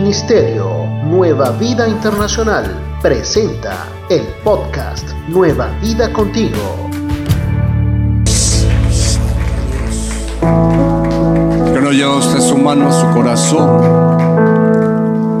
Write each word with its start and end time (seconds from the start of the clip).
Ministerio 0.00 0.86
Nueva 1.06 1.50
Vida 1.58 1.88
Internacional 1.88 2.64
presenta 3.02 3.88
el 4.08 4.22
podcast 4.44 5.10
Nueva 5.26 5.76
Vida 5.82 6.12
Contigo. 6.12 6.88
Que 10.40 11.80
no 11.80 11.90
lleva 11.90 12.14
usted 12.14 12.38
su 12.38 12.56
mano 12.58 12.90
a 12.90 12.92
su 12.92 13.10
corazón 13.12 13.80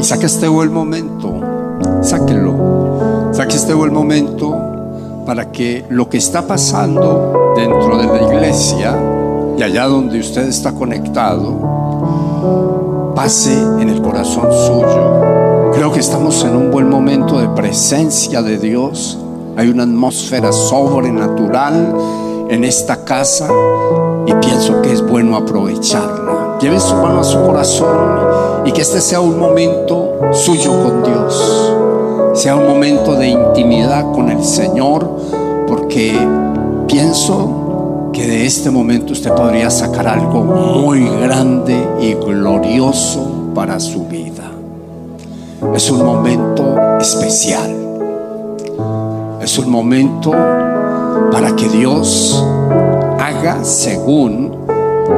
y 0.00 0.04
saque 0.04 0.26
este 0.26 0.48
buen 0.48 0.72
momento, 0.72 1.40
sáquelo, 2.02 3.30
saque 3.32 3.54
este 3.54 3.74
buen 3.74 3.92
momento 3.92 5.22
para 5.24 5.52
que 5.52 5.84
lo 5.88 6.08
que 6.08 6.18
está 6.18 6.48
pasando 6.48 7.52
dentro 7.54 7.96
de 7.96 8.08
la 8.08 8.22
iglesia 8.22 8.98
y 9.56 9.62
allá 9.62 9.86
donde 9.86 10.18
usted 10.18 10.48
está 10.48 10.72
conectado, 10.72 12.87
pase 13.18 13.52
en 13.52 13.88
el 13.88 14.00
corazón 14.00 14.46
suyo. 14.52 15.72
Creo 15.72 15.90
que 15.90 15.98
estamos 15.98 16.44
en 16.44 16.54
un 16.54 16.70
buen 16.70 16.88
momento 16.88 17.40
de 17.40 17.48
presencia 17.48 18.42
de 18.42 18.58
Dios. 18.58 19.18
Hay 19.56 19.70
una 19.70 19.82
atmósfera 19.82 20.52
sobrenatural 20.52 21.96
en 22.48 22.62
esta 22.62 23.04
casa 23.04 23.48
y 24.24 24.32
pienso 24.34 24.80
que 24.82 24.92
es 24.92 25.02
bueno 25.02 25.36
aprovecharla. 25.36 26.58
Lleve 26.60 26.78
su 26.78 26.94
mano 26.94 27.18
a 27.18 27.24
su 27.24 27.44
corazón 27.44 28.64
y 28.64 28.70
que 28.70 28.82
este 28.82 29.00
sea 29.00 29.20
un 29.20 29.36
momento 29.36 30.12
suyo 30.30 30.70
con 30.80 31.02
Dios 31.02 31.74
sea 32.34 32.54
un 32.54 32.68
momento 32.68 33.16
de 33.16 33.30
intimidad 33.30 34.12
con 34.12 34.30
el 34.30 34.44
Señor, 34.44 35.10
porque 35.66 36.16
pienso 36.86 37.57
que 38.18 38.26
de 38.26 38.46
este 38.46 38.68
momento 38.68 39.12
usted 39.12 39.32
podría 39.32 39.70
sacar 39.70 40.08
algo 40.08 40.42
muy 40.42 41.08
grande 41.20 41.88
y 42.00 42.14
glorioso 42.14 43.52
para 43.54 43.78
su 43.78 44.06
vida. 44.06 44.50
Es 45.72 45.88
un 45.88 46.04
momento 46.04 46.74
especial. 46.98 47.76
Es 49.40 49.56
un 49.56 49.70
momento 49.70 50.32
para 51.30 51.54
que 51.54 51.68
Dios 51.68 52.44
haga 53.20 53.62
según 53.62 54.52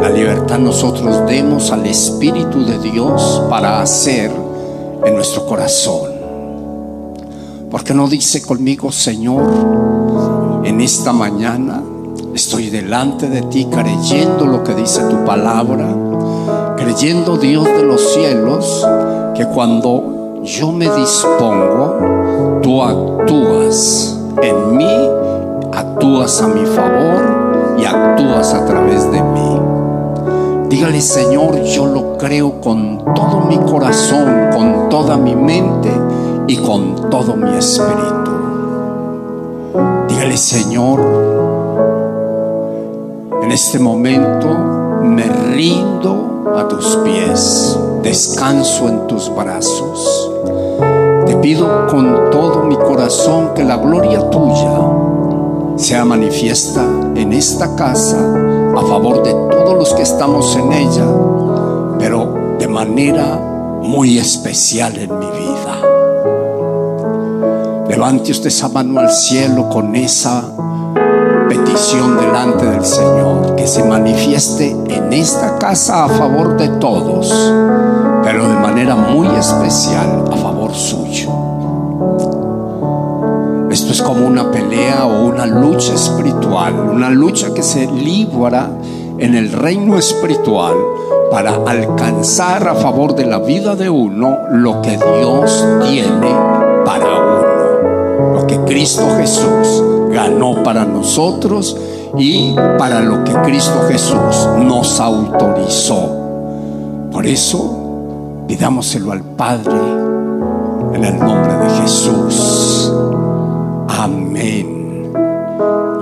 la 0.03 0.11
libertad 0.11 0.59
nosotros 0.59 1.27
demos 1.27 1.73
al 1.73 1.87
Espíritu 1.87 2.67
de 2.67 2.79
Dios 2.81 3.43
para 3.49 3.81
hacer 3.81 4.31
en 5.07 5.15
nuestro 5.15 5.47
corazón. 5.47 6.11
Porque 7.71 7.95
no 7.95 8.09
dice 8.09 8.43
conmigo, 8.43 8.93
Señor, 8.93 10.61
en 10.65 10.83
esta 10.83 11.15
mañana 11.15 11.83
estoy 12.41 12.71
delante 12.71 13.29
de 13.29 13.43
ti 13.43 13.67
creyendo 13.67 14.47
lo 14.47 14.65
que 14.65 14.75
dice 14.75 15.03
tu 15.11 15.27
palabra, 15.27 15.95
creyendo 16.75 17.37
Dios 17.37 17.65
de 17.65 17.83
los 17.83 18.15
cielos, 18.15 18.89
que 19.35 19.45
cuando 19.45 20.41
yo 20.43 20.73
me 20.73 20.89
dispongo, 20.89 21.99
tú 22.63 22.83
actúas 22.83 24.19
en 24.43 24.75
mí, 24.75 25.11
actúas 25.71 26.41
a 26.41 26.49
mi 26.49 26.65
favor 26.65 27.77
y 27.79 27.85
actúas 27.85 28.55
a 28.55 28.65
través 28.65 29.13
de 29.13 29.23
mí. 29.23 29.61
Dígale, 30.71 31.03
Señor, 31.03 31.63
yo 31.65 31.85
lo 31.89 32.17
creo 32.17 32.59
con 32.63 33.05
todo 33.15 33.41
mi 33.41 33.59
corazón, 33.59 34.49
con 34.51 34.89
toda 34.89 35.19
mi 35.19 35.37
mente 35.37 35.91
y 36.47 36.57
con 36.57 37.11
todo 37.11 37.37
mi 37.37 37.55
espíritu. 37.59 38.31
Dígale, 40.09 40.39
Señor, 40.39 41.50
en 43.43 43.53
este 43.53 43.79
momento 43.79 44.49
me 45.03 45.25
rindo 45.25 46.45
a 46.57 46.69
tus 46.69 46.97
pies, 47.05 47.79
descanso 48.03 48.89
en 48.89 49.07
tus 49.07 49.35
brazos. 49.35 50.31
Te 51.27 51.37
pido 51.37 51.87
con 51.89 52.31
todo 52.31 52.65
mi 52.65 52.77
corazón 52.77 53.55
que 53.55 53.65
la 53.65 53.77
gloria 53.77 54.29
tuya 54.31 54.79
sea 55.77 56.05
manifiesta 56.05 56.85
en 57.15 57.33
esta 57.33 57.75
casa 57.77 58.19
a 58.77 58.81
favor 58.83 59.23
de 59.23 59.33
todos 59.33 59.77
los 59.77 59.95
que 59.95 60.03
estamos 60.03 60.57
en 60.57 60.73
ella, 60.73 61.07
pero 61.99 62.57
de 62.59 62.69
manera 62.69 63.37
muy 63.83 64.19
especial 64.19 64.97
en 64.99 65.19
mi 65.19 65.27
vida. 65.27 65.81
Levante 67.89 68.31
usted 68.31 68.49
esa 68.49 68.69
mano 68.69 69.01
al 69.01 69.11
cielo 69.11 69.69
con 69.69 69.97
esa 69.97 70.45
petición 71.51 72.17
delante 72.17 72.65
del 72.65 72.85
Señor, 72.85 73.57
que 73.57 73.67
se 73.67 73.83
manifieste 73.83 74.71
en 74.71 75.13
esta 75.13 75.59
casa 75.59 76.05
a 76.05 76.09
favor 76.09 76.57
de 76.57 76.69
todos, 76.69 77.29
pero 78.23 78.49
de 78.49 78.55
manera 78.55 78.95
muy 78.95 79.27
especial 79.37 80.27
a 80.31 80.37
favor 80.37 80.73
suyo. 80.73 81.29
Esto 83.69 83.93
es 83.93 84.01
como 84.01 84.29
una 84.29 84.53
pelea 84.53 85.07
o 85.07 85.25
una 85.27 85.45
lucha 85.45 85.93
espiritual, 85.93 86.89
una 86.89 87.11
lucha 87.11 87.53
que 87.53 87.65
se 87.65 87.85
libra 87.91 88.71
en 89.19 89.35
el 89.35 89.51
reino 89.51 89.99
espiritual 89.99 90.77
para 91.33 91.57
alcanzar 91.67 92.69
a 92.69 92.77
favor 92.77 93.17
de 93.17 93.27
la 93.27 93.41
vida 93.41 93.75
de 93.75 93.91
uno 93.91 94.39
lo 94.53 94.81
que 94.83 94.97
Dios 94.97 95.67
tiene 95.83 96.33
para 96.85 97.20
Cristo 98.71 99.17
Jesús 99.17 99.83
ganó 100.13 100.63
para 100.63 100.85
nosotros 100.85 101.77
y 102.17 102.55
para 102.79 103.01
lo 103.01 103.25
que 103.25 103.33
Cristo 103.33 103.83
Jesús 103.89 104.49
nos 104.59 105.01
autorizó. 105.01 106.09
Por 107.11 107.27
eso, 107.27 108.45
pidámoselo 108.47 109.11
al 109.11 109.23
Padre 109.23 109.75
en 110.95 111.03
el 111.03 111.19
nombre 111.19 111.53
de 111.53 111.71
Jesús. 111.81 112.93
Amén 113.89 115.11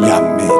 y 0.01 0.05
amén. 0.05 0.53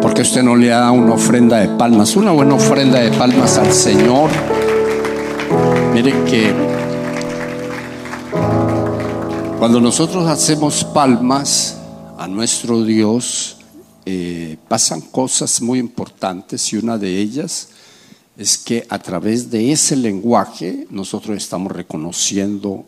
Porque 0.00 0.22
usted 0.22 0.42
no 0.42 0.56
le 0.56 0.68
da 0.68 0.90
una 0.90 1.12
ofrenda 1.12 1.58
de 1.58 1.68
palmas, 1.68 2.16
una 2.16 2.32
buena 2.32 2.54
ofrenda 2.54 2.98
de 2.98 3.10
palmas 3.10 3.58
al 3.58 3.72
Señor. 3.72 4.30
Mire 5.92 6.14
que 6.24 6.71
cuando 9.62 9.80
nosotros 9.80 10.26
hacemos 10.26 10.82
palmas 10.82 11.76
a 12.18 12.26
nuestro 12.26 12.82
Dios, 12.82 13.58
eh, 14.04 14.56
pasan 14.66 15.00
cosas 15.00 15.62
muy 15.62 15.78
importantes 15.78 16.72
y 16.72 16.78
una 16.78 16.98
de 16.98 17.18
ellas 17.18 17.68
es 18.36 18.58
que 18.58 18.84
a 18.88 18.98
través 18.98 19.52
de 19.52 19.70
ese 19.70 19.94
lenguaje 19.94 20.88
nosotros 20.90 21.36
estamos 21.36 21.70
reconociendo 21.70 22.86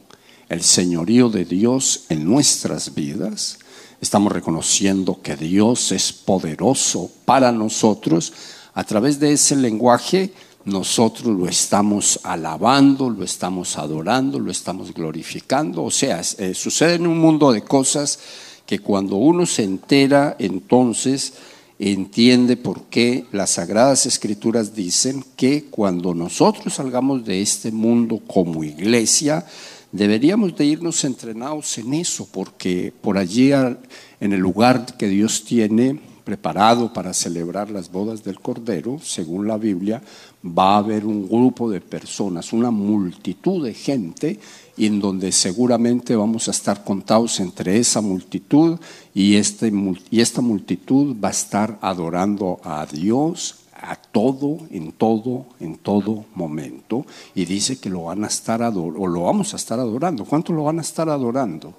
el 0.48 0.64
señorío 0.64 1.28
de 1.28 1.44
Dios 1.44 2.06
en 2.08 2.24
nuestras 2.24 2.92
vidas, 2.92 3.60
estamos 4.00 4.32
reconociendo 4.32 5.22
que 5.22 5.36
Dios 5.36 5.92
es 5.92 6.12
poderoso 6.12 7.08
para 7.24 7.52
nosotros. 7.52 8.32
A 8.74 8.82
través 8.82 9.20
de 9.20 9.32
ese 9.32 9.54
lenguaje 9.54 10.32
nosotros 10.64 11.36
lo 11.36 11.46
estamos 11.46 12.20
alabando, 12.22 13.10
lo 13.10 13.24
estamos 13.24 13.76
adorando, 13.76 14.38
lo 14.38 14.50
estamos 14.50 14.94
glorificando. 14.94 15.84
O 15.84 15.90
sea, 15.90 16.22
eh, 16.38 16.54
sucede 16.54 16.94
en 16.94 17.06
un 17.06 17.18
mundo 17.18 17.52
de 17.52 17.62
cosas 17.62 18.18
que 18.66 18.78
cuando 18.78 19.16
uno 19.16 19.44
se 19.44 19.62
entera, 19.62 20.36
entonces 20.38 21.34
entiende 21.78 22.56
por 22.56 22.84
qué 22.84 23.26
las 23.32 23.50
sagradas 23.50 24.06
escrituras 24.06 24.74
dicen 24.74 25.24
que 25.36 25.64
cuando 25.64 26.14
nosotros 26.14 26.74
salgamos 26.74 27.24
de 27.24 27.42
este 27.42 27.70
mundo 27.70 28.20
como 28.26 28.64
iglesia, 28.64 29.44
deberíamos 29.92 30.56
de 30.56 30.64
irnos 30.64 31.04
entrenados 31.04 31.76
en 31.78 31.92
eso, 31.94 32.26
porque 32.32 32.92
por 33.02 33.18
allí 33.18 33.52
en 33.52 34.32
el 34.32 34.40
lugar 34.40 34.96
que 34.96 35.08
Dios 35.08 35.44
tiene 35.44 36.00
preparado 36.24 36.92
para 36.92 37.12
celebrar 37.12 37.70
las 37.70 37.92
bodas 37.92 38.24
del 38.24 38.40
Cordero, 38.40 38.98
según 39.02 39.46
la 39.46 39.58
Biblia, 39.58 40.02
va 40.44 40.74
a 40.74 40.78
haber 40.78 41.04
un 41.04 41.28
grupo 41.28 41.70
de 41.70 41.80
personas, 41.80 42.52
una 42.52 42.70
multitud 42.70 43.64
de 43.64 43.74
gente, 43.74 44.40
en 44.76 45.00
donde 45.00 45.30
seguramente 45.32 46.16
vamos 46.16 46.48
a 46.48 46.50
estar 46.50 46.82
contados 46.82 47.38
entre 47.40 47.78
esa 47.78 48.00
multitud 48.00 48.78
y, 49.12 49.36
este, 49.36 49.72
y 50.10 50.20
esta 50.20 50.40
multitud 50.40 51.14
va 51.22 51.28
a 51.28 51.32
estar 51.32 51.78
adorando 51.80 52.58
a 52.64 52.86
Dios 52.86 53.56
a 53.74 53.96
todo, 53.96 54.58
en 54.70 54.92
todo, 54.92 55.44
en 55.60 55.76
todo 55.76 56.24
momento, 56.34 57.04
y 57.34 57.44
dice 57.44 57.78
que 57.78 57.90
lo 57.90 58.04
van 58.04 58.24
a 58.24 58.28
estar 58.28 58.62
adorando, 58.62 59.00
o 59.00 59.06
lo 59.06 59.22
vamos 59.24 59.52
a 59.52 59.56
estar 59.56 59.78
adorando. 59.78 60.24
¿Cuánto 60.24 60.52
lo 60.54 60.64
van 60.64 60.78
a 60.78 60.82
estar 60.82 61.08
adorando? 61.10 61.74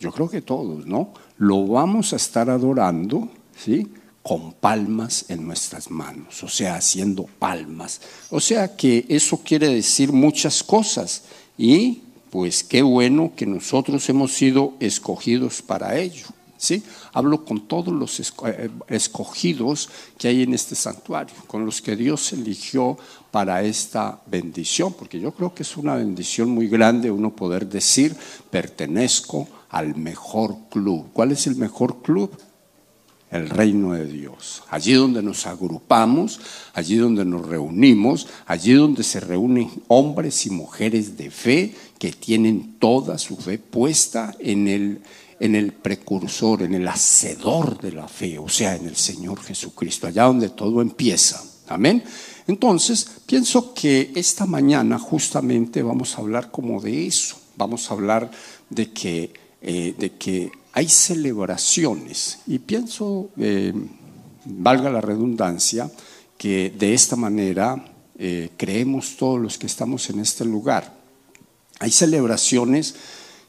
Yo 0.00 0.10
creo 0.12 0.28
que 0.28 0.42
todos, 0.42 0.86
¿no? 0.86 1.10
Lo 1.38 1.66
vamos 1.66 2.12
a 2.12 2.16
estar 2.16 2.48
adorando, 2.50 3.28
¿sí? 3.56 3.86
con 4.26 4.54
palmas 4.54 5.26
en 5.28 5.46
nuestras 5.46 5.88
manos, 5.88 6.42
o 6.42 6.48
sea, 6.48 6.74
haciendo 6.74 7.26
palmas. 7.38 8.00
O 8.30 8.40
sea 8.40 8.76
que 8.76 9.06
eso 9.08 9.38
quiere 9.38 9.68
decir 9.68 10.12
muchas 10.12 10.64
cosas 10.64 11.22
y 11.56 12.02
pues 12.30 12.64
qué 12.64 12.82
bueno 12.82 13.32
que 13.36 13.46
nosotros 13.46 14.08
hemos 14.08 14.32
sido 14.32 14.74
escogidos 14.80 15.62
para 15.62 15.96
ello. 15.96 16.26
¿sí? 16.56 16.82
Hablo 17.12 17.44
con 17.44 17.68
todos 17.68 17.94
los 17.94 18.18
eh, 18.18 18.70
escogidos 18.88 19.88
que 20.18 20.26
hay 20.26 20.42
en 20.42 20.54
este 20.54 20.74
santuario, 20.74 21.36
con 21.46 21.64
los 21.64 21.80
que 21.80 21.94
Dios 21.94 22.32
eligió 22.32 22.98
para 23.30 23.62
esta 23.62 24.20
bendición, 24.26 24.92
porque 24.94 25.20
yo 25.20 25.32
creo 25.32 25.54
que 25.54 25.62
es 25.62 25.76
una 25.76 25.94
bendición 25.94 26.50
muy 26.50 26.66
grande 26.66 27.12
uno 27.12 27.30
poder 27.30 27.68
decir, 27.68 28.16
pertenezco 28.50 29.46
al 29.70 29.96
mejor 29.96 30.56
club. 30.70 31.08
¿Cuál 31.12 31.32
es 31.32 31.46
el 31.46 31.56
mejor 31.56 32.02
club? 32.02 32.30
el 33.30 33.50
reino 33.50 33.92
de 33.92 34.06
Dios. 34.06 34.62
Allí 34.70 34.92
donde 34.92 35.22
nos 35.22 35.46
agrupamos, 35.46 36.40
allí 36.74 36.96
donde 36.96 37.24
nos 37.24 37.46
reunimos, 37.46 38.28
allí 38.46 38.72
donde 38.72 39.02
se 39.02 39.20
reúnen 39.20 39.70
hombres 39.88 40.46
y 40.46 40.50
mujeres 40.50 41.16
de 41.16 41.30
fe 41.30 41.74
que 41.98 42.12
tienen 42.12 42.76
toda 42.78 43.18
su 43.18 43.36
fe 43.36 43.58
puesta 43.58 44.34
en 44.38 44.68
el, 44.68 45.00
en 45.40 45.54
el 45.54 45.72
precursor, 45.72 46.62
en 46.62 46.74
el 46.74 46.86
hacedor 46.88 47.80
de 47.80 47.92
la 47.92 48.08
fe, 48.08 48.38
o 48.38 48.48
sea, 48.48 48.76
en 48.76 48.86
el 48.86 48.96
Señor 48.96 49.40
Jesucristo, 49.42 50.06
allá 50.06 50.24
donde 50.24 50.50
todo 50.50 50.80
empieza. 50.80 51.42
Amén. 51.68 52.02
Entonces, 52.46 53.08
pienso 53.26 53.74
que 53.74 54.12
esta 54.14 54.46
mañana 54.46 55.00
justamente 55.00 55.82
vamos 55.82 56.14
a 56.16 56.20
hablar 56.20 56.52
como 56.52 56.80
de 56.80 57.06
eso. 57.06 57.36
Vamos 57.56 57.90
a 57.90 57.94
hablar 57.94 58.30
de 58.70 58.92
que, 58.92 59.32
eh, 59.68 59.96
de 59.98 60.12
que 60.12 60.52
hay 60.74 60.88
celebraciones 60.88 62.38
y 62.46 62.60
pienso, 62.60 63.30
eh, 63.36 63.72
valga 64.44 64.90
la 64.90 65.00
redundancia, 65.00 65.90
que 66.38 66.70
de 66.70 66.94
esta 66.94 67.16
manera 67.16 67.84
eh, 68.16 68.50
creemos 68.56 69.16
todos 69.16 69.40
los 69.40 69.58
que 69.58 69.66
estamos 69.66 70.08
en 70.08 70.20
este 70.20 70.44
lugar. 70.44 70.94
Hay 71.80 71.90
celebraciones 71.90 72.94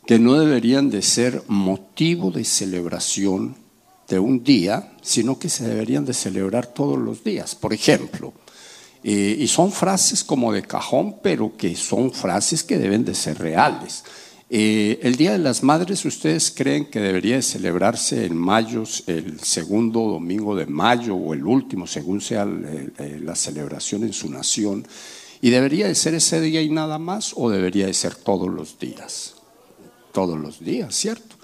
que 0.08 0.18
no 0.18 0.40
deberían 0.40 0.90
de 0.90 1.04
ser 1.04 1.44
motivo 1.50 2.32
de 2.32 2.46
celebración 2.46 3.56
de 4.08 4.18
un 4.18 4.44
día, 4.44 4.94
sino 5.04 5.38
que 5.38 5.50
se 5.50 5.68
deberían 5.68 6.04
de 6.04 6.16
celebrar 6.16 6.66
todos 6.66 6.98
los 6.98 7.24
días. 7.24 7.54
Por 7.54 7.76
ejemplo, 7.76 8.34
y 9.04 9.48
son 9.48 9.72
frases 9.72 10.24
como 10.24 10.52
de 10.52 10.64
cajón, 10.64 11.18
pero 11.22 11.56
que 11.56 11.76
son 11.76 12.12
frases 12.12 12.64
que 12.64 12.80
deben 12.80 13.06
de 13.06 13.14
ser 13.14 13.38
reales. 13.38 14.04
Eh, 14.50 15.00
el 15.04 15.16
Día 15.16 15.34
de 15.34 15.40
las 15.40 15.62
Madres, 15.62 16.06
¿ustedes 16.06 16.52
creen 16.56 16.86
que 16.86 17.00
debería 17.00 17.36
de 17.36 17.42
celebrarse 17.42 18.26
en 18.26 18.38
mayo, 18.38 18.84
el 19.08 19.40
segundo 19.42 20.02
domingo 20.02 20.56
de 20.56 20.66
mayo 20.66 21.16
o 21.16 21.34
el 21.34 21.46
último, 21.46 21.86
según 21.86 22.22
sea 22.22 22.46
la 22.46 23.36
celebración 23.36 24.04
en 24.04 24.14
su 24.14 24.30
nación? 24.30 24.88
¿Y 25.42 25.50
debería 25.50 25.88
de 25.88 25.96
ser 25.96 26.14
ese 26.16 26.40
día 26.40 26.62
y 26.62 26.70
nada 26.70 26.98
más 26.98 27.34
o 27.36 27.50
debería 27.50 27.88
de 27.88 27.94
ser 27.94 28.16
todos 28.16 28.50
los 28.50 28.80
días? 28.80 29.38
todos 30.18 30.40
los 30.40 30.60
días, 30.60 30.96
¿cierto? 30.96 31.36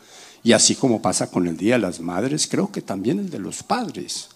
Y 0.44 0.54
así 0.54 0.74
como 0.74 1.00
pasa 1.00 1.30
con 1.30 1.46
el 1.46 1.56
Día 1.56 1.76
de 1.76 1.82
las 1.82 2.00
Madres, 2.00 2.48
creo 2.48 2.72
que 2.72 2.82
también 2.82 3.20
el 3.20 3.30
de 3.30 3.38
los 3.38 3.62
padres, 3.62 4.30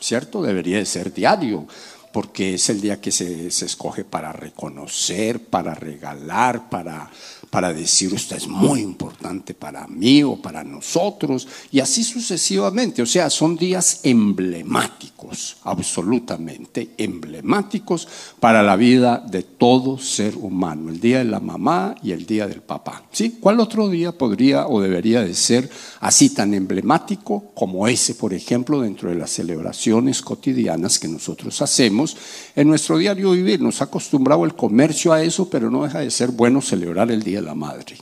¿cierto? 0.00 0.40
Debería 0.40 0.78
de 0.78 0.86
ser 0.86 1.12
diario, 1.12 1.66
porque 2.10 2.54
es 2.54 2.70
el 2.70 2.80
día 2.80 2.98
que 2.98 3.12
se, 3.12 3.50
se 3.50 3.66
escoge 3.66 4.04
para 4.04 4.32
reconocer, 4.32 5.44
para 5.44 5.74
regalar, 5.74 6.70
para 6.70 7.10
para 7.50 7.72
decir 7.72 8.12
usted 8.12 8.36
es 8.36 8.48
muy 8.48 8.80
importante 8.80 9.54
para 9.54 9.86
mí 9.86 10.22
o 10.22 10.36
para 10.36 10.62
nosotros, 10.64 11.48
y 11.72 11.80
así 11.80 12.04
sucesivamente. 12.04 13.02
O 13.02 13.06
sea, 13.06 13.30
son 13.30 13.56
días 13.56 14.00
emblemáticos, 14.02 15.56
absolutamente 15.64 16.90
emblemáticos 16.98 18.08
para 18.40 18.62
la 18.62 18.76
vida 18.76 19.18
de 19.18 19.42
todo 19.42 19.98
ser 19.98 20.36
humano, 20.36 20.90
el 20.90 21.00
día 21.00 21.18
de 21.18 21.24
la 21.24 21.40
mamá 21.40 21.94
y 22.02 22.12
el 22.12 22.26
día 22.26 22.46
del 22.46 22.60
papá. 22.60 23.04
¿Sí? 23.12 23.38
¿Cuál 23.40 23.60
otro 23.60 23.88
día 23.88 24.12
podría 24.12 24.66
o 24.66 24.80
debería 24.80 25.22
de 25.22 25.34
ser 25.34 25.70
así 26.00 26.30
tan 26.30 26.54
emblemático 26.54 27.50
como 27.54 27.88
ese, 27.88 28.14
por 28.14 28.34
ejemplo, 28.34 28.82
dentro 28.82 29.08
de 29.08 29.16
las 29.16 29.30
celebraciones 29.30 30.22
cotidianas 30.22 30.98
que 30.98 31.08
nosotros 31.08 31.60
hacemos 31.62 32.16
en 32.58 32.66
nuestro 32.66 32.98
diario 32.98 33.30
vivir? 33.30 33.60
Nos 33.60 33.80
ha 33.80 33.84
acostumbrado 33.84 34.44
el 34.44 34.56
comercio 34.56 35.12
a 35.12 35.22
eso, 35.22 35.48
pero 35.48 35.70
no 35.70 35.84
deja 35.84 36.00
de 36.00 36.10
ser 36.10 36.32
bueno 36.32 36.60
celebrar 36.60 37.08
el 37.12 37.22
día 37.22 37.40
la 37.40 37.54
Madre. 37.54 37.96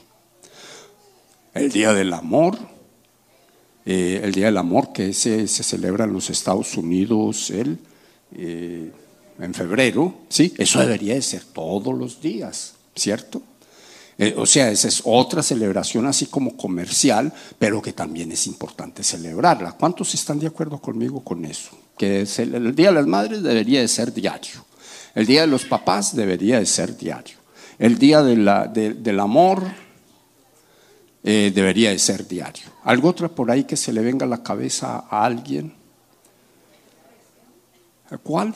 El 1.53 1.71
Día 1.71 1.93
del 1.93 2.11
Amor, 2.11 2.57
eh, 3.85 4.19
el 4.23 4.31
Día 4.31 4.47
del 4.47 4.57
Amor 4.57 4.93
que 4.93 5.13
se, 5.13 5.47
se, 5.47 5.61
celebra 5.61 6.05
en 6.05 6.13
los 6.13 6.31
Estados 6.31 6.75
Unidos 6.75 7.51
el, 7.51 7.77
eh, 8.35 8.91
en 9.39 9.53
febrero, 9.53 10.15
¿sí? 10.27 10.51
Eso 10.57 10.79
debería 10.79 11.13
de 11.13 11.21
ser 11.21 11.43
todos 11.43 11.95
los 11.95 12.19
días, 12.19 12.73
¿cierto? 12.95 13.43
Eh, 14.17 14.33
o 14.35 14.47
sea, 14.47 14.71
esa 14.71 14.87
es 14.87 15.03
otra 15.05 15.43
celebración 15.43 16.07
así 16.07 16.25
como 16.25 16.57
comercial, 16.57 17.31
pero 17.59 17.79
que 17.79 17.93
también 17.93 18.31
es 18.31 18.47
importante 18.47 19.03
celebrarla. 19.03 19.73
¿Cuántos 19.73 20.15
están 20.15 20.39
de 20.39 20.47
acuerdo 20.47 20.79
conmigo 20.79 21.23
con 21.23 21.45
eso? 21.45 21.77
Que 21.97 22.21
el 22.21 22.75
Día 22.75 22.87
de 22.89 22.93
las 22.93 23.07
Madres 23.07 23.43
debería 23.43 23.81
de 23.81 23.87
ser 23.87 24.13
diario. 24.13 24.65
El 25.15 25.25
Día 25.25 25.41
de 25.41 25.47
los 25.47 25.65
Papás 25.65 26.15
debería 26.15 26.59
de 26.59 26.65
ser 26.65 26.95
diario. 26.95 27.37
El 27.79 27.99
día 27.99 28.23
del 28.23 29.19
amor 29.19 29.63
eh, 31.23 31.51
debería 31.53 31.91
de 31.91 31.99
ser 31.99 32.27
diario. 32.27 32.65
¿Algo 32.83 33.09
otra 33.09 33.27
por 33.27 33.51
ahí 33.51 33.65
que 33.65 33.77
se 33.77 33.93
le 33.93 34.01
venga 34.01 34.25
a 34.25 34.29
la 34.29 34.41
cabeza 34.41 35.05
a 35.09 35.25
alguien? 35.25 35.73
¿Cuál? 38.23 38.55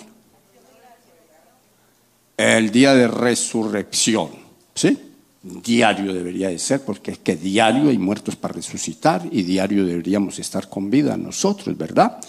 El 2.38 2.72
día 2.72 2.96
de 2.96 3.08
resurrección. 3.08 4.30
¿Sí? 4.74 4.98
Diario 5.44 6.14
debería 6.14 6.50
de 6.50 6.60
ser, 6.60 6.82
porque 6.82 7.12
es 7.12 7.18
que 7.18 7.36
diario 7.36 7.90
hay 7.90 7.98
muertos 7.98 8.36
para 8.36 8.54
resucitar 8.54 9.28
y 9.32 9.44
diario 9.44 9.86
deberíamos 9.86 10.40
estar 10.40 10.70
con 10.70 10.90
vida 10.90 11.18
nosotros, 11.18 11.78
¿verdad? 11.78 12.20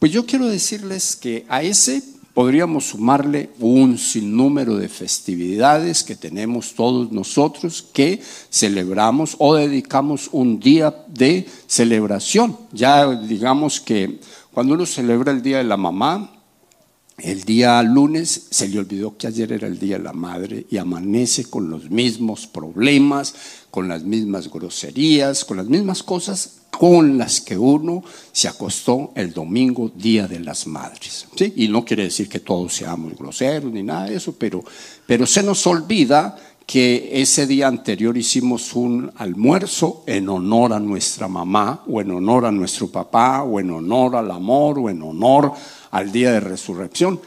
Pues 0.00 0.12
yo 0.12 0.24
quiero 0.24 0.46
decirles 0.46 1.14
que 1.14 1.44
a 1.50 1.62
ese 1.62 2.02
podríamos 2.32 2.86
sumarle 2.86 3.50
un 3.58 3.98
sinnúmero 3.98 4.78
de 4.78 4.88
festividades 4.88 6.04
que 6.04 6.16
tenemos 6.16 6.74
todos 6.74 7.12
nosotros 7.12 7.84
que 7.92 8.18
celebramos 8.48 9.36
o 9.38 9.56
dedicamos 9.56 10.30
un 10.32 10.58
día 10.58 11.04
de 11.06 11.46
celebración. 11.66 12.56
Ya 12.72 13.14
digamos 13.14 13.78
que 13.78 14.20
cuando 14.54 14.72
uno 14.72 14.86
celebra 14.86 15.32
el 15.32 15.42
Día 15.42 15.58
de 15.58 15.64
la 15.64 15.76
Mamá, 15.76 16.32
el 17.18 17.42
día 17.42 17.82
lunes 17.82 18.46
se 18.48 18.68
le 18.68 18.78
olvidó 18.78 19.18
que 19.18 19.26
ayer 19.26 19.52
era 19.52 19.66
el 19.66 19.78
Día 19.78 19.98
de 19.98 20.04
la 20.04 20.14
Madre 20.14 20.64
y 20.70 20.78
amanece 20.78 21.44
con 21.44 21.68
los 21.68 21.90
mismos 21.90 22.46
problemas, 22.46 23.34
con 23.70 23.86
las 23.86 24.02
mismas 24.04 24.50
groserías, 24.50 25.44
con 25.44 25.58
las 25.58 25.66
mismas 25.66 26.02
cosas 26.02 26.59
con 26.70 27.18
las 27.18 27.40
que 27.40 27.58
uno 27.58 28.02
se 28.32 28.48
acostó 28.48 29.12
el 29.14 29.32
domingo, 29.32 29.90
Día 29.94 30.26
de 30.26 30.40
las 30.40 30.66
Madres. 30.66 31.26
¿sí? 31.36 31.52
Y 31.56 31.68
no 31.68 31.84
quiere 31.84 32.04
decir 32.04 32.28
que 32.28 32.40
todos 32.40 32.74
seamos 32.74 33.16
groseros 33.16 33.72
ni 33.72 33.82
nada 33.82 34.06
de 34.06 34.16
eso, 34.16 34.34
pero, 34.38 34.64
pero 35.06 35.26
se 35.26 35.42
nos 35.42 35.66
olvida 35.66 36.36
que 36.70 37.20
ese 37.20 37.48
día 37.48 37.66
anterior 37.66 38.16
hicimos 38.16 38.74
un 38.76 39.10
almuerzo 39.16 40.04
en 40.06 40.28
honor 40.28 40.72
a 40.72 40.78
nuestra 40.78 41.26
mamá, 41.26 41.82
o 41.88 42.00
en 42.00 42.12
honor 42.12 42.46
a 42.46 42.52
nuestro 42.52 42.86
papá, 42.86 43.42
o 43.42 43.58
en 43.58 43.72
honor 43.72 44.14
al 44.14 44.30
amor, 44.30 44.78
o 44.78 44.88
en 44.88 45.02
honor 45.02 45.52
al 45.90 46.12
día 46.12 46.32
de 46.32 46.40
resurrección. 46.40 47.20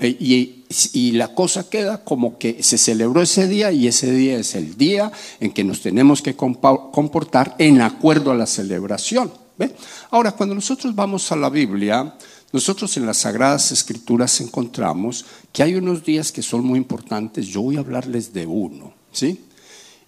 Y, 0.00 0.64
y, 0.92 1.12
la 1.12 1.34
cosa 1.34 1.68
queda 1.68 2.04
como 2.04 2.38
que 2.38 2.62
se 2.62 2.78
celebró 2.78 3.22
ese 3.22 3.48
día 3.48 3.72
y 3.72 3.88
ese 3.88 4.12
día 4.12 4.38
es 4.38 4.54
el 4.54 4.76
día 4.76 5.10
en 5.40 5.52
que 5.52 5.64
nos 5.64 5.80
tenemos 5.80 6.22
que 6.22 6.36
comportar 6.36 7.56
en 7.58 7.80
acuerdo 7.80 8.30
a 8.30 8.36
la 8.36 8.46
celebración. 8.46 9.32
¿ve? 9.58 9.74
Ahora, 10.10 10.32
cuando 10.32 10.54
nosotros 10.54 10.94
vamos 10.94 11.30
a 11.32 11.36
la 11.36 11.50
Biblia, 11.50 12.14
nosotros 12.52 12.96
en 12.96 13.06
las 13.06 13.18
Sagradas 13.18 13.72
Escrituras 13.72 14.40
encontramos 14.40 15.24
que 15.52 15.62
hay 15.62 15.74
unos 15.74 16.04
días 16.04 16.32
que 16.32 16.42
son 16.42 16.64
muy 16.64 16.78
importantes. 16.78 17.46
Yo 17.46 17.62
voy 17.62 17.76
a 17.76 17.80
hablarles 17.80 18.32
de 18.32 18.46
uno, 18.46 18.92
¿sí? 19.12 19.40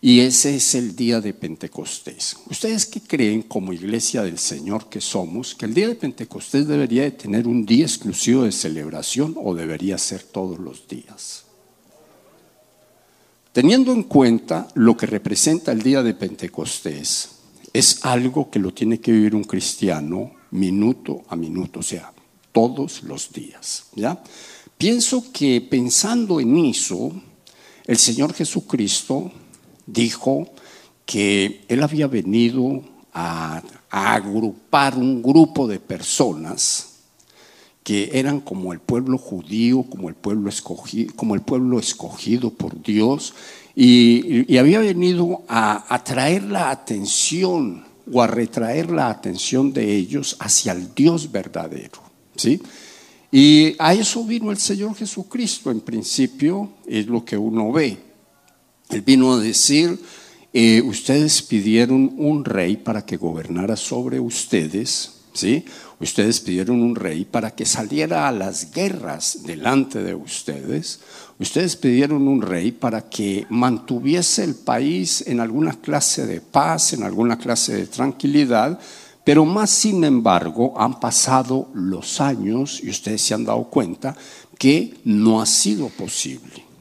Y 0.04 0.18
ese 0.18 0.56
es 0.56 0.74
el 0.74 0.96
día 0.96 1.20
de 1.20 1.32
Pentecostés. 1.32 2.36
¿Ustedes 2.50 2.86
qué 2.86 3.00
creen 3.00 3.42
como 3.42 3.72
iglesia 3.72 4.24
del 4.24 4.36
Señor 4.36 4.88
que 4.88 5.00
somos? 5.00 5.54
¿Que 5.54 5.64
el 5.64 5.74
día 5.74 5.86
de 5.86 5.94
Pentecostés 5.94 6.66
debería 6.66 7.04
de 7.04 7.12
tener 7.12 7.46
un 7.46 7.64
día 7.64 7.84
exclusivo 7.84 8.42
de 8.42 8.50
celebración 8.50 9.36
o 9.40 9.54
debería 9.54 9.96
ser 9.98 10.24
todos 10.24 10.58
los 10.58 10.88
días? 10.88 11.44
Teniendo 13.52 13.92
en 13.92 14.02
cuenta 14.02 14.66
lo 14.74 14.96
que 14.96 15.06
representa 15.06 15.70
el 15.70 15.82
día 15.82 16.02
de 16.02 16.14
Pentecostés, 16.14 17.28
es 17.72 18.04
algo 18.04 18.50
que 18.50 18.58
lo 18.58 18.74
tiene 18.74 18.98
que 18.98 19.12
vivir 19.12 19.36
un 19.36 19.44
cristiano 19.44 20.32
minuto 20.50 21.22
a 21.28 21.36
minuto, 21.36 21.78
o 21.78 21.84
sea, 21.84 22.12
todos 22.50 23.04
los 23.04 23.32
días. 23.32 23.84
¿ya? 23.94 24.20
Pienso 24.76 25.30
que 25.32 25.60
pensando 25.60 26.40
en 26.40 26.56
eso, 26.56 27.12
el 27.86 27.98
Señor 27.98 28.34
Jesucristo 28.34 29.30
dijo 29.86 30.48
que 31.06 31.64
Él 31.68 31.82
había 31.82 32.06
venido 32.06 32.82
a, 33.12 33.62
agrupar 33.90 34.96
un 34.96 35.22
grupo 35.22 35.68
de 35.68 35.78
personas 35.78 36.94
que 37.84 38.08
eran 38.14 38.40
como 38.40 38.72
el 38.72 38.80
pueblo 38.80 39.18
judío, 39.18 39.82
como 39.82 40.08
el 40.08 40.14
pueblo 40.14 40.48
escogido, 40.48 41.12
como 41.14 41.34
el 41.34 41.42
pueblo 41.42 41.78
escogido 41.78 42.48
por 42.48 42.82
Dios, 42.82 43.34
y, 43.76 44.50
y 44.50 44.56
había 44.56 44.80
venido 44.80 45.42
a 45.46 45.94
atraer 45.94 46.44
la 46.44 46.70
atención 46.70 47.84
o 48.10 48.22
a 48.22 48.26
retraer 48.26 48.90
la 48.90 49.10
atención 49.10 49.74
de 49.74 49.94
ellos 49.94 50.36
hacia 50.40 50.72
el 50.72 50.94
Dios 50.94 51.30
verdadero. 51.30 52.00
¿sí? 52.34 52.62
Y 53.30 53.74
a 53.78 53.94
eso 53.94 54.24
vino 54.24 54.50
el 54.50 54.58
Señor 54.58 54.94
Jesucristo, 54.94 55.70
en 55.70 55.80
principio, 55.80 56.70
es 56.86 57.06
lo 57.06 57.24
que 57.24 57.36
uno 57.36 57.72
ve. 57.72 58.11
Él 58.92 59.02
vino 59.02 59.32
a 59.32 59.40
decir, 59.40 59.98
eh, 60.52 60.82
ustedes 60.82 61.40
pidieron 61.40 62.12
un 62.18 62.44
rey 62.44 62.76
para 62.76 63.06
que 63.06 63.16
gobernara 63.16 63.74
sobre 63.74 64.20
ustedes, 64.20 65.22
¿sí? 65.32 65.64
Ustedes 65.98 66.40
pidieron 66.40 66.82
un 66.82 66.94
rey 66.94 67.24
para 67.24 67.52
que 67.52 67.64
saliera 67.64 68.28
a 68.28 68.32
las 68.32 68.70
guerras 68.70 69.44
delante 69.46 70.02
de 70.02 70.14
ustedes. 70.14 71.00
Ustedes 71.38 71.76
pidieron 71.76 72.28
un 72.28 72.42
rey 72.42 72.70
para 72.72 73.08
que 73.08 73.46
mantuviese 73.48 74.44
el 74.44 74.56
país 74.56 75.24
en 75.26 75.40
alguna 75.40 75.72
clase 75.72 76.26
de 76.26 76.40
paz, 76.40 76.92
en 76.92 77.04
alguna 77.04 77.38
clase 77.38 77.74
de 77.74 77.86
tranquilidad, 77.86 78.78
pero 79.24 79.44
más 79.46 79.70
sin 79.70 80.04
embargo 80.04 80.74
han 80.76 81.00
pasado 81.00 81.68
los 81.72 82.20
años 82.20 82.80
y 82.82 82.90
ustedes 82.90 83.22
se 83.22 83.34
han 83.34 83.44
dado 83.44 83.64
cuenta 83.64 84.14
que 84.58 84.94
no 85.04 85.40
ha 85.40 85.46
sido 85.46 85.88
posible. 85.88 86.71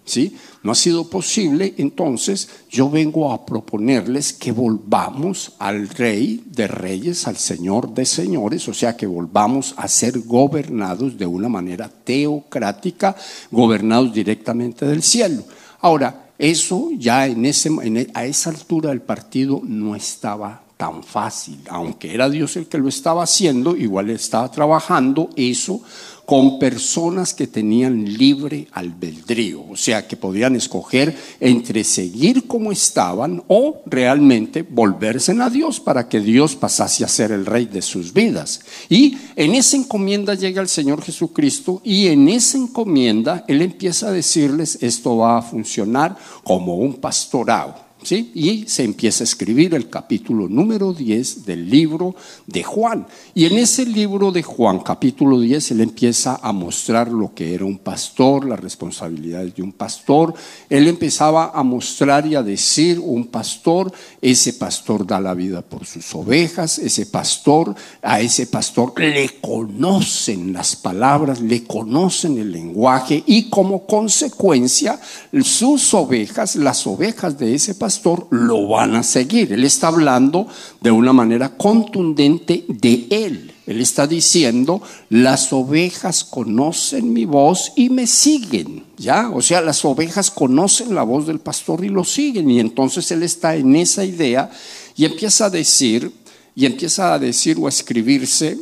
No 0.64 0.72
ha 0.72 0.76
sido 0.76 1.10
posible, 1.10 1.74
entonces 1.78 2.50
yo 2.70 2.90
vengo 2.90 3.32
a 3.32 3.46
proponerles 3.46 4.34
que 4.34 4.52
volvamos 4.52 5.54
al 5.60 5.90
rey 5.90 6.44
de 6.46 6.68
reyes, 6.68 7.28
al 7.28 7.38
señor 7.38 7.94
de 7.94 8.06
señores, 8.06 8.68
o 8.68 8.74
sea, 8.74 8.96
que 8.96 9.08
volvamos 9.08 9.74
a 9.78 9.88
ser 9.88 10.20
gobernados 10.20 11.18
de 11.18 11.26
una 11.26 11.50
manera 11.50 11.90
teocrática, 11.90 13.16
gobernados 13.50 14.14
directamente 14.14 14.86
del 14.86 15.02
cielo. 15.02 15.44
Ahora, 15.80 16.32
eso 16.38 16.90
ya 16.98 17.28
en 17.28 17.46
ese, 17.46 17.70
e, 17.70 18.08
a 18.14 18.26
esa 18.26 18.50
altura 18.50 18.90
del 18.90 19.02
partido 19.02 19.62
no 19.64 19.96
estaba 19.96 20.64
tan 20.82 21.04
fácil, 21.04 21.60
aunque 21.70 22.12
era 22.12 22.28
Dios 22.28 22.56
el 22.56 22.66
que 22.66 22.80
lo 22.80 22.90
estaba 22.90 23.22
haciendo, 23.22 23.78
igual 23.78 24.10
estaba 24.10 24.50
trabajando 24.50 25.30
eso 25.36 25.80
con 26.26 26.58
personas 26.58 27.36
que 27.36 27.46
tenían 27.46 28.04
libre 28.04 28.68
albedrío, 28.72 29.64
o 29.70 29.76
sea, 29.78 30.08
que 30.08 30.18
podían 30.18 30.56
escoger 30.56 31.16
entre 31.40 31.84
seguir 31.84 32.48
como 32.48 32.72
estaban 32.72 33.44
o 33.48 33.84
realmente 33.86 34.64
volverse 34.64 35.40
a 35.40 35.52
Dios 35.52 35.80
para 35.80 36.10
que 36.10 36.20
Dios 36.20 36.56
pasase 36.56 37.06
a 37.06 37.08
ser 37.08 37.32
el 37.32 37.46
rey 37.46 37.68
de 37.68 37.84
sus 37.84 38.12
vidas. 38.12 38.62
Y 38.90 39.20
en 39.36 39.54
esa 39.54 39.78
encomienda 39.78 40.34
llega 40.34 40.64
el 40.64 40.68
Señor 40.68 41.04
Jesucristo 41.04 41.80
y 41.84 42.08
en 42.08 42.28
esa 42.28 42.58
encomienda 42.58 43.46
Él 43.48 43.62
empieza 43.62 44.08
a 44.08 44.12
decirles, 44.12 44.80
esto 44.82 45.18
va 45.18 45.38
a 45.38 45.44
funcionar 45.44 46.18
como 46.44 46.78
un 46.78 46.96
pastorado. 46.96 47.91
Y 48.10 48.66
se 48.68 48.84
empieza 48.84 49.24
a 49.24 49.26
escribir 49.26 49.76
el 49.76 49.88
capítulo 49.88 50.50
número 50.50 50.92
10 50.92 51.46
del 51.46 51.70
libro 51.70 52.16
de 52.48 52.64
Juan. 52.64 53.06
Y 53.36 53.46
en 53.46 53.60
ese 53.60 53.86
libro 53.86 54.32
de 54.32 54.42
Juan, 54.42 54.80
capítulo 54.80 55.40
10, 55.40 55.72
él 55.72 55.82
empieza 55.82 56.40
a 56.42 56.52
mostrar 56.52 57.10
lo 57.10 57.34
que 57.34 57.54
era 57.54 57.64
un 57.64 57.78
pastor, 57.78 58.46
las 58.46 58.60
responsabilidades 58.60 59.56
de 59.56 59.62
un 59.62 59.72
pastor. 59.72 60.34
Él 60.68 60.88
empezaba 60.88 61.52
a 61.54 61.62
mostrar 61.64 62.26
y 62.26 62.36
a 62.36 62.42
decir, 62.42 63.00
un 63.00 63.28
pastor, 63.28 63.94
ese 64.22 64.54
pastor 64.54 65.06
da 65.06 65.22
la 65.22 65.36
vida 65.36 65.62
por 65.62 65.86
sus 65.86 66.14
ovejas, 66.16 66.80
ese 66.80 67.06
pastor, 67.06 67.76
a 68.02 68.20
ese 68.20 68.48
pastor 68.48 69.00
le 69.00 69.40
conocen 69.40 70.54
las 70.54 70.76
palabras, 70.76 71.40
le 71.40 71.64
conocen 71.64 72.38
el 72.40 72.52
lenguaje 72.52 73.24
y 73.26 73.50
como 73.50 73.86
consecuencia 73.86 75.00
sus 75.44 75.94
ovejas, 75.94 76.56
las 76.56 76.86
ovejas 76.88 77.38
de 77.38 77.54
ese 77.54 77.76
pastor, 77.76 77.91
lo 78.32 78.68
van 78.68 78.96
a 78.96 79.04
seguir. 79.04 79.52
Él 79.52 79.64
está 79.64 79.88
hablando 79.88 80.48
de 80.80 80.92
una 80.92 81.14
manera 81.14 81.58
contundente 81.58 82.66
de 82.68 83.08
él. 83.10 83.54
Él 83.68 83.82
está 83.82 84.08
diciendo, 84.08 84.82
las 85.10 85.54
ovejas 85.54 86.24
conocen 86.24 87.14
mi 87.14 87.26
voz 87.26 87.74
y 87.76 87.90
me 87.90 88.08
siguen, 88.08 88.84
¿ya? 88.98 89.30
O 89.30 89.42
sea, 89.42 89.62
las 89.62 89.86
ovejas 89.86 90.32
conocen 90.32 90.94
la 90.94 91.04
voz 91.04 91.28
del 91.28 91.40
pastor 91.40 91.86
y 91.86 91.90
lo 91.90 92.04
siguen. 92.04 92.50
Y 92.50 92.60
entonces 92.60 93.12
él 93.12 93.24
está 93.24 93.56
en 93.56 93.76
esa 93.76 94.04
idea 94.04 94.50
y 94.96 95.06
empieza 95.06 95.46
a 95.46 95.50
decir, 95.50 96.12
y 96.56 96.66
empieza 96.66 97.14
a 97.14 97.20
decir 97.20 97.58
o 97.60 97.68
a 97.68 97.70
escribirse 97.70 98.58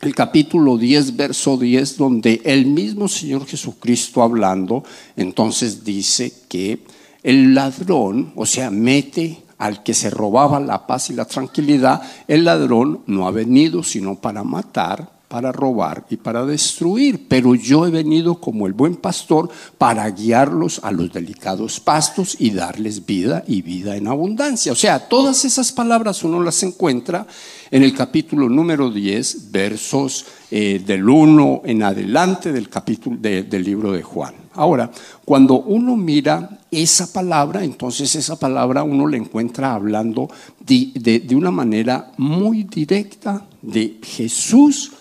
el 0.00 0.14
capítulo 0.14 0.78
10, 0.78 1.16
verso 1.16 1.56
10, 1.56 1.96
donde 1.96 2.40
el 2.44 2.66
mismo 2.66 3.08
Señor 3.08 3.46
Jesucristo 3.46 4.22
hablando, 4.22 4.82
entonces 5.16 5.84
dice 5.84 6.32
que 6.48 6.78
el 7.22 7.54
ladrón, 7.54 8.32
o 8.36 8.46
sea, 8.46 8.70
mete 8.70 9.42
al 9.58 9.82
que 9.82 9.92
se 9.92 10.08
robaba 10.10 10.58
la 10.58 10.86
paz 10.86 11.10
y 11.10 11.14
la 11.14 11.26
tranquilidad, 11.26 12.00
el 12.26 12.44
ladrón 12.44 13.00
no 13.06 13.26
ha 13.26 13.30
venido 13.30 13.82
sino 13.82 14.16
para 14.16 14.42
matar, 14.42 15.20
para 15.28 15.52
robar 15.52 16.06
y 16.10 16.16
para 16.16 16.44
destruir, 16.44 17.28
pero 17.28 17.54
yo 17.54 17.86
he 17.86 17.90
venido 17.90 18.40
como 18.40 18.66
el 18.66 18.72
buen 18.72 18.96
pastor 18.96 19.48
para 19.78 20.10
guiarlos 20.10 20.80
a 20.82 20.90
los 20.90 21.12
delicados 21.12 21.78
pastos 21.78 22.36
y 22.40 22.50
darles 22.50 23.06
vida 23.06 23.44
y 23.46 23.62
vida 23.62 23.96
en 23.96 24.08
abundancia. 24.08 24.72
O 24.72 24.74
sea, 24.74 25.08
todas 25.08 25.44
esas 25.44 25.70
palabras 25.70 26.24
uno 26.24 26.42
las 26.42 26.62
encuentra 26.64 27.28
en 27.70 27.82
el 27.82 27.94
capítulo 27.94 28.48
número 28.48 28.90
10, 28.90 29.50
versos 29.52 30.26
eh, 30.50 30.82
del 30.84 31.08
1 31.08 31.62
en 31.64 31.82
adelante 31.82 32.52
del 32.52 32.68
capítulo 32.68 33.16
del 33.18 33.64
libro 33.64 33.92
de 33.92 34.02
Juan. 34.02 34.34
Ahora, 34.54 34.90
cuando 35.24 35.60
uno 35.60 35.96
mira 35.96 36.58
esa 36.70 37.12
palabra, 37.12 37.62
entonces 37.62 38.14
esa 38.16 38.38
palabra 38.38 38.82
uno 38.82 39.06
la 39.06 39.16
encuentra 39.16 39.74
hablando 39.74 40.28
de, 40.66 41.22
de 41.24 41.36
una 41.36 41.50
manera 41.50 42.12
muy 42.16 42.64
directa 42.64 43.46
de 43.62 43.98
Jesús 44.02 44.92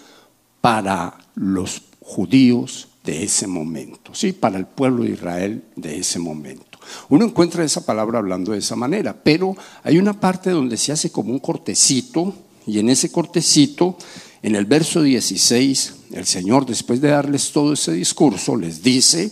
para 0.62 1.18
los 1.36 1.82
judíos 2.02 2.90
de 3.04 3.24
ese 3.24 3.48
momento, 3.48 4.14
¿sí? 4.14 4.34
para 4.34 4.58
el 4.58 4.66
pueblo 4.66 5.04
de 5.04 5.12
Israel 5.12 5.64
de 5.76 5.98
ese 5.98 6.20
momento. 6.20 6.66
Uno 7.10 7.26
encuentra 7.26 7.64
esa 7.64 7.86
palabra 7.86 8.20
hablando 8.20 8.52
de 8.52 8.60
esa 8.60 8.76
manera, 8.76 9.16
pero 9.24 9.56
hay 9.84 9.98
una 9.98 10.20
parte 10.20 10.52
donde 10.52 10.78
se 10.78 10.92
hace 10.92 11.12
como 11.12 11.32
un 11.32 11.40
cortecito, 11.40 12.34
y 12.66 12.80
en 12.80 12.90
ese 12.90 13.12
cortecito, 13.12 13.98
en 14.42 14.56
el 14.56 14.66
verso 14.66 15.02
16, 15.02 15.94
el 16.14 16.26
Señor, 16.26 16.66
después 16.66 17.02
de 17.02 17.10
darles 17.10 17.52
todo 17.52 17.74
ese 17.74 17.94
discurso, 17.94 18.56
les 18.56 18.82
dice, 18.82 19.32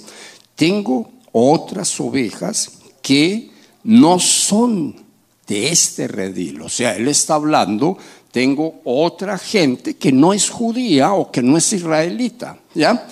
tengo 0.55 1.10
otras 1.31 2.00
ovejas 2.00 2.72
que 3.01 3.51
no 3.84 4.19
son 4.19 4.96
de 5.48 5.69
este 5.69 6.07
redil. 6.07 6.62
O 6.62 6.69
sea, 6.69 6.96
Él 6.96 7.07
está 7.07 7.36
hablando 7.36 7.98
tengo 8.38 8.81
otra 8.84 9.38
gente 9.39 9.96
que 9.96 10.12
no 10.12 10.31
es 10.31 10.50
judía 10.50 11.13
o 11.13 11.31
que 11.31 11.41
no 11.41 11.57
es 11.57 11.74
israelita, 11.74 12.60
¿ya? 12.75 13.07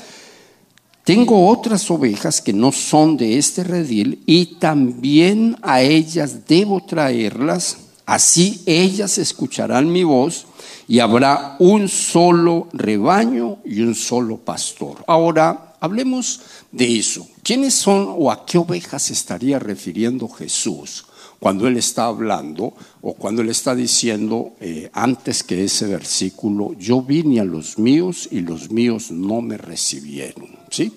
Tengo 1.03 1.47
otras 1.47 1.89
ovejas 1.89 2.41
que 2.41 2.53
no 2.53 2.71
son 2.71 3.17
de 3.17 3.39
este 3.39 3.63
redil 3.63 4.21
y 4.27 4.57
también 4.57 5.57
a 5.63 5.81
ellas 5.81 6.47
debo 6.47 6.83
traerlas, 6.83 7.77
así 8.05 8.61
ellas 8.65 9.17
escucharán 9.17 9.91
mi 9.91 10.03
voz 10.03 10.45
y 10.87 10.99
habrá 10.99 11.55
un 11.59 11.87
solo 11.87 12.67
rebaño 12.73 13.57
y 13.65 13.81
un 13.81 13.95
solo 13.95 14.37
pastor. 14.37 15.03
Ahora, 15.07 15.75
hablemos 15.79 16.41
de 16.71 16.97
eso. 16.97 17.27
¿Quiénes 17.43 17.73
son 17.73 18.13
o 18.17 18.31
a 18.31 18.45
qué 18.45 18.57
ovejas 18.57 19.09
estaría 19.11 19.59
refiriendo 19.59 20.27
Jesús? 20.27 21.05
cuando 21.39 21.67
él 21.67 21.77
está 21.77 22.05
hablando 22.05 22.73
o 23.01 23.13
cuando 23.13 23.41
él 23.41 23.49
está 23.49 23.75
diciendo 23.75 24.53
eh, 24.59 24.89
antes 24.93 25.43
que 25.43 25.63
ese 25.63 25.85
versículo, 25.85 26.73
yo 26.79 27.01
vine 27.01 27.39
a 27.39 27.43
los 27.43 27.77
míos 27.77 28.27
y 28.31 28.41
los 28.41 28.71
míos 28.71 29.11
no 29.11 29.41
me 29.41 29.57
recibieron. 29.57 30.57
¿sí? 30.71 30.91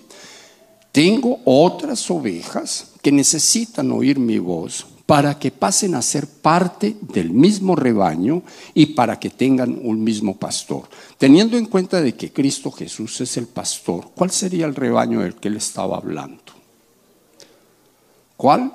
Tengo 0.91 1.39
otras 1.45 2.09
ovejas 2.09 2.93
que 3.01 3.11
necesitan 3.11 3.91
oír 3.91 4.17
mi 4.17 4.39
voz 4.39 4.87
para 5.09 5.39
que 5.39 5.49
pasen 5.49 5.95
a 5.95 6.03
ser 6.03 6.27
parte 6.27 6.95
del 7.01 7.31
mismo 7.31 7.75
rebaño 7.75 8.43
y 8.75 8.93
para 8.93 9.19
que 9.19 9.31
tengan 9.31 9.79
un 9.81 10.03
mismo 10.03 10.37
pastor. 10.37 10.83
Teniendo 11.17 11.57
en 11.57 11.65
cuenta 11.65 11.99
de 11.99 12.13
que 12.13 12.31
Cristo 12.31 12.69
Jesús 12.69 13.19
es 13.21 13.35
el 13.37 13.47
pastor, 13.47 14.11
¿cuál 14.13 14.29
sería 14.29 14.67
el 14.67 14.75
rebaño 14.75 15.21
del 15.21 15.33
que 15.33 15.47
él 15.47 15.57
estaba 15.57 15.97
hablando? 15.97 16.43
¿Cuál? 18.37 18.71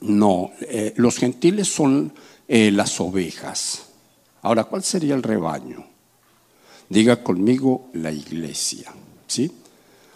No, 0.00 0.50
eh, 0.62 0.92
los 0.96 1.16
gentiles 1.16 1.72
son 1.72 2.12
eh, 2.48 2.72
las 2.72 3.00
ovejas. 3.00 3.86
Ahora, 4.42 4.64
¿cuál 4.64 4.82
sería 4.82 5.14
el 5.14 5.22
rebaño? 5.22 5.86
Diga 6.88 7.22
conmigo 7.22 7.88
la 7.92 8.10
iglesia, 8.10 8.92
¿sí? 9.28 9.59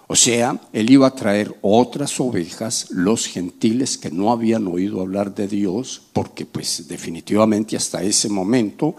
O 0.07 0.17
sea, 0.17 0.61
él 0.73 0.91
iba 0.91 1.07
a 1.07 1.15
traer 1.15 1.57
otras 1.63 2.21
ovejas, 2.21 2.89
los 2.91 3.27
gentiles 3.27 3.97
que 3.97 4.11
no 4.11 4.31
habían 4.31 4.67
oído 4.67 5.01
hablar 5.01 5.35
de 5.35 5.49
Dios, 5.49 6.03
porque 6.13 6.45
pues 6.45 6.89
definitivamente 6.89 7.77
hasta 7.77 8.03
ese 8.03 8.29
momento 8.29 8.97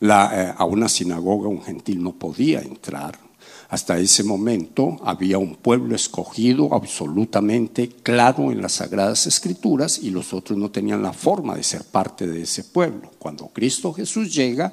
eh, 0.00 0.52
a 0.56 0.64
una 0.64 0.88
sinagoga 0.88 1.48
un 1.48 1.62
gentil 1.62 2.02
no 2.02 2.12
podía 2.12 2.60
entrar. 2.60 3.25
Hasta 3.68 3.98
ese 3.98 4.22
momento 4.22 4.96
había 5.04 5.38
un 5.38 5.56
pueblo 5.56 5.96
escogido 5.96 6.72
absolutamente 6.72 7.88
claro 7.88 8.52
en 8.52 8.62
las 8.62 8.74
Sagradas 8.74 9.26
Escrituras 9.26 9.98
y 10.00 10.10
los 10.10 10.32
otros 10.32 10.56
no 10.56 10.70
tenían 10.70 11.02
la 11.02 11.12
forma 11.12 11.56
de 11.56 11.64
ser 11.64 11.82
parte 11.82 12.26
de 12.26 12.42
ese 12.42 12.62
pueblo. 12.62 13.10
Cuando 13.18 13.48
Cristo 13.48 13.92
Jesús 13.92 14.32
llega, 14.32 14.72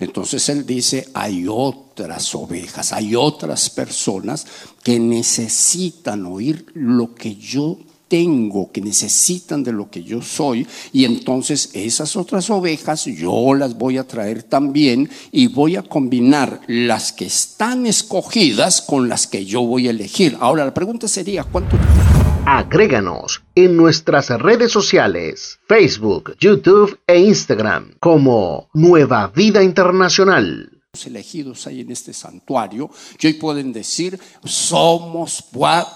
entonces 0.00 0.48
Él 0.48 0.66
dice, 0.66 1.08
hay 1.14 1.46
otras 1.48 2.34
ovejas, 2.34 2.92
hay 2.92 3.14
otras 3.14 3.70
personas 3.70 4.46
que 4.82 4.98
necesitan 4.98 6.26
oír 6.26 6.66
lo 6.74 7.14
que 7.14 7.36
yo 7.36 7.78
tengo, 8.12 8.70
que 8.70 8.82
necesitan 8.82 9.64
de 9.64 9.72
lo 9.72 9.88
que 9.88 10.04
yo 10.04 10.20
soy, 10.20 10.66
y 10.92 11.06
entonces 11.06 11.70
esas 11.72 12.14
otras 12.14 12.50
ovejas 12.50 13.06
yo 13.06 13.54
las 13.54 13.78
voy 13.78 13.96
a 13.96 14.06
traer 14.06 14.42
también 14.42 15.08
y 15.30 15.46
voy 15.46 15.76
a 15.76 15.82
combinar 15.82 16.60
las 16.66 17.10
que 17.10 17.24
están 17.24 17.86
escogidas 17.86 18.82
con 18.82 19.08
las 19.08 19.26
que 19.26 19.46
yo 19.46 19.62
voy 19.62 19.86
a 19.86 19.92
elegir. 19.92 20.36
Ahora 20.40 20.66
la 20.66 20.74
pregunta 20.74 21.08
sería, 21.08 21.44
¿cuánto? 21.44 21.78
Agréganos 22.44 23.42
en 23.54 23.78
nuestras 23.78 24.28
redes 24.28 24.70
sociales, 24.70 25.60
Facebook, 25.66 26.36
YouTube 26.38 26.98
e 27.06 27.18
Instagram 27.18 27.94
como 27.98 28.68
Nueva 28.74 29.32
Vida 29.34 29.62
Internacional 29.62 30.71
elegidos 31.06 31.66
ahí 31.66 31.80
en 31.80 31.90
este 31.90 32.12
santuario, 32.12 32.90
que 33.18 33.28
hoy 33.28 33.32
pueden 33.32 33.72
decir, 33.72 34.20
somos 34.44 35.42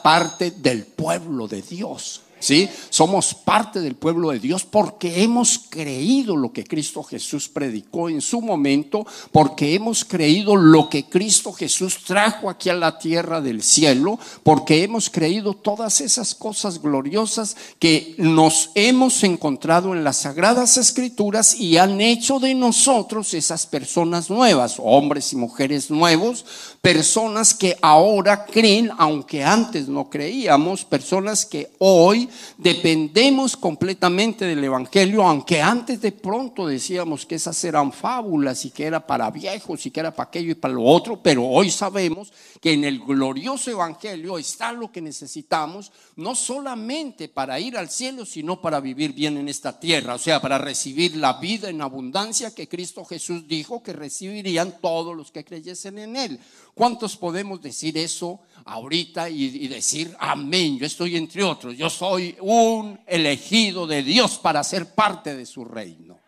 parte 0.02 0.52
del 0.52 0.86
pueblo 0.86 1.46
de 1.46 1.60
Dios. 1.60 2.22
¿Sí? 2.46 2.68
Somos 2.90 3.34
parte 3.34 3.80
del 3.80 3.96
pueblo 3.96 4.30
de 4.30 4.38
Dios 4.38 4.64
porque 4.64 5.24
hemos 5.24 5.58
creído 5.58 6.36
lo 6.36 6.52
que 6.52 6.62
Cristo 6.62 7.02
Jesús 7.02 7.48
predicó 7.48 8.08
en 8.08 8.20
su 8.20 8.40
momento, 8.40 9.04
porque 9.32 9.74
hemos 9.74 10.04
creído 10.04 10.54
lo 10.54 10.88
que 10.88 11.06
Cristo 11.06 11.52
Jesús 11.52 12.04
trajo 12.04 12.48
aquí 12.48 12.68
a 12.68 12.74
la 12.74 13.00
tierra 13.00 13.40
del 13.40 13.64
cielo, 13.64 14.20
porque 14.44 14.84
hemos 14.84 15.10
creído 15.10 15.54
todas 15.54 16.00
esas 16.00 16.36
cosas 16.36 16.80
gloriosas 16.80 17.56
que 17.80 18.14
nos 18.16 18.70
hemos 18.76 19.24
encontrado 19.24 19.92
en 19.92 20.04
las 20.04 20.18
sagradas 20.18 20.76
escrituras 20.76 21.58
y 21.58 21.78
han 21.78 22.00
hecho 22.00 22.38
de 22.38 22.54
nosotros 22.54 23.34
esas 23.34 23.66
personas 23.66 24.30
nuevas, 24.30 24.76
hombres 24.78 25.32
y 25.32 25.36
mujeres 25.36 25.90
nuevos, 25.90 26.44
personas 26.86 27.52
que 27.52 27.76
ahora 27.82 28.44
creen, 28.44 28.92
aunque 28.96 29.42
antes 29.42 29.88
no 29.88 30.08
creíamos, 30.08 30.84
personas 30.84 31.44
que 31.44 31.72
hoy 31.80 32.28
dependemos 32.58 33.56
completamente 33.56 34.44
del 34.44 34.62
Evangelio, 34.62 35.24
aunque 35.24 35.60
antes 35.60 36.00
de 36.00 36.12
pronto 36.12 36.68
decíamos 36.68 37.26
que 37.26 37.34
esas 37.34 37.64
eran 37.64 37.90
fábulas 37.90 38.64
y 38.64 38.70
que 38.70 38.84
era 38.84 39.04
para 39.04 39.32
viejos 39.32 39.84
y 39.84 39.90
que 39.90 39.98
era 39.98 40.14
para 40.14 40.28
aquello 40.28 40.52
y 40.52 40.54
para 40.54 40.74
lo 40.74 40.84
otro, 40.84 41.20
pero 41.20 41.44
hoy 41.44 41.72
sabemos 41.72 42.32
que 42.60 42.74
en 42.74 42.84
el 42.84 43.00
glorioso 43.00 43.68
Evangelio 43.72 44.38
está 44.38 44.70
lo 44.70 44.92
que 44.92 45.00
necesitamos, 45.00 45.90
no 46.14 46.36
solamente 46.36 47.28
para 47.28 47.58
ir 47.58 47.76
al 47.76 47.90
cielo, 47.90 48.24
sino 48.24 48.60
para 48.60 48.78
vivir 48.78 49.12
bien 49.12 49.36
en 49.38 49.48
esta 49.48 49.80
tierra, 49.80 50.14
o 50.14 50.18
sea, 50.18 50.40
para 50.40 50.56
recibir 50.56 51.16
la 51.16 51.32
vida 51.32 51.68
en 51.68 51.82
abundancia 51.82 52.54
que 52.54 52.68
Cristo 52.68 53.04
Jesús 53.04 53.48
dijo 53.48 53.82
que 53.82 53.92
recibirían 53.92 54.76
todos 54.80 55.16
los 55.16 55.32
que 55.32 55.44
creyesen 55.44 55.98
en 55.98 56.14
Él. 56.14 56.40
¿Cuántos 56.76 57.16
podemos 57.16 57.62
decir 57.62 57.96
eso 57.96 58.40
ahorita 58.66 59.30
y, 59.30 59.66
decir, 59.66 60.14
amén, 60.18 60.76
yo 60.76 60.84
estoy 60.84 61.16
entre 61.16 61.42
otros, 61.42 61.74
yo 61.74 61.88
soy 61.88 62.36
un 62.42 63.00
elegido 63.06 63.86
de 63.86 64.02
Dios 64.02 64.38
para 64.38 64.62
ser 64.62 64.94
parte 64.94 65.34
de 65.34 65.46
su 65.46 65.64
reino? 65.64 66.20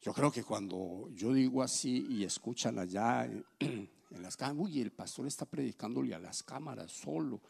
Yo 0.00 0.12
creo 0.12 0.32
que 0.32 0.42
cuando 0.42 1.08
yo 1.14 1.32
digo 1.32 1.62
así 1.62 2.08
y 2.10 2.24
escuchan 2.24 2.76
allá 2.80 3.24
en 3.60 3.88
las 4.20 4.36
cámaras, 4.36 4.64
uy, 4.64 4.80
el 4.80 4.90
pastor 4.90 5.28
está 5.28 5.46
predicándole 5.46 6.12
a 6.12 6.18
las 6.18 6.42
cámaras 6.42 6.90
solo. 6.90 7.40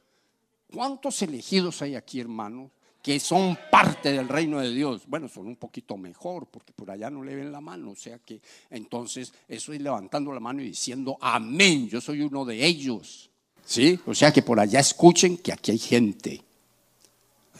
¿Cuántos 0.70 1.22
elegidos 1.22 1.80
hay 1.80 1.94
aquí, 1.94 2.20
hermanos? 2.20 2.72
Que 3.02 3.18
son 3.18 3.58
parte 3.70 4.12
del 4.12 4.28
reino 4.28 4.60
de 4.60 4.70
Dios. 4.72 5.02
Bueno, 5.08 5.28
son 5.28 5.48
un 5.48 5.56
poquito 5.56 5.96
mejor 5.96 6.46
porque 6.46 6.72
por 6.72 6.88
allá 6.90 7.10
no 7.10 7.24
le 7.24 7.34
ven 7.34 7.50
la 7.50 7.60
mano. 7.60 7.90
O 7.90 7.96
sea 7.96 8.20
que 8.20 8.40
entonces 8.70 9.32
eso 9.48 9.72
es 9.72 9.80
levantando 9.80 10.32
la 10.32 10.38
mano 10.38 10.62
y 10.62 10.66
diciendo, 10.66 11.18
amén, 11.20 11.88
yo 11.88 12.00
soy 12.00 12.20
uno 12.22 12.44
de 12.44 12.64
ellos. 12.64 13.28
¿Sí? 13.64 13.98
O 14.06 14.14
sea 14.14 14.32
que 14.32 14.42
por 14.42 14.60
allá 14.60 14.78
escuchen 14.78 15.36
que 15.36 15.52
aquí 15.52 15.72
hay 15.72 15.78
gente. 15.78 16.42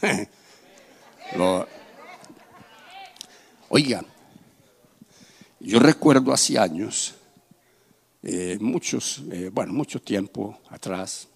Oigan, 3.69 4.05
yo 5.59 5.79
recuerdo 5.79 6.31
hace 6.31 6.57
años, 6.59 7.15
eh, 8.21 8.57
muchos, 8.61 9.23
eh, 9.31 9.49
bueno, 9.51 9.73
mucho 9.73 10.01
tiempo 10.01 10.59
atrás, 10.69 11.27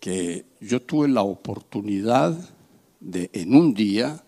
que 0.00 0.44
yo 0.60 0.82
tuve 0.82 1.08
la 1.08 1.22
oportunidad 1.22 2.36
de 3.06 3.30
en 3.32 3.54
un 3.54 3.72
día 3.72 4.22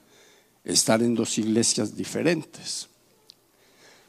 estar 0.65 1.03
en 1.03 1.15
dos 1.15 1.37
iglesias 1.39 1.97
diferentes. 1.97 2.89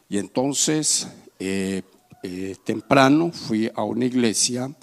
Y 0.07 0.17
entonces, 0.17 1.07
eh, 1.39 1.81
eh, 2.23 2.55
temprano 2.63 3.31
fui 3.31 3.71
a 3.73 3.83
una 3.83 4.05
iglesia 4.05 4.73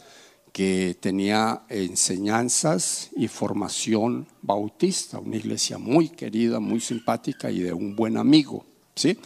que 0.52 0.96
tenía 0.98 1.62
enseñanzas 1.68 3.10
y 3.14 3.28
formación 3.28 4.26
bautista, 4.40 5.18
una 5.18 5.36
iglesia 5.36 5.76
muy 5.76 6.08
querida, 6.08 6.60
muy 6.60 6.80
simpática 6.80 7.50
y 7.50 7.60
de 7.60 7.72
un 7.72 7.94
buen 7.94 8.16
amigo, 8.16 8.64
¿sí? 8.94 9.18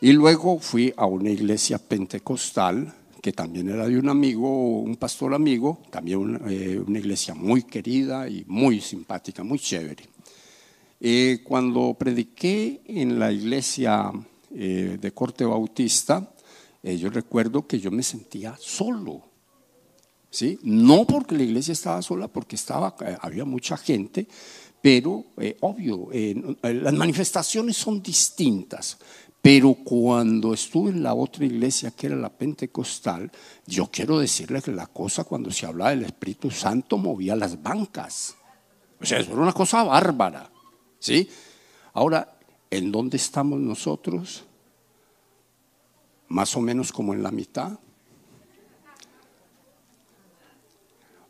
Y 0.00 0.12
luego 0.12 0.60
fui 0.60 0.94
a 0.96 1.06
una 1.06 1.30
iglesia 1.30 1.78
pentecostal 1.78 2.94
que 3.20 3.32
también 3.32 3.68
era 3.68 3.86
de 3.86 3.98
un 3.98 4.08
amigo, 4.08 4.80
un 4.80 4.96
pastor 4.96 5.34
amigo, 5.34 5.80
también 5.90 6.18
una, 6.18 6.40
eh, 6.50 6.82
iglesia 6.88 7.34
muy 7.34 7.62
querida 7.62 8.28
y 8.28 8.44
muy 8.46 8.80
simpática, 8.80 9.42
muy 9.42 9.58
chévere. 9.58 10.04
Eh, 11.00 11.40
cuando 11.44 11.94
prediqué 11.98 12.82
en 12.86 13.18
la 13.18 13.32
iglesia 13.32 14.12
eh, 14.54 14.98
de 15.00 15.12
corte 15.12 15.44
bautista, 15.44 16.32
yo 16.82 17.10
recuerdo 17.10 17.66
que 17.66 17.80
yo 17.80 17.90
me 17.90 18.04
sentía 18.04 18.56
solo. 18.60 19.22
¿sí? 20.30 20.56
No 20.62 21.04
porque 21.04 21.34
la 21.36 21.42
iglesia 21.42 21.72
estaba 21.72 22.00
sola, 22.00 22.28
porque 22.28 22.54
estaba, 22.54 22.94
había 23.20 23.44
mucha 23.44 23.76
gente, 23.76 24.28
pero 24.80 25.24
obvio, 25.62 26.10
las 26.62 26.94
manifestaciones 26.94 27.76
son 27.76 28.00
distintas. 28.00 28.98
Pero 29.46 29.74
cuando 29.74 30.52
estuve 30.52 30.90
en 30.90 31.04
la 31.04 31.14
otra 31.14 31.44
iglesia, 31.44 31.92
que 31.92 32.08
era 32.08 32.16
la 32.16 32.30
pentecostal, 32.30 33.30
yo 33.64 33.88
quiero 33.92 34.18
decirle 34.18 34.60
que 34.60 34.72
la 34.72 34.88
cosa 34.88 35.22
cuando 35.22 35.52
se 35.52 35.66
hablaba 35.66 35.90
del 35.90 36.02
Espíritu 36.02 36.50
Santo 36.50 36.98
movía 36.98 37.36
las 37.36 37.62
bancas. 37.62 38.34
O 39.00 39.06
sea, 39.06 39.20
eso 39.20 39.30
era 39.30 39.40
una 39.42 39.52
cosa 39.52 39.84
bárbara. 39.84 40.50
¿Sí? 40.98 41.30
Ahora, 41.92 42.36
¿en 42.68 42.90
dónde 42.90 43.18
estamos 43.18 43.60
nosotros? 43.60 44.42
Más 46.26 46.56
o 46.56 46.60
menos 46.60 46.90
como 46.90 47.14
en 47.14 47.22
la 47.22 47.30
mitad. 47.30 47.78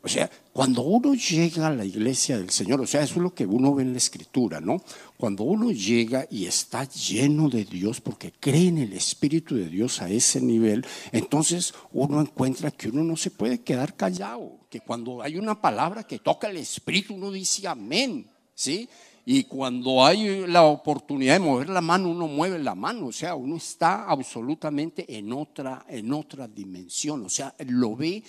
O 0.01 0.07
sea, 0.07 0.27
cuando 0.57 0.81
uno 0.81 1.13
llega 1.13 1.67
a 1.67 1.71
la 1.71 1.85
iglesia 1.85 2.39
del 2.39 2.49
Señor, 2.49 2.81
o 2.81 2.87
sea, 2.87 3.03
eso 3.03 3.17
es 3.17 3.21
lo 3.21 3.31
que 3.31 3.45
uno 3.45 3.75
ve 3.75 3.83
en 3.83 3.91
la 3.91 3.99
escritura, 3.99 4.59
¿no? 4.59 4.81
Cuando 5.15 5.43
uno 5.43 5.69
llega 5.69 6.25
y 6.31 6.47
está 6.47 6.83
lleno 6.85 7.47
de 7.47 7.63
Dios, 7.63 8.01
porque 8.01 8.33
cree 8.39 8.69
en 8.69 8.79
el 8.79 8.93
Espíritu 8.93 9.53
de 9.53 9.69
Dios 9.69 10.01
a 10.01 10.09
ese 10.09 10.41
nivel, 10.41 10.83
entonces 11.11 11.75
uno 11.91 12.19
encuentra 12.19 12.71
que 12.71 12.89
uno 12.89 13.03
no 13.03 13.15
se 13.17 13.29
puede 13.29 13.61
quedar 13.61 13.95
callado, 13.95 14.57
que 14.67 14.79
cuando 14.79 15.21
hay 15.21 15.37
una 15.37 15.61
palabra 15.61 16.05
que 16.05 16.17
toca 16.17 16.49
el 16.49 16.57
Espíritu, 16.57 17.13
uno 17.13 17.29
dice 17.29 17.67
amén, 17.67 18.25
¿sí? 18.55 18.89
Y 19.29 19.43
cuando 19.43 20.05
hay 20.05 20.47
la 20.47 20.63
oportunidad 20.63 21.33
de 21.33 21.41
mover 21.41 21.67
la 21.67 21.81
mano, 21.81 22.09
uno 22.09 22.29
mueve 22.29 22.59
la 22.59 22.75
mano, 22.75 23.07
o 23.07 23.11
sea, 23.11 23.35
uno 23.35 23.57
está 23.57 24.05
absolutamente 24.05 25.17
en 25.17 25.33
otra, 25.33 25.85
en 25.89 26.13
otra 26.13 26.47
dimensión, 26.47 27.25
o 27.25 27.29
sea, 27.29 27.53
lo 27.67 27.97
ve, 27.97 28.23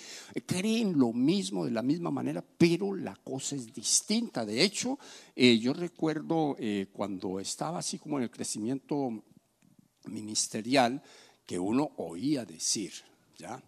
cree 0.45 0.81
en 0.81 0.99
lo 0.99 1.13
mismo 1.13 1.63
de 1.63 1.71
la 1.71 1.81
misma 1.81 2.11
manera, 2.11 2.43
pero 2.57 2.93
la 2.93 3.15
cosa 3.15 3.55
es 3.55 3.73
distinta. 3.73 4.43
De 4.43 4.61
hecho, 4.61 4.99
eh, 5.37 5.57
yo 5.57 5.71
recuerdo 5.71 6.57
eh, 6.59 6.87
cuando 6.91 7.39
estaba 7.39 7.79
así 7.79 7.97
como 7.97 8.17
en 8.17 8.23
el 8.23 8.29
crecimiento 8.29 9.23
ministerial, 10.07 11.01
que 11.45 11.57
uno 11.57 11.91
oía 11.95 12.43
decir, 12.43 12.91
¿ya? 13.37 13.63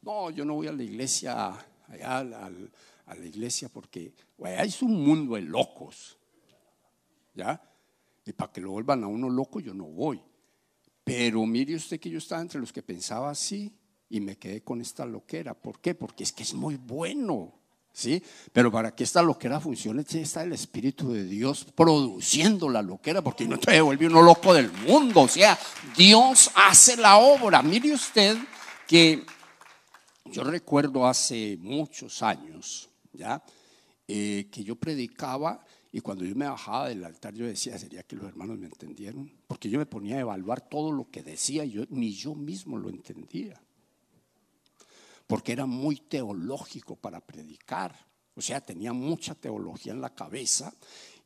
No, 0.00 0.30
yo 0.30 0.46
no 0.46 0.54
voy 0.54 0.68
a 0.68 0.72
la 0.72 0.82
iglesia, 0.82 1.50
allá 1.88 2.20
a 2.20 2.24
la, 2.24 2.50
iglesia 3.22 3.68
porque 3.68 4.14
allá 4.42 4.62
es 4.62 4.80
un 4.80 5.04
mundo 5.04 5.34
de 5.34 5.42
locos. 5.42 6.16
¿Ya? 7.34 7.60
Y 8.24 8.32
para 8.32 8.52
que 8.52 8.60
lo 8.60 8.70
vuelvan 8.70 9.04
a 9.04 9.06
uno 9.06 9.28
loco, 9.28 9.60
yo 9.60 9.74
no 9.74 9.84
voy. 9.84 10.22
Pero 11.04 11.44
mire 11.46 11.74
usted 11.74 11.98
que 11.98 12.10
yo 12.10 12.18
estaba 12.18 12.40
entre 12.42 12.60
los 12.60 12.72
que 12.72 12.82
pensaba 12.82 13.30
así 13.30 13.72
y 14.08 14.20
me 14.20 14.36
quedé 14.36 14.62
con 14.62 14.80
esta 14.80 15.04
loquera. 15.04 15.54
¿Por 15.54 15.80
qué? 15.80 15.94
Porque 15.94 16.24
es 16.24 16.32
que 16.32 16.42
es 16.42 16.54
muy 16.54 16.76
bueno. 16.76 17.54
¿Sí? 17.92 18.22
Pero 18.52 18.70
para 18.70 18.94
que 18.94 19.02
esta 19.02 19.20
loquera 19.20 19.58
funcione, 19.58 20.04
tiene 20.04 20.22
que 20.22 20.26
estar 20.28 20.46
el 20.46 20.52
Espíritu 20.52 21.12
de 21.12 21.24
Dios 21.24 21.66
produciendo 21.74 22.68
la 22.68 22.82
loquera, 22.82 23.20
porque 23.20 23.48
no 23.48 23.58
te 23.58 23.80
vuelve 23.80 24.06
uno 24.06 24.22
loco 24.22 24.54
del 24.54 24.70
mundo. 24.70 25.22
O 25.22 25.28
sea, 25.28 25.58
Dios 25.96 26.52
hace 26.54 26.96
la 26.96 27.18
obra. 27.18 27.62
Mire 27.62 27.92
usted 27.92 28.36
que 28.86 29.24
yo 30.26 30.44
recuerdo 30.44 31.06
hace 31.06 31.56
muchos 31.60 32.22
años, 32.22 32.88
¿ya? 33.12 33.42
Eh, 34.06 34.48
que 34.50 34.62
yo 34.62 34.76
predicaba 34.76 35.64
y 35.92 36.00
cuando 36.00 36.24
yo 36.24 36.36
me 36.36 36.46
bajaba 36.46 36.88
del 36.88 37.04
altar 37.04 37.34
yo 37.34 37.46
decía, 37.46 37.76
¿sería 37.78 38.04
que 38.04 38.14
los 38.14 38.26
hermanos 38.26 38.58
me 38.58 38.66
entendieron? 38.66 39.30
Porque 39.46 39.68
yo 39.68 39.78
me 39.78 39.86
ponía 39.86 40.16
a 40.16 40.20
evaluar 40.20 40.68
todo 40.68 40.92
lo 40.92 41.10
que 41.10 41.22
decía 41.22 41.64
yo, 41.64 41.84
ni 41.90 42.12
yo 42.12 42.34
mismo 42.34 42.78
lo 42.78 42.88
entendía. 42.88 43.60
Porque 45.26 45.52
era 45.52 45.66
muy 45.66 45.96
teológico 45.96 46.94
para 46.94 47.20
predicar. 47.20 47.94
O 48.36 48.40
sea, 48.40 48.60
tenía 48.60 48.92
mucha 48.92 49.34
teología 49.34 49.92
en 49.92 50.00
la 50.00 50.14
cabeza 50.14 50.72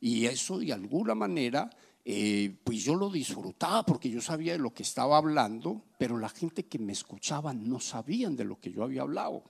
y 0.01 0.25
eso 0.25 0.57
de 0.57 0.73
alguna 0.73 1.13
manera, 1.13 1.69
eh, 2.03 2.57
pues 2.63 2.83
yo 2.83 2.95
lo 2.95 3.11
disfrutaba 3.11 3.85
porque 3.85 4.09
yo 4.09 4.19
sabía 4.19 4.53
de 4.53 4.59
lo 4.59 4.73
que 4.73 4.83
estaba 4.83 5.17
hablando, 5.17 5.83
pero 5.99 6.17
la 6.17 6.29
gente 6.29 6.65
que 6.65 6.79
me 6.79 6.93
escuchaba 6.93 7.53
no 7.53 7.79
sabían 7.79 8.35
de 8.35 8.45
lo 8.45 8.59
que 8.59 8.71
yo 8.71 8.83
había 8.83 9.03
hablado. 9.03 9.43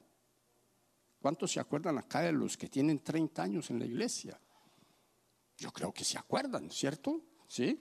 ¿Cuántos 1.22 1.54
se 1.54 1.62
acuerdan 1.62 1.98
acá 1.98 2.20
de 2.20 2.34
los 2.34 2.58
que 2.58 2.68
tienen 2.68 3.00
30 3.00 3.42
años 3.42 3.70
en 3.72 3.80
la 3.80 3.86
iglesia? 3.86 4.40
Yo 5.58 5.72
creo 5.72 5.94
que 5.94 6.04
se 6.04 6.18
acuerdan, 6.18 6.70
¿cierto? 6.70 7.22
Sí. 7.48 7.80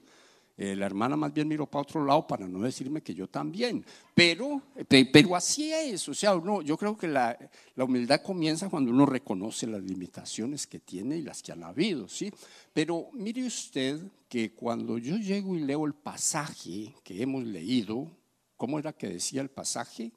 Eh, 0.57 0.73
la 0.73 0.85
hermana 0.85 1.17
más 1.17 1.33
bien 1.33 1.49
miró 1.49 1.65
para 1.65 1.81
otro 1.81 2.05
lado 2.05 2.25
para 2.25 2.47
no 2.47 2.61
decirme 2.61 3.01
que 3.01 3.13
yo 3.13 3.27
también. 3.27 3.85
Pero, 4.13 4.61
pero 4.87 5.35
así 5.35 5.73
es. 5.73 6.07
O 6.07 6.13
sea, 6.13 6.33
uno, 6.35 6.61
yo 6.61 6.77
creo 6.77 6.97
que 6.97 7.09
la, 7.09 7.37
la, 7.75 7.83
humildad 7.83 8.21
comienza 8.21 8.69
cuando 8.69 8.91
uno 8.91 9.05
reconoce 9.05 9.67
las 9.67 9.81
limitaciones 9.81 10.65
que 10.65 10.79
tiene 10.79 11.17
y 11.17 11.23
las 11.23 11.43
que 11.43 11.51
han 11.51 11.63
habido. 11.63 12.07
¿sí? 12.07 12.31
Pero 12.71 13.09
mire 13.11 13.45
usted 13.45 13.99
que 14.29 14.53
cuando 14.53 14.97
yo 14.97 15.17
llego 15.17 15.55
y 15.55 15.59
leo 15.59 15.85
el 15.85 15.93
pasaje 15.93 16.93
que 17.03 17.21
hemos 17.21 17.43
leído, 17.43 18.09
¿cómo 18.55 18.79
era 18.79 18.93
que 18.93 19.09
decía 19.09 19.41
el 19.41 19.49
pasaje? 19.49 20.13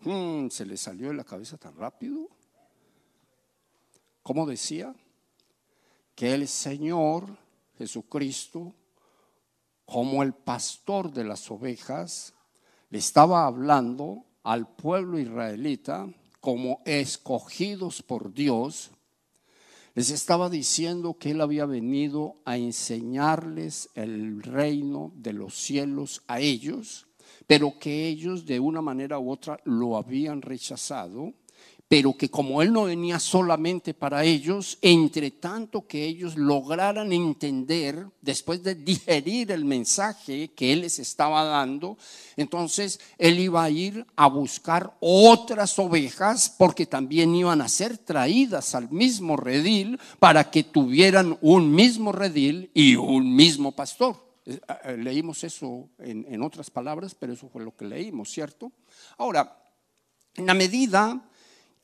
Hmm, 0.00 0.48
¿Se 0.50 0.66
le 0.66 0.76
salió 0.76 1.08
de 1.08 1.14
la 1.14 1.24
cabeza 1.24 1.56
tan 1.56 1.74
rápido? 1.74 2.28
¿Cómo 4.22 4.44
decía? 4.44 4.94
Que 6.16 6.32
el 6.32 6.48
Señor 6.48 7.36
Jesucristo, 7.78 8.74
como 9.84 10.22
el 10.22 10.32
pastor 10.32 11.12
de 11.12 11.22
las 11.22 11.48
ovejas, 11.50 12.34
le 12.88 12.98
estaba 12.98 13.46
hablando 13.46 14.24
al 14.42 14.66
pueblo 14.66 15.18
israelita 15.18 16.08
como 16.40 16.80
escogidos 16.86 18.02
por 18.02 18.32
Dios, 18.32 18.90
les 19.94 20.10
estaba 20.10 20.48
diciendo 20.48 21.18
que 21.18 21.32
Él 21.32 21.40
había 21.40 21.66
venido 21.66 22.36
a 22.44 22.56
enseñarles 22.56 23.90
el 23.94 24.42
reino 24.42 25.12
de 25.16 25.34
los 25.34 25.54
cielos 25.54 26.22
a 26.28 26.40
ellos, 26.40 27.06
pero 27.46 27.78
que 27.78 28.08
ellos 28.08 28.46
de 28.46 28.58
una 28.58 28.80
manera 28.80 29.18
u 29.18 29.30
otra 29.30 29.60
lo 29.64 29.96
habían 29.96 30.40
rechazado 30.40 31.34
pero 31.88 32.16
que 32.16 32.30
como 32.30 32.62
Él 32.62 32.72
no 32.72 32.84
venía 32.84 33.20
solamente 33.20 33.94
para 33.94 34.24
ellos, 34.24 34.76
entre 34.82 35.30
tanto 35.30 35.86
que 35.86 36.04
ellos 36.04 36.36
lograran 36.36 37.12
entender, 37.12 38.08
después 38.20 38.62
de 38.64 38.74
digerir 38.74 39.52
el 39.52 39.64
mensaje 39.64 40.48
que 40.48 40.72
Él 40.72 40.80
les 40.80 40.98
estaba 40.98 41.44
dando, 41.44 41.96
entonces 42.36 42.98
Él 43.18 43.38
iba 43.38 43.62
a 43.62 43.70
ir 43.70 44.04
a 44.16 44.26
buscar 44.26 44.96
otras 44.98 45.78
ovejas, 45.78 46.52
porque 46.58 46.86
también 46.86 47.34
iban 47.36 47.60
a 47.60 47.68
ser 47.68 47.98
traídas 47.98 48.74
al 48.74 48.90
mismo 48.90 49.36
redil 49.36 50.00
para 50.18 50.50
que 50.50 50.64
tuvieran 50.64 51.38
un 51.40 51.72
mismo 51.72 52.10
redil 52.10 52.70
y 52.74 52.96
un 52.96 53.32
mismo 53.34 53.70
pastor. 53.72 54.26
Eh, 54.44 54.58
eh, 54.84 54.96
leímos 54.96 55.44
eso 55.44 55.88
en, 55.98 56.26
en 56.28 56.42
otras 56.42 56.68
palabras, 56.68 57.14
pero 57.14 57.32
eso 57.32 57.48
fue 57.48 57.62
lo 57.62 57.76
que 57.76 57.84
leímos, 57.84 58.28
¿cierto? 58.28 58.72
Ahora, 59.18 59.56
en 60.34 60.46
la 60.46 60.54
medida 60.54 61.22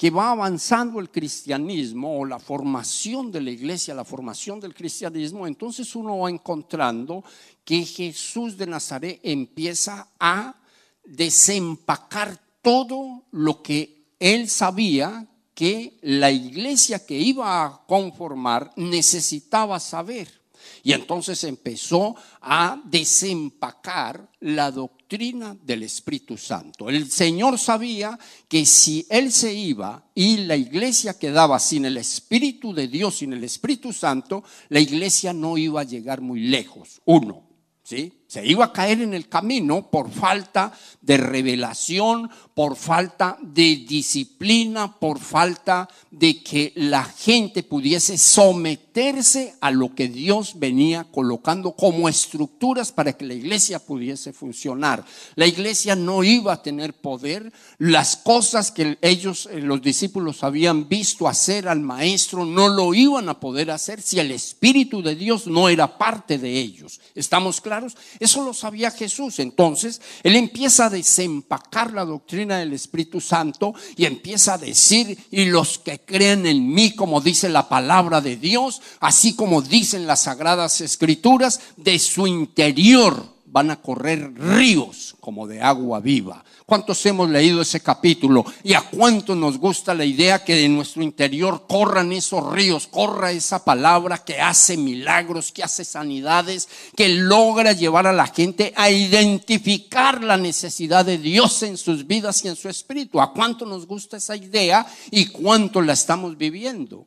que 0.03 0.11
va 0.11 0.33
avanzando 0.33 0.99
el 0.99 1.11
cristianismo 1.11 2.19
o 2.19 2.25
la 2.25 2.41
formación 2.41 3.31
de 3.31 3.41
la 3.41 3.53
iglesia, 3.53 3.95
la 3.95 4.05
formación 4.05 4.59
del 4.59 4.75
cristianismo, 4.75 5.47
entonces 5.47 5.95
uno 5.95 6.19
va 6.19 6.29
encontrando 6.29 7.23
que 7.65 7.85
Jesús 7.85 8.57
de 8.59 8.67
Nazaret 8.67 9.21
empieza 9.23 10.09
a 10.19 10.57
desempacar 11.05 12.37
todo 12.61 13.23
lo 13.31 13.62
que 13.62 14.17
él 14.19 14.51
sabía 14.51 15.29
que 15.55 15.97
la 16.03 16.33
iglesia 16.33 17.07
que 17.07 17.17
iba 17.17 17.65
a 17.65 17.87
conformar 17.87 18.73
necesitaba 18.75 19.79
saber. 19.79 20.41
Y 20.83 20.92
entonces 20.92 21.44
empezó 21.44 22.14
a 22.40 22.81
desempacar 22.85 24.31
la 24.40 24.70
doctrina 24.70 25.57
del 25.62 25.83
Espíritu 25.83 26.37
Santo. 26.37 26.88
El 26.88 27.11
Señor 27.11 27.59
sabía 27.59 28.18
que 28.48 28.64
si 28.66 29.07
Él 29.09 29.31
se 29.33 29.53
iba 29.53 30.11
y 30.14 30.38
la 30.38 30.57
iglesia 30.57 31.18
quedaba 31.18 31.59
sin 31.59 31.85
el 31.85 31.96
Espíritu 31.96 32.72
de 32.72 32.88
Dios, 32.88 33.16
sin 33.16 33.33
el 33.33 33.44
Espíritu 33.44 33.92
Santo, 33.92 34.42
la 34.68 34.81
iglesia 34.81 35.33
no 35.33 35.59
iba 35.59 35.83
a 35.83 35.85
llegar 35.85 36.20
muy 36.20 36.40
lejos. 36.40 37.01
Uno, 37.05 37.44
¿sí? 37.83 38.22
Se 38.33 38.47
iba 38.47 38.64
a 38.64 38.73
caer 38.73 39.03
en 39.03 39.12
el 39.12 39.29
camino 39.29 39.90
por 39.90 40.11
falta 40.11 40.73
de 41.03 41.18
revelación, 41.18 42.31
por 42.55 42.77
falta 42.77 43.37
de 43.42 43.85
disciplina, 43.87 44.99
por 44.99 45.18
falta 45.18 45.87
de 46.11 46.42
que 46.42 46.73
la 46.77 47.05
gente 47.05 47.62
pudiese 47.62 48.16
someterse 48.16 49.55
a 49.61 49.71
lo 49.71 49.95
que 49.95 50.09
Dios 50.09 50.59
venía 50.59 51.05
colocando 51.05 51.73
como 51.73 52.09
estructuras 52.09 52.90
para 52.90 53.12
que 53.12 53.27
la 53.27 53.35
iglesia 53.35 53.79
pudiese 53.79 54.33
funcionar. 54.33 55.05
La 55.35 55.47
iglesia 55.47 55.95
no 55.95 56.25
iba 56.25 56.55
a 56.55 56.62
tener 56.62 56.95
poder. 56.95 57.53
Las 57.77 58.16
cosas 58.16 58.71
que 58.71 58.97
ellos, 59.03 59.47
eh, 59.51 59.61
los 59.61 59.83
discípulos, 59.83 60.42
habían 60.42 60.88
visto 60.88 61.29
hacer 61.29 61.68
al 61.68 61.81
maestro, 61.81 62.47
no 62.47 62.68
lo 62.68 62.95
iban 62.95 63.29
a 63.29 63.40
poder 63.40 63.71
hacer 63.71 64.01
si 64.01 64.18
el 64.21 64.31
Espíritu 64.31 65.03
de 65.03 65.16
Dios 65.16 65.47
no 65.47 65.68
era 65.68 65.99
parte 65.99 66.38
de 66.38 66.59
ellos. 66.59 66.99
¿Estamos 67.14 67.61
claros? 67.61 67.95
Eso 68.23 68.45
lo 68.45 68.55
sabía 68.55 68.93
Jesús. 68.93 69.41
Entonces, 69.41 70.01
él 70.23 70.37
empieza 70.37 70.87
a 70.87 70.91
desempacar 70.91 71.93
la 71.93 72.05
doctrina 72.05 72.59
del 72.59 72.73
Espíritu 72.73 73.21
Santo 73.21 73.75
y 73.97 74.05
empieza 74.05 74.55
a 74.55 74.59
decir, 74.59 75.19
y 75.33 75.47
los 75.47 75.79
que 75.79 75.99
creen 75.99 76.47
en 76.47 76.73
mí, 76.73 76.95
como 76.95 77.21
dice 77.21 77.49
la 77.49 77.69
palabra 77.69 78.21
de 78.21 78.37
Dios, 78.37 78.81
así 79.01 79.35
como 79.35 79.61
dicen 79.61 80.07
las 80.07 80.23
sagradas 80.23 80.81
escrituras, 80.81 81.59
de 81.77 81.99
su 81.99 82.29
interior 82.29 83.27
van 83.53 83.71
a 83.71 83.77
correr 83.77 84.33
ríos 84.35 85.15
como 85.21 85.47
de 85.47 85.61
agua 85.61 86.01
viva. 86.01 86.43
¿Cuántos 86.65 87.05
hemos 87.05 87.29
leído 87.29 87.61
ese 87.61 87.81
capítulo? 87.81 88.47
¿Y 88.65 88.73
a 88.73 88.81
cuánto 88.81 89.37
nos 89.37 89.59
gusta 89.59 89.93
la 89.93 90.07
idea 90.07 90.43
que 90.43 90.55
de 90.55 90.71
nuestro 90.71 91.03
interior 91.03 91.67
corran 91.69 92.12
esos 92.12 92.51
ríos, 92.51 92.87
corra 92.87 93.31
esa 93.31 93.62
palabra 93.62 94.25
que 94.25 94.41
hace 94.41 94.79
milagros, 94.79 95.53
que 95.53 95.62
hace 95.62 95.85
sanidades, 95.85 96.67
que 96.97 97.11
logra 97.11 97.73
llevar 97.75 98.07
a 98.07 98.15
la 98.15 98.27
gente 98.27 98.73
a 98.75 98.91
identificar 98.91 100.25
la 100.25 100.38
necesidad 100.38 101.05
de 101.05 101.19
Dios 101.19 101.62
en 101.62 101.77
sus 101.77 102.07
vidas 102.07 102.43
y 102.47 102.49
en 102.49 102.57
su 102.57 102.71
espíritu? 102.71 103.21
¿A 103.21 103.35
cuánto 103.35 103.67
nos 103.67 103.87
gusta 103.87 104.17
esa 104.17 104.35
idea 104.35 104.87
y 105.11 105.27
cuánto 105.27 105.83
la 105.83 105.93
estamos 105.93 106.38
viviendo? 106.38 107.07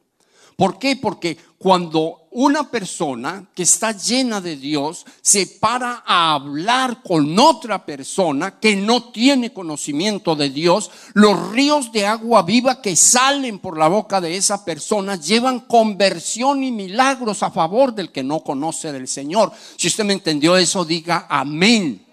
¿Por 0.55 0.79
qué? 0.79 0.95
Porque 0.95 1.37
cuando 1.57 2.27
una 2.31 2.69
persona 2.69 3.45
que 3.53 3.63
está 3.63 3.91
llena 3.91 4.39
de 4.39 4.55
Dios 4.55 5.05
se 5.21 5.47
para 5.47 6.03
a 6.05 6.33
hablar 6.33 7.01
con 7.01 7.37
otra 7.39 7.85
persona 7.85 8.59
que 8.59 8.75
no 8.75 9.11
tiene 9.11 9.51
conocimiento 9.51 10.35
de 10.35 10.49
Dios, 10.49 10.91
los 11.13 11.51
ríos 11.51 11.91
de 11.91 12.05
agua 12.05 12.43
viva 12.43 12.81
que 12.81 12.95
salen 12.95 13.59
por 13.59 13.77
la 13.77 13.87
boca 13.87 14.21
de 14.21 14.37
esa 14.37 14.63
persona 14.63 15.15
llevan 15.15 15.61
conversión 15.61 16.63
y 16.63 16.71
milagros 16.71 17.41
a 17.43 17.51
favor 17.51 17.93
del 17.93 18.11
que 18.11 18.23
no 18.23 18.41
conoce 18.41 18.91
del 18.91 19.07
Señor. 19.07 19.51
Si 19.77 19.87
usted 19.87 20.05
me 20.05 20.13
entendió 20.13 20.55
eso, 20.55 20.85
diga 20.85 21.27
amén. 21.29 22.04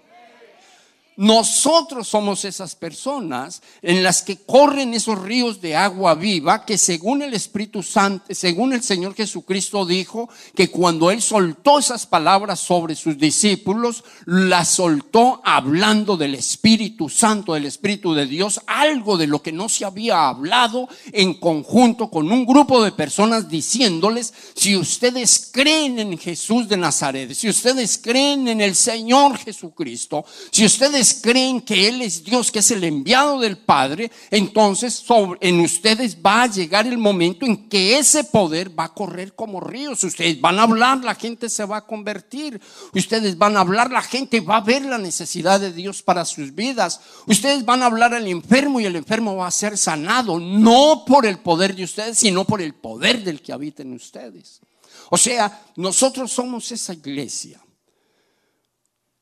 Nosotros 1.15 2.07
somos 2.07 2.43
esas 2.43 2.75
personas 2.75 3.61
en 3.81 4.01
las 4.01 4.23
que 4.23 4.37
corren 4.37 4.93
esos 4.93 5.21
ríos 5.21 5.61
de 5.61 5.75
agua 5.75 6.15
viva 6.15 6.65
que 6.65 6.77
según 6.77 7.21
el 7.21 7.33
Espíritu 7.33 7.83
Santo, 7.83 8.25
según 8.33 8.73
el 8.73 8.81
Señor 8.81 9.13
Jesucristo 9.13 9.85
dijo 9.85 10.29
que 10.55 10.69
cuando 10.69 11.11
Él 11.11 11.21
soltó 11.21 11.77
esas 11.77 12.07
palabras 12.07 12.59
sobre 12.59 12.95
sus 12.95 13.17
discípulos, 13.17 14.03
las 14.25 14.69
soltó 14.69 15.41
hablando 15.43 16.17
del 16.17 16.35
Espíritu 16.35 17.09
Santo, 17.09 17.53
del 17.53 17.65
Espíritu 17.65 18.13
de 18.13 18.25
Dios, 18.25 18.61
algo 18.65 19.17
de 19.17 19.27
lo 19.27 19.41
que 19.41 19.51
no 19.51 19.69
se 19.69 19.85
había 19.85 20.27
hablado 20.27 20.89
en 21.11 21.35
conjunto 21.35 22.09
con 22.09 22.31
un 22.31 22.45
grupo 22.45 22.83
de 22.83 22.91
personas 22.91 23.49
diciéndoles, 23.49 24.33
si 24.55 24.75
ustedes 24.75 25.49
creen 25.51 25.99
en 25.99 26.17
Jesús 26.17 26.67
de 26.67 26.77
Nazaret, 26.77 27.33
si 27.33 27.49
ustedes 27.49 27.99
creen 28.01 28.47
en 28.47 28.61
el 28.61 28.75
Señor 28.75 29.37
Jesucristo, 29.37 30.25
si 30.51 30.65
ustedes 30.65 31.02
creen 31.11 31.59
que 31.59 31.87
Él 31.87 32.03
es 32.03 32.23
Dios, 32.23 32.51
que 32.51 32.59
es 32.59 32.69
el 32.69 32.83
enviado 32.83 33.39
del 33.39 33.57
Padre, 33.57 34.11
entonces 34.29 35.03
en 35.41 35.59
ustedes 35.61 36.17
va 36.23 36.43
a 36.43 36.47
llegar 36.47 36.85
el 36.85 36.99
momento 36.99 37.47
en 37.47 37.67
que 37.67 37.97
ese 37.97 38.23
poder 38.23 38.77
va 38.77 38.85
a 38.85 38.93
correr 38.93 39.33
como 39.33 39.59
ríos. 39.59 40.03
Ustedes 40.03 40.39
van 40.39 40.59
a 40.59 40.63
hablar, 40.63 41.03
la 41.03 41.15
gente 41.15 41.49
se 41.49 41.65
va 41.65 41.77
a 41.77 41.85
convertir. 41.85 42.61
Ustedes 42.93 43.37
van 43.37 43.57
a 43.57 43.61
hablar, 43.61 43.91
la 43.91 44.03
gente 44.03 44.39
va 44.39 44.57
a 44.57 44.61
ver 44.61 44.83
la 44.85 44.99
necesidad 44.99 45.59
de 45.59 45.73
Dios 45.73 46.03
para 46.03 46.25
sus 46.25 46.53
vidas. 46.53 47.01
Ustedes 47.25 47.65
van 47.65 47.81
a 47.81 47.87
hablar 47.87 48.13
al 48.13 48.27
enfermo 48.27 48.79
y 48.79 48.85
el 48.85 48.95
enfermo 48.95 49.35
va 49.35 49.47
a 49.47 49.51
ser 49.51 49.77
sanado, 49.77 50.39
no 50.39 51.03
por 51.05 51.25
el 51.25 51.39
poder 51.39 51.75
de 51.75 51.85
ustedes, 51.85 52.19
sino 52.19 52.45
por 52.45 52.61
el 52.61 52.75
poder 52.75 53.23
del 53.23 53.41
que 53.41 53.53
habita 53.53 53.81
en 53.81 53.93
ustedes. 53.93 54.61
O 55.09 55.17
sea, 55.17 55.65
nosotros 55.75 56.31
somos 56.31 56.71
esa 56.71 56.93
iglesia. 56.93 57.59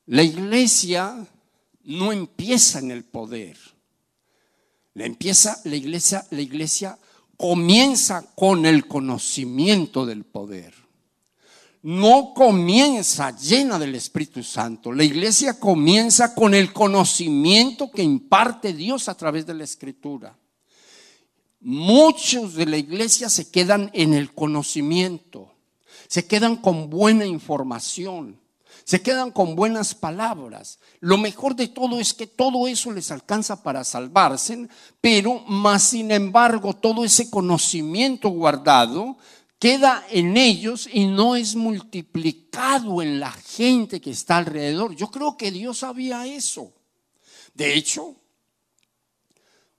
La 0.06 0.24
iglesia 0.24 1.26
no 1.84 2.12
empieza 2.12 2.80
en 2.80 2.92
el 2.92 3.04
poder. 3.04 3.58
La 4.94 5.06
empieza 5.06 5.60
la 5.64 5.76
iglesia, 5.76 6.26
la 6.32 6.42
iglesia 6.42 6.98
comienza 7.38 8.24
con 8.36 8.66
el 8.66 8.88
conocimiento 8.88 10.06
del 10.06 10.26
poder. 10.26 10.74
No 11.84 12.34
comienza 12.36 13.36
llena 13.36 13.80
del 13.80 13.96
Espíritu 13.96 14.44
Santo. 14.44 14.92
La 14.92 15.04
iglesia 15.04 15.60
comienza 15.60 16.36
con 16.36 16.54
el 16.54 16.72
conocimiento 16.72 17.90
que 17.90 18.04
imparte 18.04 18.74
Dios 18.74 19.10
a 19.10 19.16
través 19.16 19.48
de 19.48 19.56
la 19.56 19.64
Escritura. 19.64 20.38
Muchos 21.62 22.56
de 22.56 22.66
la 22.66 22.78
iglesia 22.78 23.30
se 23.30 23.50
quedan 23.50 23.90
en 23.94 24.14
el 24.14 24.34
conocimiento, 24.34 25.54
se 26.08 26.26
quedan 26.26 26.56
con 26.56 26.90
buena 26.90 27.26
información, 27.26 28.41
se 28.84 29.02
quedan 29.02 29.32
con 29.32 29.56
buenas 29.56 29.96
palabras. 29.96 30.80
Lo 31.00 31.18
mejor 31.18 31.56
de 31.56 31.68
todo 31.68 32.00
es 32.00 32.14
que 32.14 32.28
todo 32.28 32.68
eso 32.68 32.92
les 32.92 33.12
alcanza 33.12 33.64
para 33.64 33.84
salvarse, 33.84 34.68
pero 35.00 35.40
más 35.48 35.84
sin 35.84 36.12
embargo 36.12 36.74
todo 36.74 37.04
ese 37.04 37.30
conocimiento 37.30 38.30
guardado 38.30 39.18
queda 39.62 40.04
en 40.10 40.38
ellos 40.38 40.90
y 40.92 41.06
no 41.06 41.36
es 41.36 41.56
multiplicado 41.56 43.02
en 43.04 43.20
la 43.20 43.32
gente 43.32 44.02
que 44.02 44.10
está 44.10 44.38
alrededor. 44.38 44.96
Yo 44.96 45.12
creo 45.12 45.38
que 45.38 45.52
Dios 45.52 45.80
sabía 45.80 46.26
eso. 46.26 46.74
De 47.54 47.76
hecho, 47.76 48.16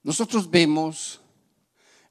nosotros 0.05 0.49
vemos 0.49 1.21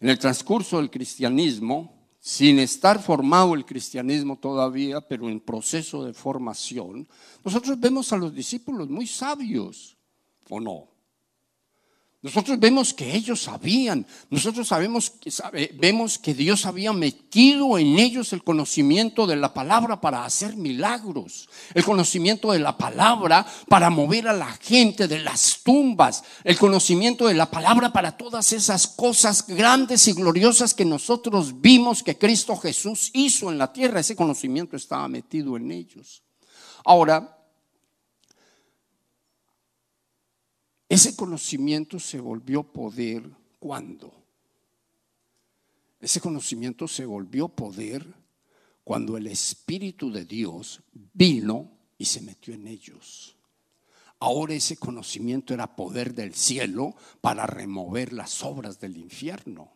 en 0.02 0.10
el 0.10 0.20
transcurso 0.20 0.78
del 0.78 0.90
cristianismo, 0.90 2.01
sin 2.24 2.60
estar 2.60 3.02
formado 3.02 3.56
el 3.56 3.66
cristianismo 3.66 4.38
todavía, 4.38 5.02
pero 5.02 5.28
en 5.28 5.40
proceso 5.40 6.06
de 6.06 6.14
formación, 6.14 7.08
nosotros 7.44 7.80
vemos 7.80 8.14
a 8.14 8.18
los 8.18 8.34
discípulos 8.34 8.88
muy 8.90 9.08
sabios, 9.08 9.98
¿o 10.48 10.60
no? 10.60 10.91
Nosotros 12.24 12.60
vemos 12.60 12.94
que 12.94 13.16
ellos 13.16 13.42
sabían, 13.42 14.06
nosotros 14.30 14.68
sabemos 14.68 15.14
vemos 15.74 16.20
que 16.20 16.36
Dios 16.36 16.68
había 16.68 16.94
metido 16.94 17.80
en 17.80 17.98
ellos 17.98 18.32
el 18.32 18.44
conocimiento 18.44 19.26
de 19.26 19.38
la 19.38 19.56
palabra 19.56 20.00
para 20.00 20.24
hacer 20.24 20.56
milagros, 20.56 21.50
el 21.74 21.84
conocimiento 21.84 22.52
de 22.52 22.60
la 22.60 22.78
palabra 22.78 23.48
para 23.68 23.90
mover 23.90 24.28
a 24.28 24.34
la 24.34 24.52
gente 24.62 25.08
de 25.08 25.18
las 25.18 25.62
tumbas, 25.64 26.24
el 26.44 26.60
conocimiento 26.60 27.28
de 27.28 27.34
la 27.34 27.50
palabra 27.50 27.92
para 27.92 28.16
todas 28.16 28.54
esas 28.54 28.86
cosas 28.86 29.48
grandes 29.48 30.08
y 30.08 30.14
gloriosas 30.14 30.76
que 30.76 30.86
nosotros 30.86 31.60
vimos 31.60 32.04
que 32.04 32.20
Cristo 32.20 32.56
Jesús 32.56 33.10
hizo 33.14 33.52
en 33.52 33.58
la 33.58 33.74
tierra, 33.74 34.00
ese 34.00 34.16
conocimiento 34.16 34.76
estaba 34.76 35.08
metido 35.08 35.58
en 35.58 35.72
ellos. 35.72 36.22
Ahora, 36.86 37.41
Ese 40.92 41.16
conocimiento 41.16 42.02
se 42.02 42.20
volvió 42.20 42.64
poder 42.64 43.24
cuando. 43.60 44.12
Ese 46.02 46.20
conocimiento 46.20 46.86
se 46.86 47.06
volvió 47.06 47.48
poder 47.48 48.06
cuando 48.84 49.16
el 49.16 49.28
Espíritu 49.28 50.12
de 50.12 50.26
Dios 50.26 50.82
vino 51.14 51.72
y 51.98 52.04
se 52.04 52.20
metió 52.20 52.54
en 52.54 52.68
ellos. 52.68 53.38
Ahora 54.20 54.54
ese 54.54 54.76
conocimiento 54.76 55.54
era 55.54 55.78
poder 55.78 56.14
del 56.14 56.36
cielo 56.36 56.94
para 57.22 57.48
remover 57.48 58.12
las 58.12 58.44
obras 58.44 58.82
del 58.82 58.98
infierno. 58.98 59.72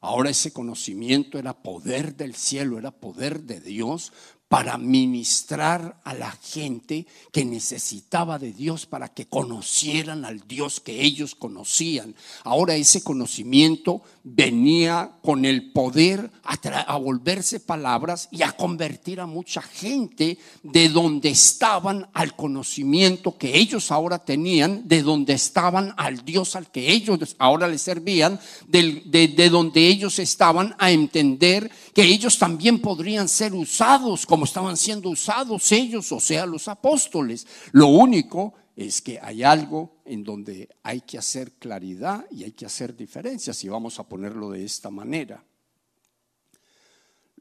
Ahora 0.00 0.30
ese 0.30 0.52
conocimiento 0.52 1.38
era 1.38 1.62
poder 1.62 2.16
del 2.16 2.34
cielo, 2.34 2.76
era 2.76 2.90
poder 2.90 3.42
de 3.42 3.60
Dios 3.60 4.12
para 4.50 4.78
ministrar 4.78 6.00
a 6.02 6.12
la 6.12 6.32
gente 6.32 7.06
que 7.30 7.44
necesitaba 7.44 8.36
de 8.36 8.52
Dios 8.52 8.84
para 8.84 9.06
que 9.08 9.26
conocieran 9.26 10.24
al 10.24 10.40
Dios 10.48 10.80
que 10.80 11.02
ellos 11.02 11.36
conocían. 11.36 12.16
Ahora 12.42 12.74
ese 12.74 13.04
conocimiento 13.04 14.02
venía 14.22 15.12
con 15.22 15.44
el 15.44 15.72
poder 15.72 16.30
a, 16.42 16.96
volverse 16.98 17.60
palabras 17.60 18.28
y 18.30 18.42
a 18.42 18.52
convertir 18.52 19.20
a 19.20 19.26
mucha 19.26 19.62
gente 19.62 20.38
de 20.62 20.88
donde 20.88 21.30
estaban 21.30 22.08
al 22.12 22.36
conocimiento 22.36 23.38
que 23.38 23.56
ellos 23.56 23.90
ahora 23.90 24.18
tenían, 24.18 24.86
de 24.86 25.02
donde 25.02 25.32
estaban 25.32 25.94
al 25.96 26.24
Dios 26.24 26.54
al 26.56 26.70
que 26.70 26.90
ellos 26.90 27.34
ahora 27.38 27.66
les 27.66 27.82
servían, 27.82 28.38
de, 28.66 29.02
de 29.06 29.50
donde 29.50 29.86
ellos 29.86 30.18
estaban 30.18 30.74
a 30.78 30.90
entender 30.90 31.70
que 31.94 32.02
ellos 32.02 32.38
también 32.38 32.80
podrían 32.80 33.28
ser 33.28 33.54
usados 33.54 34.26
como 34.26 34.44
estaban 34.44 34.76
siendo 34.76 35.08
usados 35.08 35.72
ellos, 35.72 36.12
o 36.12 36.20
sea, 36.20 36.46
los 36.46 36.68
apóstoles. 36.68 37.46
Lo 37.72 37.86
único 37.86 38.54
es 38.86 39.02
que 39.02 39.18
hay 39.20 39.42
algo 39.42 40.00
en 40.04 40.24
donde 40.24 40.68
hay 40.82 41.02
que 41.02 41.18
hacer 41.18 41.52
claridad 41.52 42.26
y 42.30 42.44
hay 42.44 42.52
que 42.52 42.66
hacer 42.66 42.96
diferencias, 42.96 43.62
y 43.64 43.68
vamos 43.68 43.98
a 43.98 44.08
ponerlo 44.08 44.50
de 44.50 44.64
esta 44.64 44.90
manera. 44.90 45.44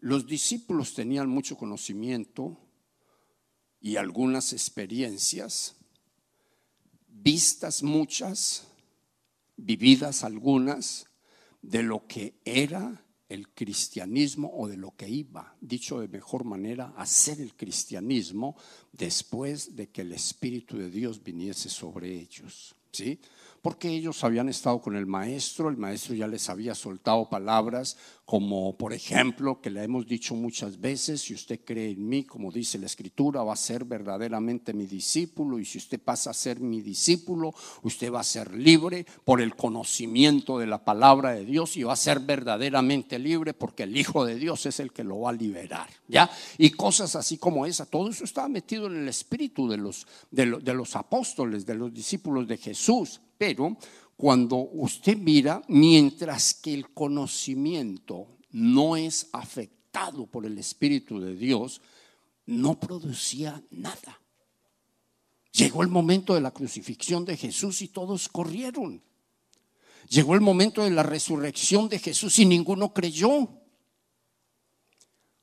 Los 0.02 0.26
discípulos 0.26 0.94
tenían 0.94 1.30
mucho 1.30 1.58
conocimiento 1.58 2.58
y 3.80 3.96
algunas 3.96 4.54
experiencias, 4.54 5.76
vistas 7.08 7.84
muchas, 7.84 8.68
vividas 9.56 10.24
algunas, 10.24 11.06
de 11.62 11.84
lo 11.84 12.08
que 12.08 12.40
era 12.46 13.06
el 13.30 13.50
cristianismo 13.50 14.52
o 14.54 14.68
de 14.68 14.76
lo 14.76 14.96
que 14.96 15.08
iba, 15.08 15.56
dicho 15.62 16.00
de 16.00 16.08
mejor 16.08 16.44
manera, 16.44 16.94
a 16.98 17.06
ser 17.06 17.40
el 17.40 17.54
cristianismo 17.54 18.58
después 18.92 19.76
de 19.76 19.90
que 19.90 20.02
el 20.02 20.12
Espíritu 20.12 20.78
de 20.78 20.90
Dios 20.90 21.24
viniese 21.24 21.70
sobre 21.70 22.14
ellos. 22.14 22.76
¿Sí? 22.92 23.20
Porque 23.62 23.90
ellos 23.90 24.24
habían 24.24 24.50
estado 24.50 24.82
con 24.82 24.96
el 24.96 25.06
maestro, 25.06 25.70
el 25.70 25.78
maestro 25.78 26.16
ya 26.16 26.28
les 26.28 26.50
había 26.50 26.76
soltado 26.76 27.30
palabras 27.30 27.98
como 28.30 28.78
por 28.78 28.94
ejemplo 28.94 29.60
que 29.60 29.72
le 29.72 29.84
hemos 29.84 30.06
dicho 30.06 30.36
muchas 30.36 30.80
veces, 30.80 31.22
si 31.22 31.34
usted 31.34 31.62
cree 31.66 31.90
en 31.90 32.08
mí, 32.08 32.26
como 32.26 32.52
dice 32.52 32.78
la 32.78 32.86
escritura, 32.86 33.42
va 33.42 33.54
a 33.54 33.56
ser 33.56 33.86
verdaderamente 33.86 34.72
mi 34.72 34.86
discípulo 34.86 35.58
y 35.58 35.66
si 35.66 35.80
usted 35.80 36.00
pasa 36.00 36.30
a 36.30 36.36
ser 36.36 36.60
mi 36.60 36.82
discípulo, 36.82 37.56
usted 37.82 38.14
va 38.14 38.20
a 38.20 38.24
ser 38.24 38.54
libre 38.54 39.04
por 39.26 39.42
el 39.42 39.56
conocimiento 39.56 40.60
de 40.60 40.68
la 40.68 40.86
palabra 40.86 41.32
de 41.32 41.44
Dios 41.44 41.76
y 41.76 41.82
va 41.82 41.94
a 41.94 41.96
ser 41.96 42.20
verdaderamente 42.20 43.18
libre 43.18 43.56
porque 43.56 43.82
el 43.82 43.98
Hijo 43.98 44.24
de 44.24 44.36
Dios 44.36 44.64
es 44.68 44.80
el 44.80 44.92
que 44.92 45.04
lo 45.04 45.22
va 45.22 45.32
a 45.32 45.34
liberar, 45.34 45.90
¿ya? 46.08 46.30
Y 46.60 46.70
cosas 46.70 47.16
así 47.16 47.40
como 47.40 47.66
esa, 47.66 47.88
todo 47.88 48.12
eso 48.12 48.26
estaba 48.26 48.48
metido 48.48 48.86
en 48.86 48.98
el 48.98 49.08
espíritu 49.08 49.68
de 49.68 49.78
los, 49.78 50.06
de 50.30 50.46
los 50.46 50.96
apóstoles, 50.96 51.66
de 51.66 51.74
los 51.74 51.92
discípulos 51.92 52.48
de 52.48 52.58
Jesús. 52.58 53.22
Pero 53.40 53.78
cuando 54.18 54.58
usted 54.58 55.18
mira, 55.18 55.64
mientras 55.70 56.54
que 56.54 56.74
el 56.74 56.90
conocimiento 56.94 58.28
no 58.52 58.98
es 58.98 59.30
afectado 59.32 60.28
por 60.28 60.46
el 60.46 60.58
Espíritu 60.58 61.22
de 61.22 61.36
Dios, 61.38 61.82
no 62.46 62.78
producía 62.78 63.64
nada. 63.72 64.22
Llegó 65.54 65.84
el 65.84 65.88
momento 65.88 66.36
de 66.36 66.42
la 66.42 66.52
crucifixión 66.52 67.24
de 67.24 67.38
Jesús 67.38 67.82
y 67.82 67.88
todos 67.88 68.28
corrieron. 68.28 69.02
Llegó 70.10 70.36
el 70.36 70.42
momento 70.42 70.84
de 70.84 70.92
la 70.92 71.04
resurrección 71.04 71.88
de 71.88 72.00
Jesús 72.00 72.40
y 72.40 72.46
ninguno 72.46 72.94
creyó. 72.94 73.48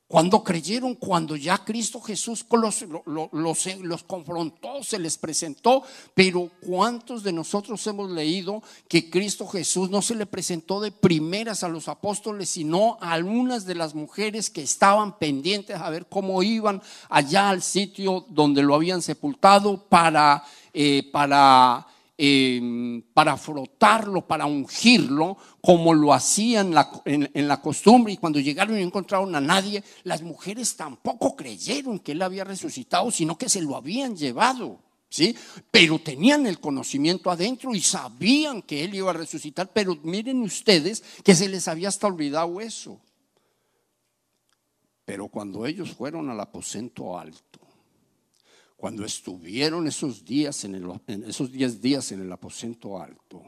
Cuando 0.08 0.44
creyeron, 0.44 0.94
cuando 0.94 1.34
ya 1.34 1.58
Cristo 1.58 2.00
Jesús 2.00 2.46
los, 2.52 2.84
los, 3.32 4.02
confrontó, 4.04 4.84
se 4.84 5.00
les 5.00 5.18
presentó, 5.18 5.82
pero 6.14 6.48
¿cuántos 6.64 7.24
de 7.24 7.32
nosotros 7.32 7.84
hemos 7.88 8.12
leído 8.12 8.62
que 8.86 9.10
Cristo 9.10 9.48
Jesús 9.48 9.90
no 9.90 10.02
se 10.02 10.14
le 10.14 10.26
presentó 10.26 10.80
de 10.80 10.92
primeras 10.92 11.64
a 11.64 11.68
los 11.68 11.88
apóstoles, 11.88 12.50
sino 12.50 12.98
a 13.00 13.14
algunas 13.14 13.64
de 13.66 13.74
las 13.74 13.96
mujeres 13.96 14.48
que 14.48 14.62
estaban 14.62 15.18
pendientes 15.18 15.76
a 15.76 15.90
ver 15.90 16.06
cómo 16.06 16.40
iban 16.44 16.80
allá 17.08 17.50
al 17.50 17.60
sitio 17.60 18.26
donde 18.28 18.62
lo 18.62 18.76
habían 18.76 19.02
sepultado 19.02 19.88
para, 19.88 20.44
eh, 20.72 21.10
para 21.10 21.84
Em, 22.18 23.02
para 23.12 23.36
frotarlo, 23.36 24.26
para 24.26 24.46
ungirlo, 24.46 25.36
como 25.60 25.92
lo 25.92 26.14
hacían 26.14 26.72
en 27.04 27.48
la, 27.48 27.60
costumbre. 27.60 28.14
Y 28.14 28.16
cuando 28.16 28.40
llegaron 28.40 28.78
y 28.78 28.82
encontraron 28.82 29.34
a 29.34 29.40
nadie, 29.40 29.84
las 30.02 30.22
mujeres 30.22 30.76
tampoco 30.76 31.36
creyeron 31.36 31.98
que 31.98 32.12
él 32.12 32.22
había 32.22 32.44
resucitado, 32.44 33.10
sino 33.10 33.36
que 33.36 33.50
se 33.50 33.60
lo 33.60 33.76
habían 33.76 34.16
llevado. 34.16 34.80
¿Sí? 35.10 35.36
Pero 35.70 35.98
tenían 35.98 36.46
el 36.46 36.58
conocimiento 36.58 37.30
adentro 37.30 37.74
y 37.74 37.80
sabían 37.80 38.60
que 38.60 38.82
Él 38.82 38.96
iba 38.96 39.10
a 39.10 39.14
resucitar, 39.14 39.70
pero 39.72 39.96
miren 40.02 40.42
ustedes 40.42 41.02
que 41.22 41.34
se 41.34 41.48
les 41.48 41.68
había 41.68 41.88
hasta 41.88 42.08
olvidado 42.08 42.60
eso. 42.60 43.00
Pero 45.04 45.28
cuando 45.28 45.64
ellos 45.64 45.92
fueron 45.92 46.28
al 46.28 46.40
aposento 46.40 47.16
alto, 47.16 47.45
cuando 48.76 49.04
estuvieron 49.04 49.86
esos 49.86 50.24
días 50.24 50.64
en, 50.64 50.74
en 51.06 51.24
esos 51.24 51.50
diez 51.50 51.80
días 51.80 52.12
en 52.12 52.20
el 52.20 52.32
aposento 52.32 53.00
alto, 53.00 53.42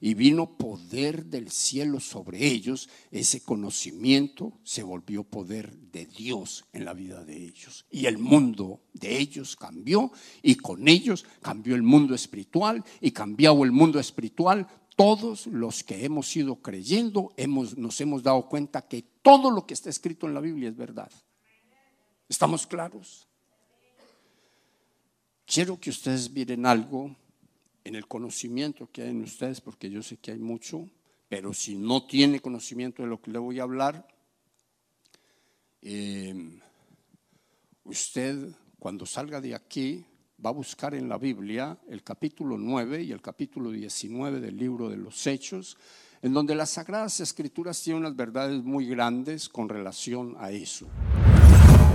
y 0.00 0.14
vino 0.14 0.56
poder 0.56 1.26
del 1.26 1.50
cielo 1.50 2.00
sobre 2.00 2.46
ellos, 2.46 2.88
ese 3.10 3.42
conocimiento 3.42 4.58
se 4.62 4.82
volvió 4.82 5.24
poder 5.24 5.76
de 5.76 6.06
Dios 6.06 6.64
en 6.72 6.84
la 6.84 6.94
vida 6.94 7.24
de 7.24 7.36
ellos. 7.36 7.86
Y 7.90 8.06
el 8.06 8.18
mundo 8.18 8.80
de 8.92 9.18
ellos 9.18 9.56
cambió 9.56 10.12
y 10.42 10.56
con 10.56 10.88
ellos 10.88 11.24
cambió 11.40 11.74
el 11.74 11.82
mundo 11.82 12.14
espiritual 12.14 12.84
y 13.00 13.10
cambiado 13.12 13.64
el 13.64 13.72
mundo 13.72 13.98
espiritual. 13.98 14.66
Todos 14.96 15.46
los 15.46 15.84
que 15.84 16.04
hemos 16.04 16.34
ido 16.36 16.56
creyendo 16.56 17.32
hemos, 17.36 17.76
nos 17.76 18.00
hemos 18.00 18.22
dado 18.22 18.48
cuenta 18.48 18.88
que 18.88 19.02
todo 19.22 19.50
lo 19.50 19.66
que 19.66 19.74
está 19.74 19.90
escrito 19.90 20.26
en 20.26 20.34
la 20.34 20.40
Biblia 20.40 20.68
es 20.68 20.76
verdad. 20.76 21.10
¿Estamos 22.28 22.66
claros? 22.66 23.28
Quiero 25.46 25.78
que 25.78 25.90
ustedes 25.90 26.28
miren 26.32 26.66
algo 26.66 27.14
en 27.84 27.94
el 27.94 28.08
conocimiento 28.08 28.90
que 28.90 29.02
hay 29.02 29.10
en 29.10 29.22
ustedes, 29.22 29.60
porque 29.60 29.88
yo 29.88 30.02
sé 30.02 30.16
que 30.16 30.32
hay 30.32 30.40
mucho, 30.40 30.88
pero 31.28 31.54
si 31.54 31.76
no 31.76 32.04
tiene 32.04 32.40
conocimiento 32.40 33.04
de 33.04 33.08
lo 33.08 33.22
que 33.22 33.30
le 33.30 33.38
voy 33.38 33.60
a 33.60 33.62
hablar, 33.62 34.08
em, 35.82 36.58
usted 37.84 38.36
cuando 38.80 39.06
salga 39.06 39.40
de 39.40 39.54
aquí 39.54 40.04
va 40.44 40.50
a 40.50 40.52
buscar 40.52 40.96
en 40.96 41.08
la 41.08 41.16
Biblia 41.16 41.78
el 41.88 42.02
capítulo 42.02 42.58
9 42.58 43.04
y 43.04 43.12
el 43.12 43.22
capítulo 43.22 43.70
19 43.70 44.40
del 44.40 44.56
libro 44.56 44.88
de 44.88 44.96
los 44.96 45.24
Hechos, 45.28 45.76
en 46.22 46.32
donde 46.32 46.56
las 46.56 46.70
Sagradas 46.70 47.20
Escrituras 47.20 47.80
tienen 47.80 48.02
unas 48.02 48.16
verdades 48.16 48.64
muy 48.64 48.86
grandes 48.86 49.48
con 49.48 49.68
relación 49.68 50.34
a 50.40 50.50
eso. 50.50 50.88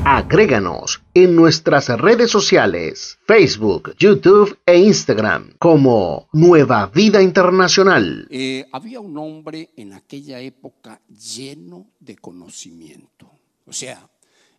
Agréganos 0.03 1.03
en 1.13 1.35
nuestras 1.35 1.87
redes 1.89 2.31
sociales, 2.31 3.19
Facebook, 3.27 3.95
YouTube 3.99 4.57
e 4.65 4.79
Instagram 4.79 5.53
como 5.59 6.27
Nueva 6.33 6.87
Vida 6.87 7.21
Internacional. 7.21 8.27
Eh, 8.31 8.65
había 8.71 8.99
un 8.99 9.15
hombre 9.19 9.69
en 9.77 9.93
aquella 9.93 10.39
época 10.39 10.99
lleno 11.07 11.91
de 11.99 12.15
conocimiento. 12.15 13.31
O 13.67 13.73
sea, 13.73 14.09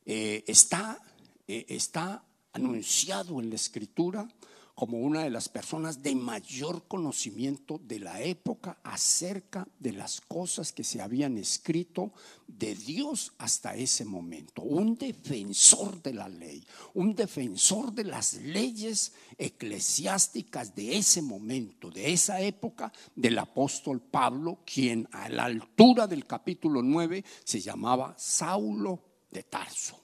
eh, 0.06 0.44
está, 0.46 1.00
eh, 1.48 1.66
está 1.68 2.22
anunciado 2.52 3.40
en 3.40 3.50
la 3.50 3.56
escritura 3.56 4.28
como 4.74 4.98
una 4.98 5.22
de 5.22 5.30
las 5.30 5.48
personas 5.48 6.02
de 6.02 6.14
mayor 6.14 6.86
conocimiento 6.88 7.78
de 7.78 7.98
la 7.98 8.22
época 8.22 8.78
acerca 8.82 9.68
de 9.78 9.92
las 9.92 10.20
cosas 10.20 10.72
que 10.72 10.84
se 10.84 11.02
habían 11.02 11.36
escrito 11.36 12.12
de 12.46 12.74
Dios 12.74 13.32
hasta 13.38 13.74
ese 13.74 14.04
momento. 14.04 14.62
Un 14.62 14.96
defensor 14.96 16.02
de 16.02 16.14
la 16.14 16.28
ley, 16.28 16.64
un 16.94 17.14
defensor 17.14 17.92
de 17.92 18.04
las 18.04 18.34
leyes 18.34 19.12
eclesiásticas 19.38 20.74
de 20.74 20.96
ese 20.96 21.22
momento, 21.22 21.90
de 21.90 22.12
esa 22.12 22.40
época 22.40 22.92
del 23.14 23.38
apóstol 23.38 24.00
Pablo, 24.00 24.60
quien 24.64 25.08
a 25.12 25.28
la 25.28 25.44
altura 25.44 26.06
del 26.06 26.26
capítulo 26.26 26.82
9 26.82 27.24
se 27.44 27.60
llamaba 27.60 28.14
Saulo 28.16 29.00
de 29.30 29.42
Tarso. 29.42 30.01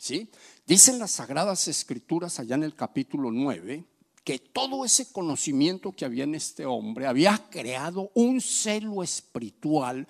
¿Sí? 0.00 0.30
Dicen 0.66 0.98
las 0.98 1.10
Sagradas 1.10 1.68
Escrituras 1.68 2.40
allá 2.40 2.54
en 2.54 2.62
el 2.62 2.74
capítulo 2.74 3.30
9 3.30 3.84
que 4.24 4.38
todo 4.38 4.86
ese 4.86 5.12
conocimiento 5.12 5.92
que 5.92 6.06
había 6.06 6.24
en 6.24 6.34
este 6.34 6.64
hombre 6.64 7.06
había 7.06 7.36
creado 7.50 8.10
un 8.14 8.40
celo 8.40 9.02
espiritual 9.02 10.08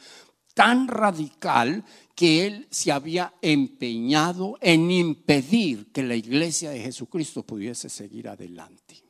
tan 0.54 0.86
radical 0.86 1.84
que 2.14 2.46
él 2.46 2.68
se 2.70 2.92
había 2.92 3.34
empeñado 3.42 4.58
en 4.60 4.92
impedir 4.92 5.90
que 5.90 6.04
la 6.04 6.14
iglesia 6.14 6.70
de 6.70 6.82
Jesucristo 6.82 7.42
pudiese 7.42 7.88
seguir 7.88 8.28
adelante. 8.28 9.02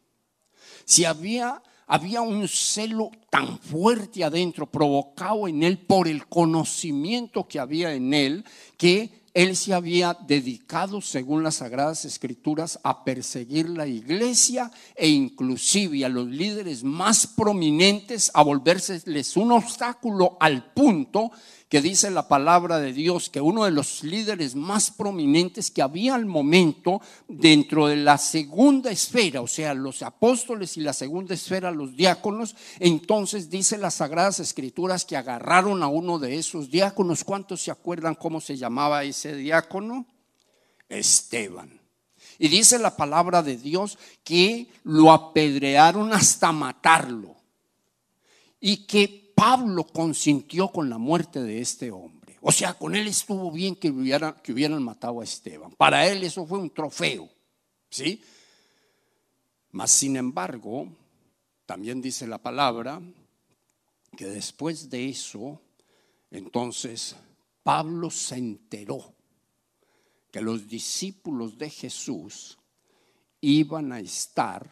Si 0.87 1.05
había 1.05 1.63
había 1.93 2.23
un 2.23 2.47
celo 2.47 3.11
tan 3.31 3.59
fuerte 3.59 4.23
adentro, 4.23 4.71
provocado 4.71 5.49
en 5.49 5.65
él 5.65 5.77
por 5.77 6.07
el 6.07 6.29
conocimiento 6.29 7.49
que 7.49 7.59
había 7.59 7.93
en 7.93 8.15
él, 8.15 8.45
que 8.77 9.20
él 9.33 9.57
se 9.57 9.75
había 9.75 10.17
dedicado, 10.27 11.01
según 11.01 11.43
las 11.43 11.57
Sagradas 11.57 12.05
Escrituras, 12.05 12.81
a 12.83 13.05
perseguir 13.05 13.69
la 13.69 13.87
iglesia 13.87 14.71
e 14.97 15.09
inclusive 15.09 16.05
a 16.05 16.09
los 16.09 16.27
líderes 16.27 16.83
más 16.83 17.27
prominentes 17.27 18.31
a 18.35 18.43
volvérseles 18.43 19.37
un 19.37 19.53
obstáculo 19.53 20.37
al 20.41 20.73
punto 20.73 21.31
que 21.71 21.81
dice 21.81 22.11
la 22.11 22.27
palabra 22.27 22.81
de 22.81 22.93
Dios 22.93 23.31
que 23.31 23.41
uno 23.41 23.65
de 23.65 23.71
los 23.71 24.03
líderes 24.03 24.57
más 24.57 24.91
prominentes 24.91 25.71
que 25.71 25.83
había 25.83 26.17
al 26.17 26.27
momento 26.27 27.01
dentro 27.29 27.87
de 27.87 27.95
la 27.95 28.19
segunda 28.19 28.91
esfera, 28.91 29.41
o 29.41 29.47
sea, 29.47 29.73
los 29.73 30.03
apóstoles 30.03 30.77
y 30.77 30.81
la 30.81 30.93
segunda 30.93 31.33
esfera, 31.33 31.71
los 31.71 31.95
diáconos, 31.95 32.57
entonces 32.81 33.51
dice 33.51 33.79
las 33.79 33.95
sagradas 33.95 34.41
escrituras 34.41 35.05
que 35.05 35.17
agarraron 35.17 35.85
a 35.85 35.87
uno 35.87 36.19
de 36.19 36.39
esos 36.39 36.73
diáconos. 36.73 37.23
¿Cuántos 37.23 37.61
se 37.63 37.71
acuerdan 37.71 38.17
cómo 38.17 38.41
se 38.41 38.57
llamaba 38.57 39.05
ese 39.05 39.37
diácono? 39.37 40.07
Esteban. 40.89 41.81
Y 42.41 42.49
dice 42.49 42.81
la 42.81 42.97
palabra 42.97 43.45
de 43.45 43.57
Dios 43.57 43.97
que 44.25 44.67
lo 44.83 45.13
apedrearon 45.13 46.13
hasta 46.13 46.51
matarlo. 46.51 47.37
Y 48.59 48.89
que 48.89 49.30
Pablo 49.41 49.85
consintió 49.87 50.69
con 50.69 50.91
la 50.91 50.99
muerte 50.99 51.41
de 51.41 51.63
este 51.63 51.91
hombre. 51.91 52.37
O 52.43 52.53
sea, 52.53 52.75
con 52.75 52.95
él 52.95 53.07
estuvo 53.07 53.51
bien 53.51 53.75
que, 53.75 53.91
que 54.43 54.53
hubieran 54.53 54.83
matado 54.83 55.23
a 55.23 55.25
Esteban. 55.25 55.71
Para 55.73 56.07
él 56.07 56.23
eso 56.25 56.45
fue 56.45 56.59
un 56.59 56.69
trofeo. 56.69 57.27
¿Sí? 57.89 58.23
Mas, 59.71 59.93
sin 59.93 60.19
embargo, 60.19 60.89
también 61.65 62.03
dice 62.03 62.27
la 62.27 62.37
palabra 62.37 63.01
que 64.15 64.27
después 64.27 64.91
de 64.91 65.09
eso, 65.09 65.59
entonces 66.31 67.17
Pablo 67.63 68.11
se 68.11 68.37
enteró 68.37 69.15
que 70.31 70.43
los 70.43 70.69
discípulos 70.69 71.57
de 71.57 71.71
Jesús 71.71 72.59
iban 73.41 73.91
a 73.91 74.01
estar 74.01 74.71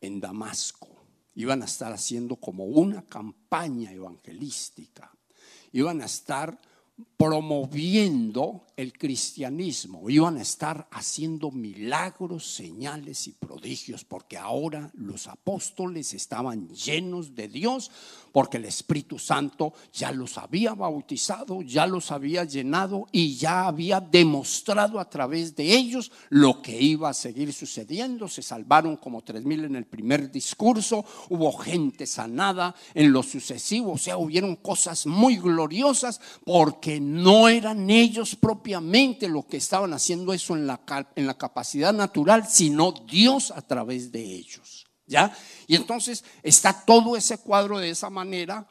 en 0.00 0.18
Damasco 0.18 0.95
iban 1.36 1.62
a 1.62 1.66
estar 1.66 1.92
haciendo 1.92 2.36
como 2.36 2.64
una 2.64 3.02
campaña 3.02 3.92
evangelística, 3.92 5.12
iban 5.72 6.00
a 6.02 6.06
estar 6.06 6.58
promoviendo 7.18 8.64
el 8.74 8.94
cristianismo, 8.94 10.08
iban 10.08 10.38
a 10.38 10.42
estar 10.42 10.88
haciendo 10.90 11.50
milagros, 11.50 12.54
señales 12.54 13.26
y 13.26 13.32
prodigios, 13.32 14.04
porque 14.04 14.38
ahora 14.38 14.90
los 14.94 15.26
apóstoles 15.26 16.14
estaban 16.14 16.70
llenos 16.70 17.34
de 17.34 17.48
Dios, 17.48 17.90
porque 18.36 18.58
el 18.58 18.66
Espíritu 18.66 19.18
Santo 19.18 19.72
ya 19.94 20.12
los 20.12 20.36
había 20.36 20.74
bautizado, 20.74 21.62
ya 21.62 21.86
los 21.86 22.12
había 22.12 22.44
llenado 22.44 23.06
y 23.10 23.34
ya 23.34 23.66
había 23.66 23.98
demostrado 23.98 25.00
a 25.00 25.08
través 25.08 25.56
de 25.56 25.74
ellos 25.74 26.12
lo 26.28 26.60
que 26.60 26.78
iba 26.78 27.08
a 27.08 27.14
seguir 27.14 27.50
sucediendo. 27.54 28.28
Se 28.28 28.42
salvaron 28.42 28.98
como 28.98 29.22
tres 29.22 29.42
mil 29.42 29.64
en 29.64 29.74
el 29.74 29.86
primer 29.86 30.30
discurso, 30.30 31.02
hubo 31.30 31.50
gente 31.56 32.04
sanada 32.04 32.74
en 32.92 33.10
lo 33.10 33.22
sucesivo, 33.22 33.92
o 33.92 33.98
sea, 33.98 34.18
hubieron 34.18 34.56
cosas 34.56 35.06
muy 35.06 35.38
gloriosas 35.38 36.20
porque 36.44 37.00
no 37.00 37.48
eran 37.48 37.88
ellos 37.88 38.36
propiamente 38.36 39.28
los 39.28 39.46
que 39.46 39.56
estaban 39.56 39.94
haciendo 39.94 40.34
eso 40.34 40.54
en 40.54 40.66
la, 40.66 40.82
en 41.16 41.26
la 41.26 41.38
capacidad 41.38 41.94
natural, 41.94 42.46
sino 42.46 42.92
Dios 42.92 43.50
a 43.50 43.62
través 43.62 44.12
de 44.12 44.22
ellos. 44.22 44.85
¿Ya? 45.06 45.36
Y 45.66 45.76
entonces 45.76 46.24
está 46.42 46.84
todo 46.84 47.16
ese 47.16 47.38
cuadro 47.38 47.78
de 47.78 47.90
esa 47.90 48.10
manera. 48.10 48.66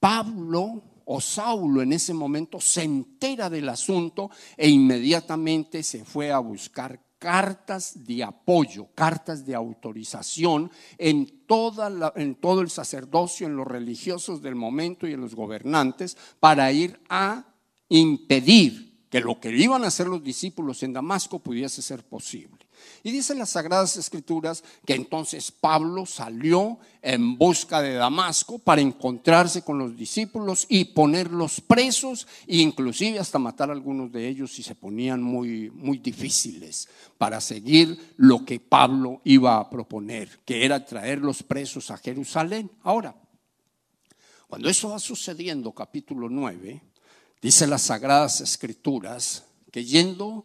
Pablo 0.00 0.82
o 1.04 1.20
Saulo 1.20 1.82
en 1.82 1.92
ese 1.92 2.14
momento 2.14 2.60
se 2.60 2.82
entera 2.82 3.50
del 3.50 3.68
asunto 3.68 4.30
e 4.56 4.68
inmediatamente 4.68 5.82
se 5.82 6.04
fue 6.04 6.30
a 6.30 6.38
buscar 6.38 7.00
cartas 7.18 8.06
de 8.06 8.24
apoyo, 8.24 8.88
cartas 8.94 9.44
de 9.44 9.54
autorización 9.54 10.70
en, 10.96 11.46
toda 11.46 12.12
en 12.16 12.34
todo 12.36 12.62
el 12.62 12.70
sacerdocio, 12.70 13.46
en 13.46 13.56
los 13.56 13.66
religiosos 13.66 14.40
del 14.40 14.54
momento 14.54 15.06
y 15.06 15.12
en 15.12 15.20
los 15.20 15.34
gobernantes 15.34 16.16
para 16.40 16.72
ir 16.72 16.98
a 17.08 17.44
impedir 17.90 19.06
que 19.10 19.20
lo 19.20 19.38
que 19.38 19.50
iban 19.50 19.84
a 19.84 19.88
hacer 19.88 20.06
los 20.06 20.22
discípulos 20.22 20.82
en 20.82 20.94
Damasco 20.94 21.40
pudiese 21.40 21.82
ser 21.82 22.04
posible. 22.04 22.66
Y 23.02 23.10
dicen 23.10 23.38
las 23.38 23.50
Sagradas 23.50 23.96
Escrituras 23.96 24.62
que 24.84 24.94
entonces 24.94 25.50
Pablo 25.50 26.06
salió 26.06 26.78
en 27.02 27.38
busca 27.38 27.80
de 27.80 27.94
Damasco 27.94 28.58
para 28.58 28.80
encontrarse 28.80 29.62
con 29.62 29.78
los 29.78 29.96
discípulos 29.96 30.66
y 30.68 30.86
ponerlos 30.86 31.60
presos 31.60 32.26
e 32.46 32.58
inclusive 32.58 33.18
hasta 33.18 33.38
matar 33.38 33.70
a 33.70 33.72
algunos 33.72 34.12
de 34.12 34.28
ellos 34.28 34.52
si 34.52 34.62
se 34.62 34.74
ponían 34.74 35.22
muy, 35.22 35.70
muy 35.70 35.98
difíciles 35.98 36.88
para 37.16 37.40
seguir 37.40 38.14
lo 38.16 38.44
que 38.44 38.60
Pablo 38.60 39.20
iba 39.24 39.58
a 39.58 39.70
proponer, 39.70 40.40
que 40.44 40.64
era 40.64 40.84
traer 40.84 41.18
los 41.18 41.42
presos 41.42 41.90
a 41.90 41.98
Jerusalén. 41.98 42.70
Ahora, 42.82 43.14
cuando 44.46 44.68
eso 44.68 44.90
va 44.90 44.98
sucediendo, 44.98 45.72
capítulo 45.72 46.28
9, 46.28 46.82
dice 47.40 47.66
las 47.66 47.82
Sagradas 47.82 48.40
Escrituras 48.40 49.44
que 49.70 49.84
yendo 49.84 50.44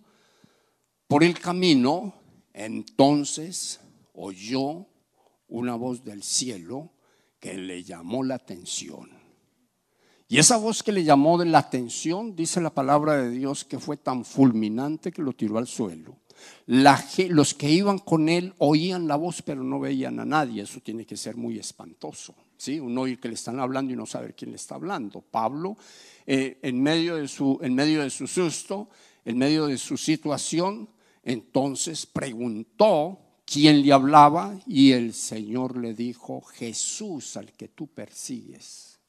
por 1.07 1.23
el 1.23 1.39
camino, 1.39 2.13
entonces 2.55 3.81
oyó 4.13 4.87
una 5.49 5.75
voz 5.75 6.05
del 6.05 6.23
cielo 6.23 6.89
que 7.39 7.55
le 7.55 7.83
llamó 7.83 8.23
la 8.23 8.35
atención. 8.35 9.09
Y 10.29 10.39
esa 10.39 10.57
voz 10.57 10.81
que 10.81 10.93
le 10.93 11.03
llamó 11.03 11.43
la 11.43 11.59
atención, 11.59 12.33
dice 12.33 12.61
la 12.61 12.73
palabra 12.73 13.17
de 13.17 13.29
Dios, 13.29 13.65
que 13.65 13.77
fue 13.77 13.97
tan 13.97 14.23
fulminante 14.23 15.11
que 15.11 15.21
lo 15.21 15.33
tiró 15.33 15.57
al 15.57 15.67
suelo. 15.67 16.17
los 16.65 17.53
que 17.53 17.69
iban 17.69 17.99
con 17.99 18.29
él 18.29 18.53
oían 18.57 19.07
la 19.07 19.17
voz, 19.17 19.41
pero 19.41 19.61
no 19.61 19.79
veían 19.81 20.19
a 20.21 20.25
nadie. 20.25 20.63
Eso 20.63 20.79
tiene 20.79 21.05
que 21.05 21.17
ser 21.17 21.35
muy 21.35 21.59
espantoso. 21.59 22.33
¿sí? 22.57 22.79
Uno 22.79 23.01
oír 23.01 23.19
que 23.19 23.27
le 23.27 23.33
están 23.35 23.59
hablando 23.59 23.91
y 23.91 23.97
no 23.97 24.05
saber 24.05 24.33
quién 24.33 24.51
le 24.51 24.57
está 24.57 24.75
hablando. 24.75 25.21
Pablo, 25.21 25.75
eh, 26.25 26.57
en, 26.61 26.81
medio 26.81 27.17
de 27.17 27.27
su, 27.27 27.59
en 27.61 27.75
medio 27.75 28.01
de 28.01 28.09
su 28.09 28.27
susto, 28.27 28.89
en 29.25 29.37
medio 29.37 29.67
de 29.67 29.77
su 29.77 29.97
situación, 29.97 30.89
entonces 31.26 32.05
preguntó 32.05 33.19
quién 33.45 33.82
le 33.82 33.91
hablaba 33.91 34.57
y 34.67 34.91
el 34.91 35.13
Señor 35.13 35.76
le 35.76 35.93
dijo, 35.93 36.41
Jesús 36.41 37.36
al 37.36 37.51
que 37.53 37.67
tú 37.67 37.88
persigues. 37.88 38.99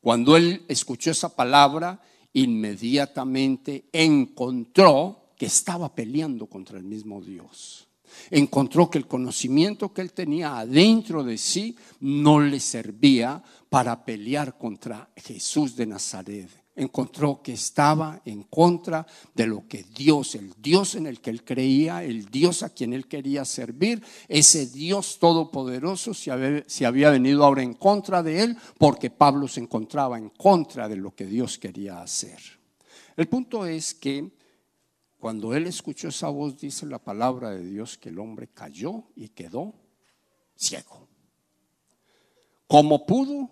Cuando 0.00 0.36
él 0.36 0.64
escuchó 0.68 1.10
esa 1.10 1.36
palabra, 1.36 2.00
inmediatamente 2.32 3.84
encontró 3.92 5.32
que 5.36 5.46
estaba 5.46 5.94
peleando 5.94 6.46
contra 6.46 6.78
el 6.78 6.84
mismo 6.84 7.20
Dios. 7.20 7.86
Encontró 8.30 8.90
que 8.90 8.98
el 8.98 9.06
conocimiento 9.06 9.92
que 9.92 10.00
él 10.00 10.12
tenía 10.12 10.58
adentro 10.58 11.22
de 11.22 11.36
sí 11.36 11.76
no 12.00 12.40
le 12.40 12.58
servía 12.58 13.42
para 13.68 14.04
pelear 14.04 14.56
contra 14.56 15.10
Jesús 15.14 15.76
de 15.76 15.86
Nazaret 15.86 16.48
encontró 16.82 17.42
que 17.42 17.52
estaba 17.52 18.22
en 18.24 18.44
contra 18.44 19.06
de 19.34 19.46
lo 19.46 19.68
que 19.68 19.84
Dios, 19.84 20.34
el 20.34 20.54
Dios 20.58 20.94
en 20.94 21.06
el 21.06 21.20
que 21.20 21.30
él 21.30 21.44
creía, 21.44 22.02
el 22.02 22.26
Dios 22.26 22.62
a 22.62 22.70
quien 22.70 22.92
él 22.92 23.06
quería 23.06 23.44
servir, 23.44 24.02
ese 24.28 24.66
Dios 24.66 25.18
todopoderoso 25.18 26.14
se 26.14 26.30
había, 26.30 27.10
venido 27.10 27.44
ahora 27.44 27.62
en 27.62 27.74
contra 27.74 28.22
de 28.22 28.42
él 28.42 28.56
porque 28.78 29.10
Pablo 29.10 29.46
se 29.46 29.60
encontraba 29.60 30.18
en 30.18 30.30
contra 30.30 30.88
de 30.88 30.96
lo 30.96 31.14
que 31.14 31.26
Dios 31.26 31.58
quería 31.58 32.00
hacer. 32.00 32.40
El 33.16 33.28
punto 33.28 33.66
es 33.66 33.94
que 33.94 34.30
cuando 35.18 35.54
él 35.54 35.66
escuchó 35.66 36.08
esa 36.08 36.28
voz, 36.28 36.56
dice 36.56 36.86
la 36.86 36.98
palabra 36.98 37.50
de 37.50 37.64
Dios 37.64 37.98
que 37.98 38.08
el 38.08 38.18
hombre 38.18 38.48
cayó 38.48 39.04
y 39.14 39.28
quedó 39.28 39.74
ciego. 40.56 41.08
Como 42.66 43.04
pudo, 43.04 43.50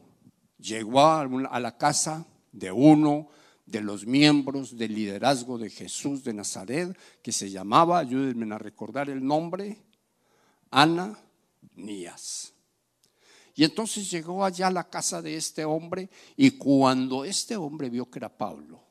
llegó 0.59 1.03
a 1.03 1.61
la 1.61 1.76
casa 1.76 2.26
de 2.59 2.73
uno 2.73 3.29
de 3.67 3.81
los 3.81 4.07
miembros 4.07 4.77
del 4.77 4.95
liderazgo 4.95 5.59
de 5.59 5.71
Jesús 5.71 6.25
de 6.25 6.33
Nazaret, 6.33 6.97
que 7.23 7.33
se 7.33 7.51
llamaba, 7.51 7.99
ayúdenme 7.99 8.55
a 8.55 8.59
recordar 8.59 9.11
el 9.11 9.25
nombre, 9.25 9.79
Ananías. 10.71 12.55
Y 13.55 13.65
entonces 13.65 14.11
llegó 14.11 14.45
allá 14.45 14.69
a 14.69 14.73
la 14.73 14.89
casa 14.89 15.21
de 15.21 15.37
este 15.37 15.65
hombre 15.65 16.09
y 16.37 16.53
cuando 16.53 17.25
este 17.25 17.57
hombre 17.57 17.91
vio 17.91 18.11
que 18.11 18.21
era 18.21 18.37
Pablo, 18.37 18.83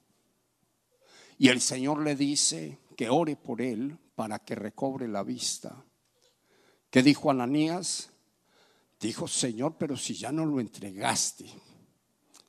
y 1.40 1.50
el 1.50 1.62
Señor 1.62 2.04
le 2.04 2.16
dice 2.16 2.80
que 2.96 3.10
ore 3.10 3.36
por 3.36 3.62
él 3.62 3.98
para 4.16 4.40
que 4.40 4.56
recobre 4.56 5.08
la 5.08 5.24
vista. 5.24 5.86
¿Qué 6.90 7.04
dijo 7.04 7.30
Ananías? 7.30 8.10
Dijo, 9.00 9.28
Señor, 9.28 9.76
pero 9.78 9.96
si 9.96 10.16
ya 10.16 10.32
no 10.32 10.46
lo 10.46 10.60
entregaste, 10.60 11.46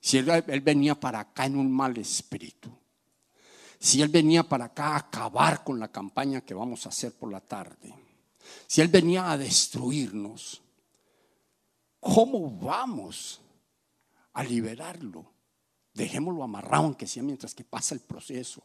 si 0.00 0.18
él, 0.18 0.60
venía 0.62 0.94
para 0.94 1.20
acá 1.20 1.46
en 1.46 1.56
un 1.56 1.70
mal 1.70 1.96
espíritu, 1.98 2.70
si 3.78 4.02
él 4.02 4.08
venía 4.08 4.42
para 4.42 4.66
acá 4.66 4.94
a 4.94 4.96
acabar 4.96 5.64
con 5.64 5.78
la 5.78 5.88
campaña 5.88 6.40
que 6.40 6.54
vamos 6.54 6.86
a 6.86 6.88
hacer 6.88 7.12
por 7.12 7.30
la 7.30 7.40
tarde, 7.40 7.94
si 8.66 8.80
él 8.80 8.88
venía 8.88 9.30
a 9.30 9.38
destruirnos, 9.38 10.62
¿cómo 12.00 12.50
vamos 12.58 13.40
a 14.32 14.42
liberarlo? 14.42 15.32
Dejémoslo 15.94 16.42
amarrado, 16.42 16.84
aunque 16.84 17.06
sea 17.06 17.22
mientras 17.22 17.54
que 17.54 17.64
pasa 17.64 17.94
el 17.94 18.00
proceso. 18.00 18.62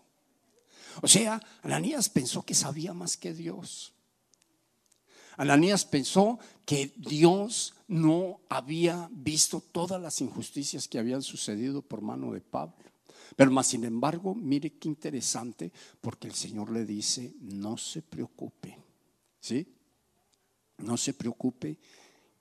O 1.01 1.07
sea, 1.07 1.41
Ananías 1.63 2.09
pensó 2.09 2.43
que 2.43 2.53
sabía 2.53 2.93
más 2.93 3.17
que 3.17 3.34
Dios. 3.34 3.93
Ananías 5.38 5.86
pensó 5.86 6.39
que 6.65 6.93
Dios 6.95 7.73
no 7.94 8.41
había 8.50 9.08
visto 9.12 9.62
todas 9.62 10.02
las 10.02 10.20
injusticias 10.20 10.88
que 10.88 10.98
habían 10.98 11.22
sucedido 11.22 11.84
por 11.84 12.02
mano 12.02 12.34
de 12.34 12.41
Pablo. 12.41 12.91
Pero 13.36 13.52
más 13.52 13.68
sin 13.68 13.84
embargo, 13.84 14.34
mire 14.34 14.80
qué 14.80 14.88
interesante, 14.88 15.72
porque 16.02 16.28
el 16.28 16.34
Señor 16.34 16.72
le 16.72 16.86
dice, 16.86 17.36
no 17.39 17.78
se 17.78 18.02
preocupe, 18.02 18.80
¿sí? 19.39 19.68
No 20.80 20.98
se 20.98 21.14
preocupe 21.14 21.78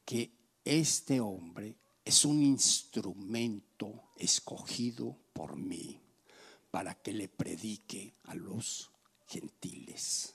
que 0.07 0.33
este 0.65 1.21
hombre 1.21 1.77
es 2.03 2.25
un 2.25 2.43
instrumento 2.43 4.05
escogido 4.17 5.19
por 5.35 5.57
mí 5.57 6.01
para 6.71 6.95
que 6.95 7.13
le 7.13 7.29
predique 7.29 8.15
a 8.25 8.35
los 8.35 8.91
gentiles 9.27 10.35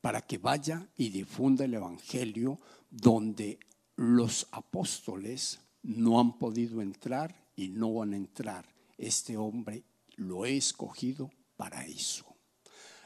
para 0.00 0.22
que 0.22 0.38
vaya 0.38 0.88
y 0.96 1.10
difunda 1.10 1.64
el 1.64 1.74
Evangelio 1.74 2.58
donde 2.90 3.58
los 3.98 4.46
apóstoles 4.52 5.58
no 5.82 6.20
han 6.20 6.38
podido 6.38 6.80
entrar 6.80 7.34
y 7.56 7.68
no 7.68 7.94
van 7.94 8.12
a 8.12 8.16
entrar. 8.16 8.64
Este 8.96 9.36
hombre 9.36 9.82
lo 10.14 10.46
he 10.46 10.56
escogido 10.56 11.32
para 11.56 11.84
eso. 11.84 12.24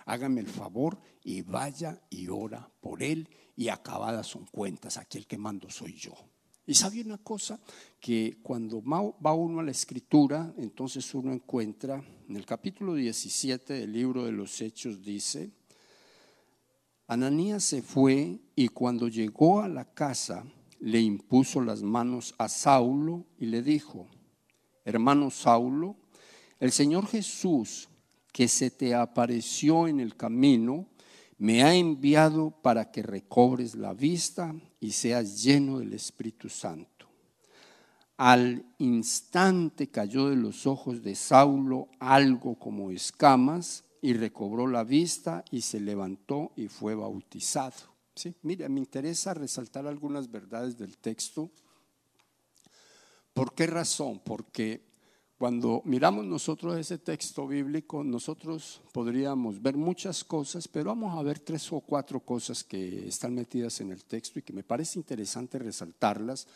Hágame 0.04 0.42
el 0.42 0.48
favor 0.48 1.00
y 1.24 1.40
vaya 1.40 1.98
y 2.10 2.28
ora 2.28 2.70
por 2.82 3.02
él 3.02 3.26
y 3.56 3.68
acabadas 3.68 4.26
son 4.26 4.44
cuentas. 4.44 4.98
Aquí 4.98 5.16
el 5.16 5.26
que 5.26 5.38
mando 5.38 5.70
soy 5.70 5.94
yo. 5.94 6.12
Y 6.66 6.74
sabe 6.74 7.00
una 7.00 7.16
cosa, 7.16 7.58
que 7.98 8.40
cuando 8.42 8.82
va 8.82 9.32
uno 9.32 9.60
a 9.60 9.64
la 9.64 9.70
escritura, 9.70 10.52
entonces 10.58 11.14
uno 11.14 11.32
encuentra, 11.32 12.04
en 12.28 12.36
el 12.36 12.44
capítulo 12.44 12.94
17 12.94 13.72
del 13.72 13.92
libro 13.92 14.26
de 14.26 14.32
los 14.32 14.60
Hechos 14.60 15.02
dice, 15.02 15.52
Ananías 17.06 17.64
se 17.64 17.80
fue 17.80 18.40
y 18.54 18.68
cuando 18.68 19.08
llegó 19.08 19.62
a 19.62 19.68
la 19.68 19.86
casa 19.94 20.44
le 20.82 21.00
impuso 21.00 21.60
las 21.60 21.84
manos 21.84 22.34
a 22.38 22.48
Saulo 22.48 23.24
y 23.38 23.46
le 23.46 23.62
dijo, 23.62 24.08
hermano 24.84 25.30
Saulo, 25.30 25.94
el 26.58 26.72
Señor 26.72 27.06
Jesús 27.06 27.88
que 28.32 28.48
se 28.48 28.72
te 28.72 28.92
apareció 28.92 29.86
en 29.86 30.00
el 30.00 30.16
camino, 30.16 30.88
me 31.38 31.62
ha 31.62 31.74
enviado 31.76 32.50
para 32.50 32.90
que 32.90 33.04
recobres 33.04 33.76
la 33.76 33.94
vista 33.94 34.56
y 34.80 34.90
seas 34.90 35.44
lleno 35.44 35.78
del 35.78 35.92
Espíritu 35.92 36.48
Santo. 36.48 37.06
Al 38.16 38.64
instante 38.78 39.88
cayó 39.88 40.30
de 40.30 40.36
los 40.36 40.66
ojos 40.66 41.04
de 41.04 41.14
Saulo 41.14 41.90
algo 42.00 42.58
como 42.58 42.90
escamas 42.90 43.84
y 44.00 44.14
recobró 44.14 44.66
la 44.66 44.82
vista 44.82 45.44
y 45.52 45.60
se 45.60 45.78
levantó 45.78 46.50
y 46.56 46.66
fue 46.66 46.96
bautizado. 46.96 47.91
¿Sí? 48.14 48.34
Mire, 48.42 48.68
me 48.68 48.80
interesa 48.80 49.34
resaltar 49.34 49.86
algunas 49.86 50.30
verdades 50.30 50.76
del 50.76 50.98
texto. 50.98 51.50
¿Por 53.32 53.54
qué 53.54 53.66
razón? 53.66 54.20
Porque 54.24 54.92
cuando 55.42 55.82
miramos 55.84 56.24
nosotros 56.24 56.76
ese 56.78 56.98
texto 56.98 57.48
bíblico, 57.48 58.04
nosotros 58.04 58.80
podríamos 58.92 59.60
ver 59.60 59.76
muchas 59.76 60.22
cosas, 60.22 60.68
pero 60.68 60.90
vamos 60.90 61.18
a 61.18 61.22
ver 61.22 61.40
tres 61.40 61.72
o 61.72 61.80
cuatro 61.80 62.20
cosas 62.20 62.62
que 62.62 63.08
están 63.08 63.34
metidas 63.34 63.80
en 63.80 63.90
el 63.90 64.04
texto 64.04 64.38
y 64.38 64.42
que 64.42 64.52
me 64.52 64.62
parece 64.62 65.00
interesante 65.00 65.58
resaltarlas, 65.58 66.46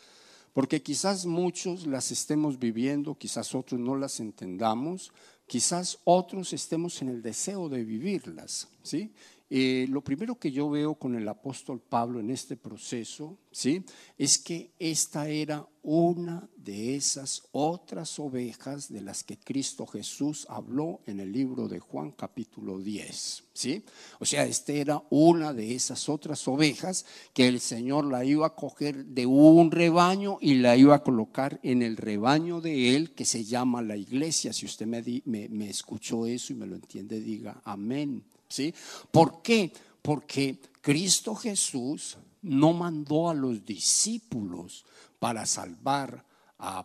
porque 0.53 0.81
quizás 0.81 1.25
muchos 1.25 1.85
las 1.85 2.11
estemos 2.11 2.59
viviendo, 2.59 3.15
quizás 3.15 3.53
otros 3.55 3.77
no 3.77 3.97
las 3.97 4.21
entendamos, 4.21 5.11
quizás 5.47 5.99
otros 6.05 6.53
estemos 6.53 7.01
en 7.01 7.09
el 7.09 7.21
deseo 7.21 7.67
de 7.67 7.83
vivirlas, 7.83 8.69
¿sí? 8.83 9.11
Eh, 9.49 9.85
lo 9.89 10.03
primero 10.03 10.37
que 10.37 10.51
yo 10.51 10.69
veo 10.69 10.95
con 10.95 11.15
el 11.15 11.27
apóstol 11.27 11.79
Pablo 11.79 12.19
en 12.19 12.31
este 12.31 12.57
proceso, 12.57 13.37
¿sí? 13.49 13.81
Es 14.17 14.37
que 14.37 14.71
esta 14.77 15.29
era 15.29 15.65
una 15.83 16.49
de 16.57 16.95
esas 16.95 17.43
otras 17.53 18.19
ovejas 18.19 18.91
de 18.91 18.99
las 18.99 19.23
que 19.23 19.37
Cristo 19.37 19.87
Jesús 19.87 20.45
habló 20.49 20.99
en 21.05 21.21
el 21.21 21.31
libro 21.31 21.69
de 21.69 21.79
Juan 21.79 22.11
capítulo 22.11 22.77
10, 22.77 23.45
¿sí? 23.53 23.85
O 24.19 24.25
sea, 24.25 24.43
esta 24.43 24.73
era 24.73 25.01
una 25.09 25.53
de 25.53 25.73
esas 25.75 26.09
otras 26.09 26.45
ovejas 26.49 27.05
que 27.33 27.47
el 27.47 27.61
Señor 27.61 28.03
la 28.03 28.25
iba 28.25 28.47
a 28.47 28.55
coger 28.55 29.05
de 29.05 29.25
un 29.25 29.71
rebaño 29.71 30.39
y 30.41 30.55
la 30.55 30.75
iba 30.75 30.95
a 30.95 31.03
colocar 31.03 31.57
en 31.63 31.81
el 31.83 31.95
rebaño 31.95 32.59
de 32.59 32.97
Él 32.97 33.13
que 33.13 33.23
se 33.23 33.45
llama 33.45 33.81
la 33.81 33.95
iglesia. 33.95 34.51
Si 34.51 34.65
usted 34.65 34.87
me, 34.87 35.01
me, 35.23 35.47
me 35.47 35.69
escuchó 35.69 36.25
eso 36.25 36.51
y 36.51 36.57
me 36.57 36.67
lo 36.67 36.75
entiende, 36.75 37.21
diga 37.21 37.61
amén. 37.63 38.25
¿Sí? 38.49 38.73
¿Por 39.11 39.41
qué? 39.41 39.73
Porque 40.01 40.59
Cristo 40.81 41.35
Jesús 41.35 42.17
no 42.41 42.73
mandó 42.73 43.29
a 43.29 43.33
los 43.33 43.65
discípulos 43.65 44.85
para 45.19 45.45
salvar 45.45 46.25
a, 46.59 46.83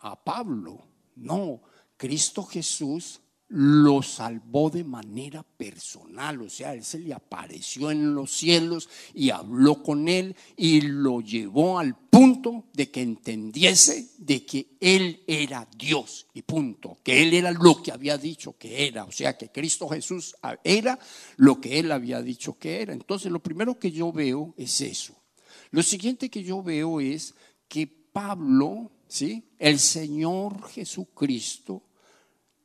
a 0.00 0.24
Pablo. 0.24 0.86
No, 1.16 1.60
Cristo 1.96 2.44
Jesús 2.44 3.20
lo 3.48 4.02
salvó 4.02 4.70
de 4.70 4.84
manera 4.84 5.42
personal, 5.42 6.40
o 6.40 6.48
sea, 6.48 6.72
él 6.72 6.82
se 6.82 6.98
le 6.98 7.12
apareció 7.12 7.90
en 7.90 8.14
los 8.14 8.32
cielos 8.32 8.88
y 9.12 9.30
habló 9.30 9.82
con 9.82 10.08
él 10.08 10.34
y 10.56 10.80
lo 10.80 11.20
llevó 11.20 11.78
al 11.78 11.94
punto 11.94 12.64
de 12.72 12.90
que 12.90 13.02
entendiese 13.02 14.08
de 14.18 14.46
que 14.46 14.76
él 14.80 15.22
era 15.26 15.68
Dios 15.76 16.26
y 16.32 16.42
punto, 16.42 16.98
que 17.02 17.22
él 17.22 17.34
era 17.34 17.52
lo 17.52 17.82
que 17.82 17.92
había 17.92 18.16
dicho 18.16 18.56
que 18.58 18.86
era, 18.86 19.04
o 19.04 19.12
sea, 19.12 19.36
que 19.36 19.50
Cristo 19.50 19.88
Jesús 19.88 20.34
era 20.64 20.98
lo 21.36 21.60
que 21.60 21.78
él 21.78 21.92
había 21.92 22.22
dicho 22.22 22.58
que 22.58 22.80
era. 22.80 22.92
Entonces, 22.92 23.30
lo 23.30 23.42
primero 23.42 23.78
que 23.78 23.92
yo 23.92 24.10
veo 24.10 24.54
es 24.56 24.80
eso. 24.80 25.14
Lo 25.70 25.82
siguiente 25.82 26.30
que 26.30 26.42
yo 26.42 26.62
veo 26.62 27.00
es 27.00 27.34
que 27.68 27.86
Pablo, 27.86 28.90
¿sí? 29.08 29.44
El 29.58 29.78
Señor 29.78 30.68
Jesucristo 30.68 31.82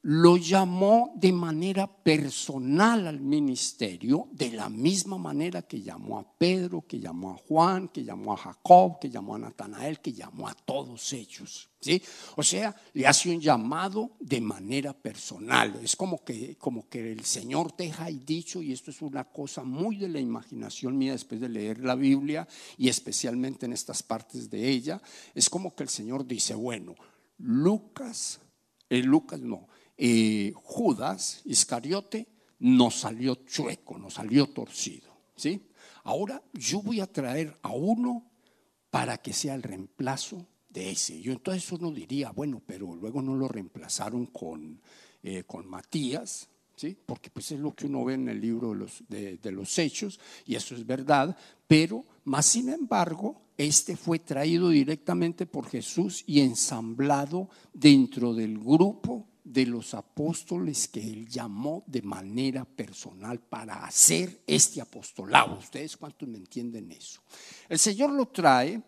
lo 0.01 0.37
llamó 0.37 1.11
de 1.15 1.33
manera 1.33 1.85
personal 1.87 3.07
al 3.07 3.19
ministerio, 3.19 4.29
de 4.31 4.51
la 4.51 4.69
misma 4.69 5.17
manera 5.17 5.61
que 5.63 5.81
llamó 5.81 6.19
a 6.19 6.37
Pedro, 6.37 6.85
que 6.87 6.99
llamó 6.99 7.31
a 7.31 7.37
Juan, 7.37 7.89
que 7.89 8.03
llamó 8.03 8.33
a 8.33 8.37
Jacob, 8.37 8.99
que 8.99 9.09
llamó 9.09 9.35
a 9.35 9.39
Natanael, 9.39 9.99
que 9.99 10.13
llamó 10.13 10.47
a 10.47 10.53
todos 10.53 11.11
ellos. 11.11 11.69
¿sí? 11.81 12.01
O 12.37 12.43
sea, 12.43 12.73
le 12.93 13.07
hace 13.07 13.29
un 13.29 13.41
llamado 13.41 14.11
de 14.21 14.39
manera 14.39 14.93
personal. 14.93 15.77
Es 15.83 15.97
como 15.97 16.23
que, 16.23 16.55
como 16.57 16.87
que 16.87 17.11
el 17.11 17.25
Señor 17.25 17.73
te 17.73 17.91
ha 17.97 18.05
dicho, 18.05 18.61
y 18.61 18.71
esto 18.71 18.91
es 18.91 19.01
una 19.01 19.25
cosa 19.25 19.63
muy 19.63 19.97
de 19.97 20.07
la 20.07 20.21
imaginación 20.21 20.97
mía 20.97 21.11
después 21.11 21.41
de 21.41 21.49
leer 21.49 21.79
la 21.79 21.95
Biblia, 21.95 22.47
y 22.77 22.87
especialmente 22.87 23.65
en 23.65 23.73
estas 23.73 24.01
partes 24.01 24.49
de 24.49 24.69
ella, 24.69 25.01
es 25.35 25.49
como 25.49 25.75
que 25.75 25.83
el 25.83 25.89
Señor 25.89 26.25
dice, 26.25 26.55
bueno, 26.55 26.95
Lucas, 27.37 28.39
eh, 28.89 29.03
Lucas 29.03 29.39
no, 29.41 29.67
Judas 30.63 31.41
Iscariote 31.45 32.27
no 32.59 32.91
salió 32.91 33.35
chueco, 33.35 33.97
no 33.97 34.09
salió 34.09 34.47
torcido. 34.47 35.09
¿sí? 35.35 35.69
Ahora 36.03 36.41
yo 36.53 36.81
voy 36.81 36.99
a 36.99 37.07
traer 37.07 37.57
a 37.61 37.71
uno 37.71 38.25
para 38.89 39.17
que 39.17 39.33
sea 39.33 39.55
el 39.55 39.63
reemplazo 39.63 40.45
de 40.69 40.91
ese. 40.91 41.21
Yo 41.21 41.31
entonces 41.31 41.71
uno 41.71 41.91
diría, 41.91 42.31
bueno, 42.31 42.61
pero 42.65 42.95
luego 42.95 43.21
no 43.21 43.35
lo 43.35 43.47
reemplazaron 43.47 44.27
con, 44.27 44.81
eh, 45.23 45.43
con 45.45 45.67
Matías, 45.67 46.49
¿sí? 46.75 46.97
porque 47.05 47.29
pues 47.29 47.51
es 47.51 47.59
lo 47.59 47.73
que 47.73 47.87
uno 47.87 48.05
ve 48.05 48.15
en 48.15 48.29
el 48.29 48.39
libro 48.39 48.71
de 48.71 48.75
los, 48.75 49.03
de 49.07 49.51
los 49.51 49.77
hechos, 49.77 50.19
y 50.45 50.55
eso 50.55 50.75
es 50.75 50.85
verdad, 50.85 51.35
pero 51.67 52.05
más 52.25 52.45
sin 52.45 52.69
embargo, 52.69 53.41
este 53.57 53.97
fue 53.97 54.19
traído 54.19 54.69
directamente 54.69 55.45
por 55.45 55.67
Jesús 55.67 56.23
y 56.25 56.39
ensamblado 56.39 57.49
dentro 57.73 58.33
del 58.33 58.57
grupo 58.57 59.27
de 59.49 59.65
los 59.65 59.95
apóstoles 59.95 60.87
que 60.87 61.01
él 61.01 61.27
llamó 61.27 61.83
de 61.87 62.03
manera 62.03 62.65
personal 62.65 63.39
para 63.39 63.83
hacer 63.83 64.43
este 64.45 64.79
apostolado. 64.79 65.57
¿Ustedes 65.57 65.97
cuántos 65.97 66.29
me 66.29 66.37
entienden 66.37 66.91
eso? 66.91 67.19
El 67.67 67.79
Señor 67.79 68.11
lo 68.11 68.27
trae. 68.27 68.79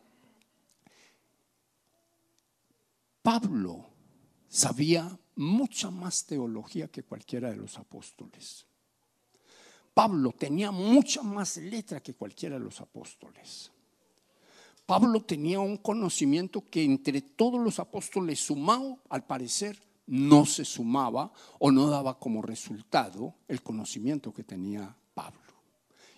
Pablo 3.24 3.90
sabía 4.48 5.18
mucha 5.36 5.90
más 5.90 6.28
teología 6.28 6.90
que 6.90 7.02
cualquiera 7.02 7.50
de 7.50 7.58
los 7.58 7.80
apóstoles. 7.80 8.68
Pablo 9.96 10.32
tenía 10.32 10.70
mucha 10.70 11.24
más 11.24 11.58
letra 11.58 12.02
que 12.02 12.14
cualquiera 12.14 12.60
de 12.60 12.66
los 12.66 12.80
apóstoles. 12.82 13.72
Pablo 14.86 15.24
tenía 15.24 15.60
un 15.60 15.78
conocimiento 15.78 16.64
que 16.70 16.84
entre 16.84 17.22
todos 17.22 17.60
los 17.60 17.80
apóstoles 17.80 18.40
sumado, 18.40 19.00
al 19.10 19.26
parecer, 19.26 19.82
no 20.12 20.46
se 20.46 20.66
sumaba 20.66 21.32
o 21.60 21.72
no 21.72 21.88
daba 21.88 22.20
como 22.20 22.42
resultado 22.42 23.34
el 23.48 23.64
conocimiento 23.64 24.34
que 24.34 24.44
tenía 24.44 24.94
Pablo. 25.14 25.40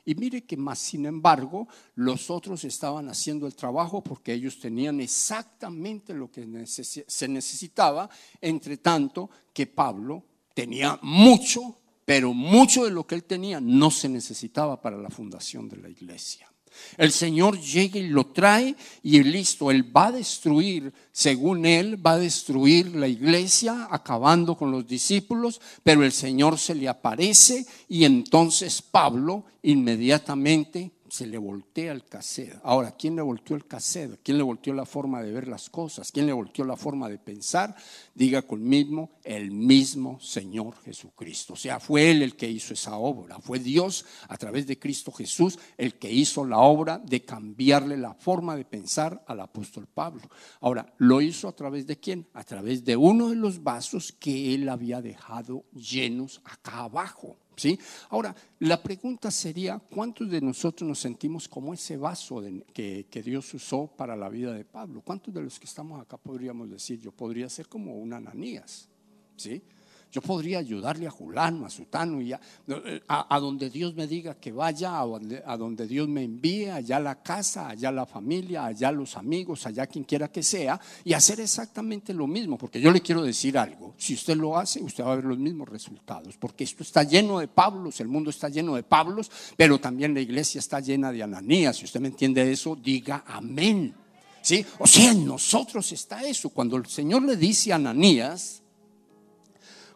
Y 0.04 0.16
mire 0.16 0.44
que 0.46 0.58
más, 0.58 0.80
sin 0.80 1.06
embargo, 1.06 1.68
los 1.96 2.32
otros 2.32 2.64
estaban 2.64 3.08
haciendo 3.08 3.46
el 3.46 3.56
trabajo 3.56 4.04
porque 4.04 4.34
ellos 4.34 4.60
tenían 4.60 5.00
exactamente 5.00 6.14
lo 6.14 6.32
que 6.32 6.66
se 6.66 7.28
necesitaba, 7.28 8.10
entre 8.42 8.78
tanto 8.78 9.30
que 9.54 9.68
Pablo 9.68 10.24
tenía 10.56 11.00
mucho, 11.04 11.78
pero 12.04 12.34
mucho 12.34 12.86
de 12.86 12.92
lo 12.92 13.06
que 13.06 13.16
él 13.16 13.24
tenía 13.26 13.62
no 13.62 13.92
se 13.92 14.10
necesitaba 14.10 14.82
para 14.82 14.98
la 14.98 15.10
fundación 15.10 15.70
de 15.70 15.78
la 15.78 15.90
iglesia. 15.90 16.52
El 16.98 17.12
Señor 17.12 17.60
llega 17.60 18.00
y 18.00 18.08
lo 18.08 18.28
trae 18.28 18.76
y 19.02 19.22
listo, 19.24 19.72
Él 19.72 19.96
va 19.96 20.08
a 20.08 20.12
destruir, 20.12 20.94
según 21.12 21.66
Él, 21.66 22.06
va 22.06 22.14
a 22.14 22.20
destruir 22.20 22.96
la 22.96 23.08
iglesia, 23.08 23.88
acabando 23.92 24.56
con 24.56 24.72
los 24.72 24.88
discípulos, 24.88 25.60
pero 25.84 26.04
el 26.04 26.12
Señor 26.12 26.58
se 26.58 26.76
le 26.76 26.88
aparece 26.88 27.66
y 27.90 28.06
entonces 28.06 28.82
Pablo 28.82 29.46
inmediatamente 29.62 30.92
se 31.14 31.28
le 31.28 31.38
voltea 31.38 31.92
el 31.92 32.06
cassette. 32.06 32.60
Ahora, 32.64 32.96
¿quién 32.98 33.16
le 33.16 33.22
volteó 33.22 33.56
el 33.56 33.68
cassette? 33.68 34.20
¿Quién 34.24 34.36
le 34.36 34.44
volteó 34.44 34.74
la 34.74 34.84
forma 34.84 35.22
de 35.22 35.32
ver 35.32 35.48
las 35.48 35.70
cosas? 35.70 36.12
¿Quién 36.12 36.26
le 36.26 36.34
volteó 36.34 36.66
la 36.66 36.76
forma 36.76 37.08
de 37.08 37.20
pensar? 37.20 37.76
Diga 38.16 38.42
conmigo, 38.42 39.12
el 39.24 39.52
mismo 39.52 40.20
Señor 40.20 40.76
Jesucristo. 40.82 41.54
O 41.54 41.56
sea, 41.56 41.80
fue 41.80 42.10
Él 42.10 42.24
el 42.24 42.36
que 42.36 42.50
hizo 42.50 42.74
esa 42.74 42.98
obra. 42.98 43.38
Fue 43.38 43.60
Dios 43.60 44.08
a 44.28 44.38
través 44.38 44.66
de 44.66 44.80
Cristo 44.80 45.12
Jesús 45.12 45.60
el 45.78 46.00
que 46.00 46.12
hizo 46.12 46.46
la 46.46 46.58
obra 46.58 46.98
de 46.98 47.24
cambiarle 47.24 47.96
la 47.96 48.16
forma 48.16 48.56
de 48.56 48.66
pensar 48.66 49.24
al 49.28 49.42
apóstol 49.42 49.86
Pablo. 49.86 50.24
Ahora, 50.62 50.96
¿lo 50.98 51.22
hizo 51.22 51.48
a 51.48 51.56
través 51.56 51.86
de 51.86 52.00
quién? 52.00 52.28
A 52.34 52.44
través 52.44 52.84
de 52.86 52.98
uno 52.98 53.30
de 53.30 53.36
los 53.36 53.62
vasos 53.62 54.14
que 54.14 54.56
Él 54.56 54.68
había 54.68 55.00
dejado 55.00 55.64
llenos 55.74 56.42
acá 56.44 56.80
abajo. 56.80 57.38
¿Sí? 57.56 57.80
Ahora, 58.10 58.36
la 58.60 58.82
pregunta 58.82 59.30
sería, 59.30 59.80
¿cuántos 59.80 60.30
de 60.30 60.42
nosotros 60.42 60.88
nos 60.88 61.00
sentimos 61.00 61.48
como 61.48 61.74
ese 61.74 61.98
vaso 61.98 62.42
que, 62.74 63.06
que, 63.10 63.24
Dios 63.24 63.54
usó 63.54 63.88
para 63.88 64.16
la 64.16 64.30
vida 64.30 64.54
de 64.54 64.66
Pablo? 64.66 65.02
¿Cuántos 65.06 65.34
de 65.34 65.42
los 65.42 65.60
que 65.60 65.66
estamos 65.66 66.02
acá 66.02 66.18
podríamos 66.18 66.70
decir, 66.70 67.00
yo 67.00 67.12
podría 67.12 67.50
ser 67.50 67.68
como 67.68 67.96
un 67.96 68.14
Ananías? 68.14 68.90
¿Sí? 69.36 69.62
Yo 70.14 70.22
podría 70.22 70.60
ayudarle 70.60 71.08
a 71.08 71.10
Julano, 71.10 71.66
a 71.66 71.72
Sutano, 71.72 72.22
y 72.22 72.34
a, 72.34 72.40
a, 73.08 73.40
donde 73.40 73.72
Dios 73.72 73.96
me 73.96 74.06
diga 74.06 74.36
que 74.36 74.52
vaya, 74.52 75.00
a 75.00 75.06
donde, 75.06 75.42
a 75.44 75.58
donde 75.58 75.88
Dios 75.88 76.08
me 76.08 76.22
envíe, 76.22 76.70
allá 76.70 77.00
la 77.00 77.24
casa, 77.24 77.70
allá 77.70 77.92
la 77.92 78.06
familia, 78.06 78.66
allá 78.66 78.92
los 78.92 79.18
amigos, 79.18 79.66
allá 79.66 79.88
quien 79.88 80.04
quiera 80.04 80.28
que 80.28 80.44
sea, 80.44 80.80
y 81.04 81.14
hacer 81.14 81.40
exactamente 81.40 82.14
lo 82.14 82.28
mismo, 82.28 82.60
porque 82.60 82.80
yo 82.80 82.92
le 82.92 83.02
quiero 83.02 83.24
decir 83.24 83.58
algo, 83.58 83.96
si 83.98 84.14
usted 84.14 84.38
lo 84.38 84.56
hace, 84.56 84.84
usted 84.84 85.04
va 85.04 85.14
a 85.14 85.16
ver 85.16 85.26
los 85.26 85.40
mismos 85.40 85.68
resultados, 85.68 86.38
porque 86.38 86.64
esto 86.64 86.84
está 86.84 87.02
lleno 87.02 87.40
de 87.40 87.48
Pablos, 87.48 88.00
el 88.00 88.08
mundo 88.08 88.30
está 88.30 88.50
lleno 88.50 88.76
de 88.76 88.84
Pablos, 88.84 89.32
pero 89.58 89.80
también 89.80 90.14
la 90.14 90.22
iglesia 90.22 90.60
está 90.60 90.80
llena 90.80 91.12
de 91.12 91.24
Ananías, 91.24 91.78
si 91.78 91.86
usted 91.86 92.00
me 92.00 92.10
entiende 92.10 92.52
eso, 92.52 92.76
diga 92.76 93.24
amén. 93.26 93.96
¿Sí? 94.44 94.64
O 94.78 94.86
sea, 94.86 95.10
en 95.12 95.26
nosotros 95.26 95.90
está 95.94 96.22
eso. 96.26 96.50
Cuando 96.50 96.76
el 96.76 96.86
Señor 96.86 97.24
le 97.24 97.38
dice 97.38 97.72
a 97.72 97.78
Ananías, 97.78 98.63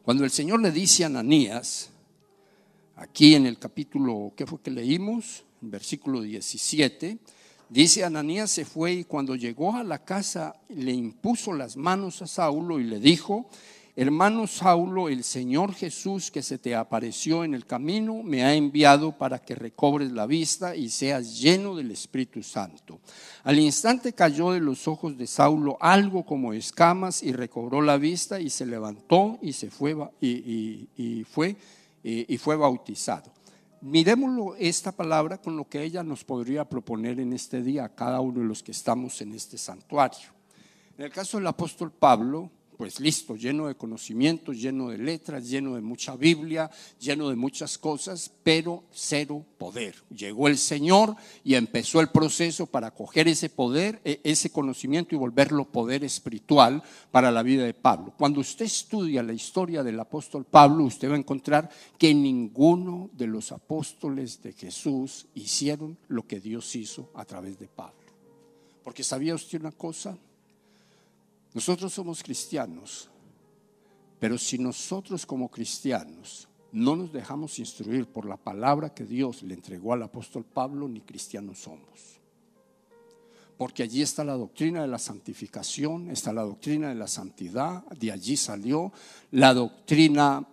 cuando 0.08 0.24
el 0.24 0.32
Señor 0.32 0.62
le 0.62 0.72
dice 0.72 1.04
a 1.04 1.08
Ananías, 1.08 1.90
aquí 2.96 3.36
en 3.36 3.46
el 3.46 3.60
capítulo, 3.60 4.32
¿qué 4.38 4.48
fue 4.48 4.62
que 4.62 4.72
leímos? 4.72 5.44
Versículo 5.60 6.22
17, 6.22 7.18
dice 7.68 8.06
Ananías 8.06 8.50
se 8.50 8.64
fue 8.64 8.94
y 8.94 9.04
cuando 9.04 9.36
llegó 9.36 9.76
a 9.76 9.84
la 9.84 10.06
casa 10.06 10.62
le 10.70 10.94
impuso 10.94 11.52
las 11.52 11.76
manos 11.76 12.22
a 12.22 12.28
Saulo 12.28 12.80
y 12.80 12.86
le 12.86 13.02
dijo, 13.02 13.50
Hermano 14.00 14.46
Saulo, 14.46 15.10
el 15.10 15.24
Señor 15.24 15.74
Jesús 15.74 16.30
que 16.30 16.44
se 16.44 16.60
te 16.60 16.76
apareció 16.76 17.44
en 17.44 17.56
el 17.56 17.66
camino 17.66 18.22
me 18.22 18.44
ha 18.44 18.54
enviado 18.54 19.18
para 19.18 19.40
que 19.40 19.56
recobres 19.56 20.12
la 20.12 20.28
vista 20.28 20.76
y 20.76 20.90
seas 20.90 21.40
lleno 21.40 21.76
del 21.76 21.90
Espíritu 21.90 22.44
Santo. 22.44 23.00
Al 23.44 23.58
instante 23.58 24.14
cayó 24.14 24.52
de 24.52 24.60
los 24.60 24.88
ojos 24.88 25.18
de 25.18 25.26
Saulo 25.26 25.80
algo 25.82 26.24
como 26.28 26.54
escamas 26.54 27.24
y 27.24 27.32
recobró 27.32 27.82
la 27.82 27.98
vista 27.98 28.40
y 28.40 28.52
se 28.52 28.68
levantó 28.68 29.40
y 29.42 29.54
se 29.54 29.72
fue 29.72 29.96
y, 30.22 31.26
fue 31.28 31.56
y 32.04 32.38
fue 32.38 32.56
bautizado. 32.56 33.32
miremoslo 33.82 34.56
esta 34.58 34.92
palabra 34.92 35.40
con 35.40 35.58
lo 35.58 35.68
que 35.68 35.82
ella 35.82 36.04
nos 36.04 36.24
podría 36.24 36.70
proponer 36.70 37.20
en 37.20 37.34
este 37.34 37.64
día 37.64 37.86
a 37.86 37.96
cada 37.96 38.22
uno 38.22 38.42
de 38.42 38.46
los 38.46 38.62
que 38.62 38.74
estamos 38.74 39.20
en 39.22 39.34
este 39.34 39.58
santuario. 39.58 40.30
En 41.00 41.06
el 41.06 41.12
caso 41.12 41.38
del 41.38 41.48
apóstol 41.48 41.92
Pablo, 41.92 42.52
pues 42.78 43.00
listo, 43.00 43.36
lleno 43.36 43.68
de 43.68 43.76
conocimientos, 43.76 44.62
lleno 44.62 44.90
de 44.90 45.00
letras, 45.00 45.50
lleno 45.50 45.74
de 45.74 45.82
mucha 45.82 46.16
Biblia, 46.16 46.70
lleno 47.00 47.30
de 47.30 47.36
muchas 47.36 47.80
cosas, 47.80 48.32
pero 48.44 48.84
cero 48.92 49.44
poder. 49.58 49.96
Llegó 50.16 50.48
el 50.48 50.60
Señor 50.60 51.16
y 51.44 51.56
empezó 51.56 52.00
el 52.00 52.10
proceso 52.10 52.68
para 52.68 52.92
coger 52.92 53.28
ese 53.28 53.50
poder, 53.50 54.00
e, 54.06 54.22
ese 54.24 54.52
conocimiento 54.52 55.16
y 55.16 55.18
volverlo 55.18 55.66
poder 55.66 56.04
espiritual 56.04 56.84
para 57.10 57.32
la 57.32 57.42
vida 57.42 57.66
de 57.66 57.74
Pablo. 57.74 58.14
Cuando 58.16 58.42
usted 58.42 58.66
estudia 58.66 59.24
la 59.24 59.34
historia 59.34 59.82
del 59.82 60.00
apóstol 60.00 60.46
Pablo, 60.46 60.84
usted 60.84 61.10
va 61.10 61.16
a 61.16 61.20
encontrar 61.20 61.70
que 61.98 62.14
ninguno 62.14 63.10
de 63.14 63.26
los 63.26 63.52
apóstoles 63.52 64.44
de 64.44 64.54
Jesús 64.54 65.26
hicieron 65.34 65.98
lo 66.10 66.28
que 66.28 66.40
Dios 66.40 66.76
hizo 66.76 67.10
a 67.16 67.26
través 67.26 67.58
de 67.58 67.68
Pablo. 67.68 67.98
Porque 68.84 69.04
sabía 69.04 69.36
usted 69.36 69.60
una 69.60 69.72
cosa, 69.72 70.18
nosotros 71.58 71.92
somos 71.92 72.22
cristianos, 72.22 73.10
pero 74.20 74.38
si 74.38 74.60
nosotros 74.60 75.26
como 75.26 75.50
cristianos 75.50 76.48
no 76.72 76.96
nos 76.96 77.12
dejamos 77.12 77.58
instruir 77.58 78.06
por 78.06 78.28
la 78.28 78.38
palabra 78.38 78.94
que 78.94 79.06
Dios 79.06 79.42
le 79.42 79.56
entregó 79.56 79.94
al 79.94 80.04
apóstol 80.04 80.46
Pablo, 80.46 80.88
ni 80.88 81.02
cristianos 81.02 81.58
somos. 81.58 82.20
Porque 83.58 83.82
allí 83.82 84.04
está 84.04 84.24
la 84.24 84.36
doctrina 84.36 84.84
de 84.84 84.88
la 84.88 85.00
santificación, 85.00 86.12
está 86.12 86.32
la 86.32 86.44
doctrina 86.44 86.90
de 86.90 86.96
la 86.96 87.08
santidad, 87.08 87.84
de 87.88 88.12
allí 88.12 88.38
salió 88.38 88.94
la 89.32 89.56
doctrina 89.56 90.48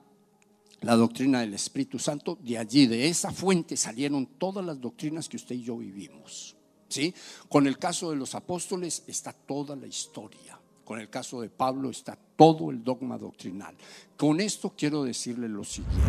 la 0.81 0.97
doctrina 0.97 1.41
del 1.41 1.53
Espíritu 1.53 1.99
Santo, 1.99 2.39
de 2.41 2.57
allí, 2.57 2.87
de 2.87 3.09
esa 3.09 3.31
fuente 3.31 3.77
salieron 3.77 4.25
todas 4.39 4.65
las 4.65 4.81
doctrinas 4.81 5.29
que 5.29 5.37
usted 5.37 5.57
y 5.57 5.65
yo 5.65 5.77
vivimos. 5.77 6.57
¿sí? 6.89 7.13
Con 7.49 7.67
el 7.67 7.79
caso 7.79 8.11
de 8.11 8.17
los 8.17 8.35
apóstoles 8.35 9.03
está 9.07 9.33
toda 9.33 9.77
la 9.77 9.87
historia. 9.87 10.54
Con 10.85 11.01
el 11.01 11.09
caso 11.09 11.41
de 11.41 11.49
Pablo 11.49 11.89
está 11.89 12.19
todo 12.37 12.71
el 12.71 12.85
dogma 12.85 13.17
doctrinal. 13.17 13.75
Con 14.19 14.39
esto 14.41 14.75
quiero 14.77 15.03
decirle 15.03 15.49
lo 15.49 15.65
siguiente. 15.65 16.03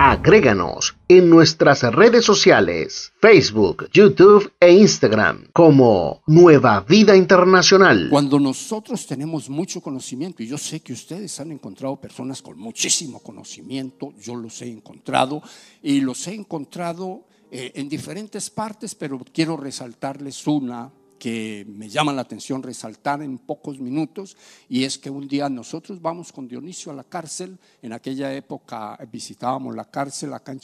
Agréganos 0.00 0.96
en 1.06 1.30
nuestras 1.30 1.82
redes 1.82 2.24
sociales, 2.24 3.12
Facebook, 3.20 3.88
YouTube 3.92 4.52
e 4.58 4.72
Instagram 4.72 5.46
como 5.52 6.22
Nueva 6.26 6.80
Vida 6.80 7.14
Internacional. 7.14 8.08
Cuando 8.10 8.40
nosotros 8.40 9.06
tenemos 9.06 9.48
mucho 9.48 9.80
conocimiento, 9.80 10.42
y 10.42 10.48
yo 10.48 10.58
sé 10.58 10.80
que 10.80 10.92
ustedes 10.92 11.38
han 11.38 11.52
encontrado 11.52 11.94
personas 11.94 12.42
con 12.42 12.58
muchísimo 12.58 13.20
conocimiento, 13.20 14.12
yo 14.18 14.34
los 14.34 14.60
he 14.62 14.68
encontrado, 14.68 15.40
y 15.80 16.00
los 16.00 16.26
he 16.26 16.34
encontrado 16.34 17.22
eh, 17.52 17.70
en 17.76 17.88
diferentes 17.88 18.50
partes, 18.50 18.96
pero 18.96 19.20
quiero 19.32 19.56
resaltarles 19.56 20.44
una 20.48 20.90
que 21.18 21.64
me 21.68 21.88
llama 21.88 22.12
la 22.12 22.22
atención 22.22 22.62
resaltar 22.62 23.22
en 23.22 23.38
pocos 23.38 23.78
minutos, 23.78 24.36
y 24.68 24.84
es 24.84 24.98
que 24.98 25.10
un 25.10 25.26
día 25.28 25.48
nosotros 25.48 26.00
vamos 26.00 26.32
con 26.32 26.48
Dionisio 26.48 26.92
a 26.92 26.94
la 26.94 27.04
cárcel, 27.04 27.58
en 27.82 27.92
aquella 27.92 28.34
época 28.34 28.98
visitábamos 29.10 29.74
la 29.74 29.84
cárcel 29.84 30.32
acá 30.32 30.52
en 30.52 30.60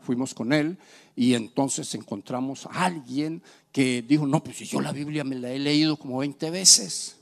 fuimos 0.00 0.34
con 0.34 0.52
él, 0.52 0.78
y 1.14 1.34
entonces 1.34 1.94
encontramos 1.94 2.66
a 2.66 2.84
alguien 2.84 3.42
que 3.72 4.02
dijo, 4.02 4.26
no, 4.26 4.42
pues 4.42 4.58
yo 4.58 4.80
la 4.80 4.92
Biblia 4.92 5.24
me 5.24 5.36
la 5.36 5.50
he 5.50 5.58
leído 5.58 5.96
como 5.96 6.18
20 6.18 6.50
veces. 6.50 7.16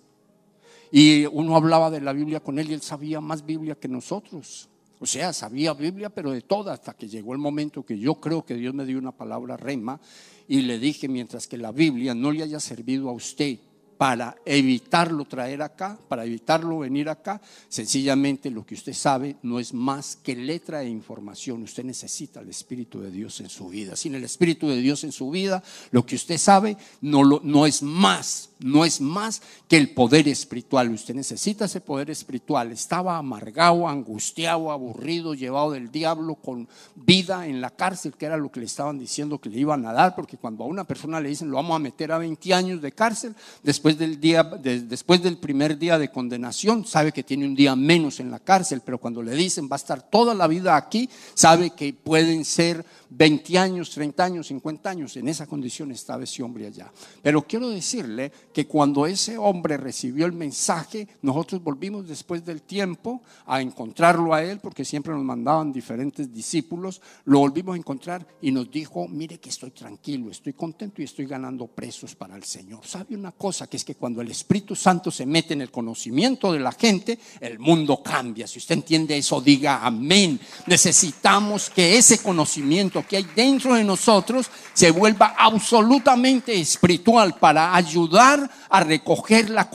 Y 0.91 1.27
uno 1.27 1.57
hablaba 1.57 1.91
de 1.91 2.01
la 2.01 2.13
Biblia 2.13 2.41
con 2.41 2.59
él 2.59 2.71
y 2.71 2.75
él 2.75 2.83
sabía 2.83 3.21
más 3.21 3.45
Biblia 3.45 3.75
que 3.75 3.89
nosotros. 3.89 4.69
O 4.99 5.07
sea, 5.07 5.33
sabía 5.33 5.75
Biblia, 5.75 6.09
pero 6.09 6.31
de 6.31 6.41
toda, 6.41 6.73
hasta 6.73 6.95
que 6.95 7.09
llegó 7.09 7.33
el 7.33 7.39
momento 7.39 7.85
que 7.85 7.99
yo 7.99 8.15
creo 8.15 8.45
que 8.45 8.55
Dios 8.55 8.73
me 8.73 8.87
dio 8.87 8.99
una 8.99 9.13
palabra 9.13 9.57
rema 9.57 10.01
y 10.49 10.63
le 10.63 10.79
dije, 10.79 11.09
mientras 11.09 11.47
que 11.47 11.59
la 11.59 11.73
Biblia 11.73 12.15
no 12.15 12.31
le 12.31 12.43
haya 12.43 12.61
servido 12.61 13.09
a 13.09 13.13
usted 13.13 13.59
para 13.97 14.37
evitarlo 14.45 15.25
traer 15.25 15.63
acá, 15.63 15.99
para 16.09 16.25
evitarlo 16.25 16.81
venir 16.81 17.09
acá, 17.09 17.41
sencillamente 17.69 18.51
lo 18.51 18.65
que 18.67 18.75
usted 18.75 18.93
sabe 18.93 19.37
no 19.43 19.59
es 19.59 19.73
más 19.73 20.17
que 20.17 20.37
letra 20.37 20.83
e 20.83 20.89
información. 20.89 21.63
Usted 21.63 21.85
necesita 21.85 22.41
el 22.41 22.51
Espíritu 22.51 23.01
de 23.01 23.11
Dios 23.11 23.41
en 23.41 23.49
su 23.49 23.69
vida. 23.69 23.97
Sin 23.97 24.15
el 24.15 24.25
Espíritu 24.25 24.69
de 24.69 24.81
Dios 24.81 25.05
en 25.05 25.13
su 25.13 25.31
vida, 25.31 25.63
lo 25.91 26.05
que 26.05 26.17
usted 26.17 26.39
sabe 26.39 26.77
no, 27.01 27.25
lo, 27.25 27.41
no 27.43 27.67
es 27.67 27.83
más 27.83 28.51
no 28.61 28.85
es 28.85 29.01
más 29.01 29.43
que 29.69 29.77
el 29.77 29.91
poder 29.91 30.29
espiritual. 30.29 30.91
Usted 30.91 31.15
necesita 31.15 31.67
ese 31.67 31.81
poder 31.81 32.11
espiritual. 32.11 32.73
Estaba 32.73 33.19
amargado, 33.19 33.89
angustiado, 33.89 34.71
aburrido, 34.71 35.35
llevado 35.35 35.73
del 35.73 35.91
diablo, 35.91 36.37
con 36.37 36.69
vida 36.95 37.47
en 37.47 37.61
la 37.61 37.71
cárcel, 37.71 38.15
que 38.17 38.27
era 38.27 38.37
lo 38.37 38.51
que 38.51 38.61
le 38.61 38.67
estaban 38.67 38.99
diciendo 38.99 39.39
que 39.39 39.51
le 39.51 39.59
iban 39.59 39.85
a 39.87 39.93
dar, 39.93 40.15
porque 40.15 40.37
cuando 40.37 40.65
a 40.65 40.67
una 40.67 40.85
persona 40.85 41.21
le 41.21 41.29
dicen 41.29 41.51
lo 41.51 41.57
vamos 41.57 41.77
a 41.77 41.81
meter 41.81 42.13
a 42.13 42.19
20 42.19 42.55
años 42.55 42.81
de 42.81 42.93
cárcel, 42.93 43.35
después 43.63 43.99
del, 43.99 44.21
día, 44.21 44.43
después 44.43 45.23
del 45.23 45.39
primer 45.39 45.79
día 45.79 45.99
de 45.99 46.11
condenación, 46.11 46.87
sabe 46.87 47.13
que 47.13 47.23
tiene 47.23 47.47
un 47.47 47.55
día 47.55 47.77
menos 47.77 48.21
en 48.21 48.31
la 48.31 48.39
cárcel, 48.39 48.83
pero 48.85 48.99
cuando 48.99 49.23
le 49.23 49.35
dicen 49.35 49.69
va 49.71 49.77
a 49.77 49.77
estar 49.77 50.03
toda 50.03 50.35
la 50.35 50.47
vida 50.47 50.77
aquí, 50.77 51.09
sabe 51.35 51.71
que 51.71 51.93
pueden 51.93 52.45
ser 52.45 52.85
20 53.11 53.59
años, 53.59 53.91
30 53.91 54.25
años, 54.25 54.47
50 54.49 54.91
años. 54.91 55.17
En 55.17 55.29
esa 55.29 55.47
condición 55.47 55.91
estaba 55.93 56.25
ese 56.25 56.43
hombre 56.43 56.67
allá. 56.67 56.91
Pero 57.23 57.43
quiero 57.43 57.69
decirle 57.69 58.33
que 58.53 58.67
cuando 58.67 59.07
ese 59.07 59.39
hombre 59.39 59.77
recibió 59.77 60.27
el 60.27 60.33
mensaje, 60.33 61.09
nosotros 61.23 61.63
volvimos 61.63 62.07
después 62.09 62.45
del 62.45 62.63
tiempo 62.63 63.23
a 63.47 63.61
encontrarlo 63.61 64.35
a 64.35 64.43
él, 64.43 64.59
porque 64.61 64.85
siempre 64.85 65.13
nos 65.13 65.25
mandaban 65.25 65.73
diferentes 65.73 66.33
discípulos, 66.33 67.01
lo 67.25 67.41
volvimos 67.41 67.75
a 67.75 67.79
encontrar 67.79 68.27
y 68.41 68.51
nos 68.51 68.71
dijo, 68.71 69.09
mire 69.09 69.39
que 69.39 69.51
estoy 69.51 69.71
tranquilo, 69.71 70.31
estoy 70.31 70.53
contento 70.53 71.01
y 71.01 71.05
estoy 71.05 71.27
ganando 71.27 71.67
presos 71.67 72.15
para 72.15 72.37
el 72.37 72.45
Señor. 72.45 72.87
¿Sabe 72.87 73.17
una 73.17 73.33
cosa? 73.33 73.67
Que 73.67 73.77
es 73.77 73.85
que 73.85 73.95
cuando 73.95 74.21
el 74.21 74.31
Espíritu 74.31 74.75
Santo 74.75 75.11
se 75.11 75.27
mete 75.27 75.55
en 75.55 75.61
el 75.61 75.71
conocimiento 75.71 76.53
de 76.53 76.61
la 76.61 76.73
gente, 76.73 77.19
el 77.41 77.59
mundo 77.59 78.03
cambia. 78.03 78.47
Si 78.47 78.59
usted 78.59 78.77
entiende 78.77 79.17
eso, 79.17 79.41
diga 79.41 79.85
amén. 79.85 80.39
Necesitamos 80.67 81.71
que 81.71 81.97
ese 81.97 82.19
conocimiento 82.19 82.96
que 83.05 83.17
hay 83.17 83.25
dentro 83.35 83.75
de 83.75 83.83
nosotros 83.83 84.49
se 84.73 84.93
vuelva 84.93 85.35
absolutamente 85.37 86.55
espiritual 86.55 87.35
para 87.35 87.75
ayudar 87.75 88.49
a 88.69 88.81
recoger 88.85 89.51
la 89.51 89.71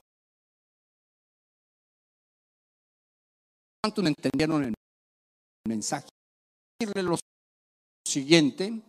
¿Cuántos 3.84 4.06
entendieron 4.06 4.64
el 4.64 4.74
mensaje? 5.68 6.08
Lo 6.94 7.18
siguiente, 8.08 8.80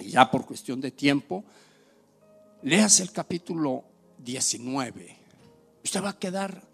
y 0.00 0.10
ya 0.10 0.28
por 0.28 0.44
cuestión 0.44 0.80
de 0.80 0.90
tiempo, 0.90 1.44
leas 2.62 2.98
el 2.98 3.12
capítulo 3.12 3.84
19. 4.18 5.16
Usted 5.84 6.02
va 6.02 6.10
a 6.10 6.18
quedar 6.18 6.68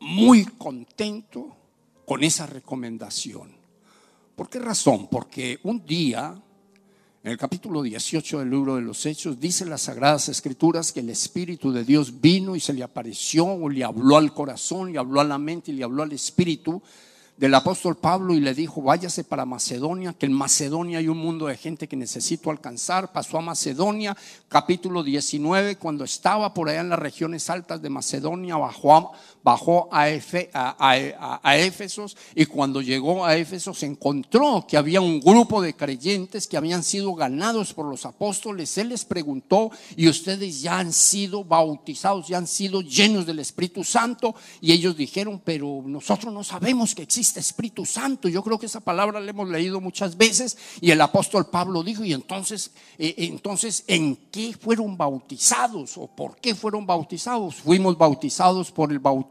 muy 0.00 0.46
contento 0.46 1.54
con 2.06 2.24
esa 2.24 2.46
recomendación. 2.46 3.59
¿Por 4.40 4.48
qué 4.48 4.58
razón? 4.58 5.06
Porque 5.08 5.60
un 5.64 5.84
día, 5.84 6.34
en 7.22 7.30
el 7.30 7.36
capítulo 7.36 7.82
18 7.82 8.38
del 8.38 8.48
libro 8.48 8.76
de 8.76 8.80
los 8.80 9.04
Hechos, 9.04 9.38
dice 9.38 9.66
las 9.66 9.82
Sagradas 9.82 10.30
Escrituras 10.30 10.92
que 10.92 11.00
el 11.00 11.10
Espíritu 11.10 11.70
de 11.70 11.84
Dios 11.84 12.22
vino 12.22 12.56
y 12.56 12.60
se 12.60 12.72
le 12.72 12.82
apareció, 12.82 13.44
o 13.44 13.68
le 13.68 13.84
habló 13.84 14.16
al 14.16 14.32
corazón, 14.32 14.94
le 14.94 14.98
habló 14.98 15.20
a 15.20 15.24
la 15.24 15.36
mente 15.36 15.72
y 15.72 15.74
le 15.74 15.84
habló 15.84 16.04
al 16.04 16.12
Espíritu 16.12 16.80
del 17.40 17.54
apóstol 17.54 17.96
Pablo 17.96 18.34
y 18.34 18.40
le 18.40 18.52
dijo, 18.52 18.82
váyase 18.82 19.24
para 19.24 19.46
Macedonia, 19.46 20.12
que 20.12 20.26
en 20.26 20.32
Macedonia 20.34 20.98
hay 20.98 21.08
un 21.08 21.16
mundo 21.16 21.46
de 21.46 21.56
gente 21.56 21.88
que 21.88 21.96
necesito 21.96 22.50
alcanzar. 22.50 23.12
Pasó 23.12 23.38
a 23.38 23.40
Macedonia, 23.40 24.14
capítulo 24.48 25.02
19, 25.02 25.76
cuando 25.76 26.04
estaba 26.04 26.52
por 26.52 26.68
allá 26.68 26.80
en 26.80 26.90
las 26.90 26.98
regiones 26.98 27.48
altas 27.48 27.80
de 27.80 27.88
Macedonia, 27.88 28.58
bajó 28.58 28.94
a, 28.94 29.10
bajó 29.42 29.88
a, 29.90 30.04
a, 30.04 31.56
Éfesos 31.56 32.16
y 32.34 32.46
cuando 32.46 32.82
llegó 32.82 33.24
a 33.24 33.36
Éfesos 33.36 33.82
encontró 33.82 34.66
que 34.68 34.76
había 34.76 35.00
un 35.00 35.20
grupo 35.20 35.62
de 35.62 35.74
creyentes 35.74 36.46
que 36.46 36.56
habían 36.56 36.82
sido 36.82 37.14
ganados 37.14 37.72
por 37.72 37.86
los 37.86 38.04
apóstoles. 38.04 38.76
Él 38.78 38.90
les 38.90 39.04
preguntó, 39.04 39.70
¿y 39.96 40.08
ustedes 40.08 40.60
ya 40.60 40.78
han 40.78 40.92
sido 40.92 41.44
bautizados, 41.44 42.28
ya 42.28 42.38
han 42.38 42.46
sido 42.46 42.82
llenos 42.82 43.26
del 43.26 43.38
Espíritu 43.38 43.82
Santo? 43.82 44.34
Y 44.60 44.72
ellos 44.72 44.96
dijeron, 44.96 45.40
pero 45.42 45.82
nosotros 45.86 46.32
no 46.32 46.44
sabemos 46.44 46.94
que 46.94 47.02
existe 47.02 47.40
Espíritu 47.40 47.86
Santo. 47.86 48.28
Yo 48.28 48.42
creo 48.42 48.58
que 48.58 48.66
esa 48.66 48.80
palabra 48.80 49.20
la 49.20 49.30
hemos 49.30 49.48
leído 49.48 49.80
muchas 49.80 50.16
veces 50.16 50.58
y 50.80 50.90
el 50.90 51.00
apóstol 51.00 51.46
Pablo 51.46 51.82
dijo, 51.82 52.04
y 52.04 52.12
entonces, 52.12 52.72
eh, 52.98 53.14
entonces, 53.16 53.84
¿en 53.86 54.16
qué 54.30 54.52
fueron 54.52 54.96
bautizados 54.96 55.96
o 55.96 56.06
por 56.06 56.36
qué 56.36 56.54
fueron 56.54 56.86
bautizados? 56.86 57.56
Fuimos 57.56 57.96
bautizados 57.96 58.70
por 58.70 58.92
el 58.92 58.98
bautismo 58.98 59.29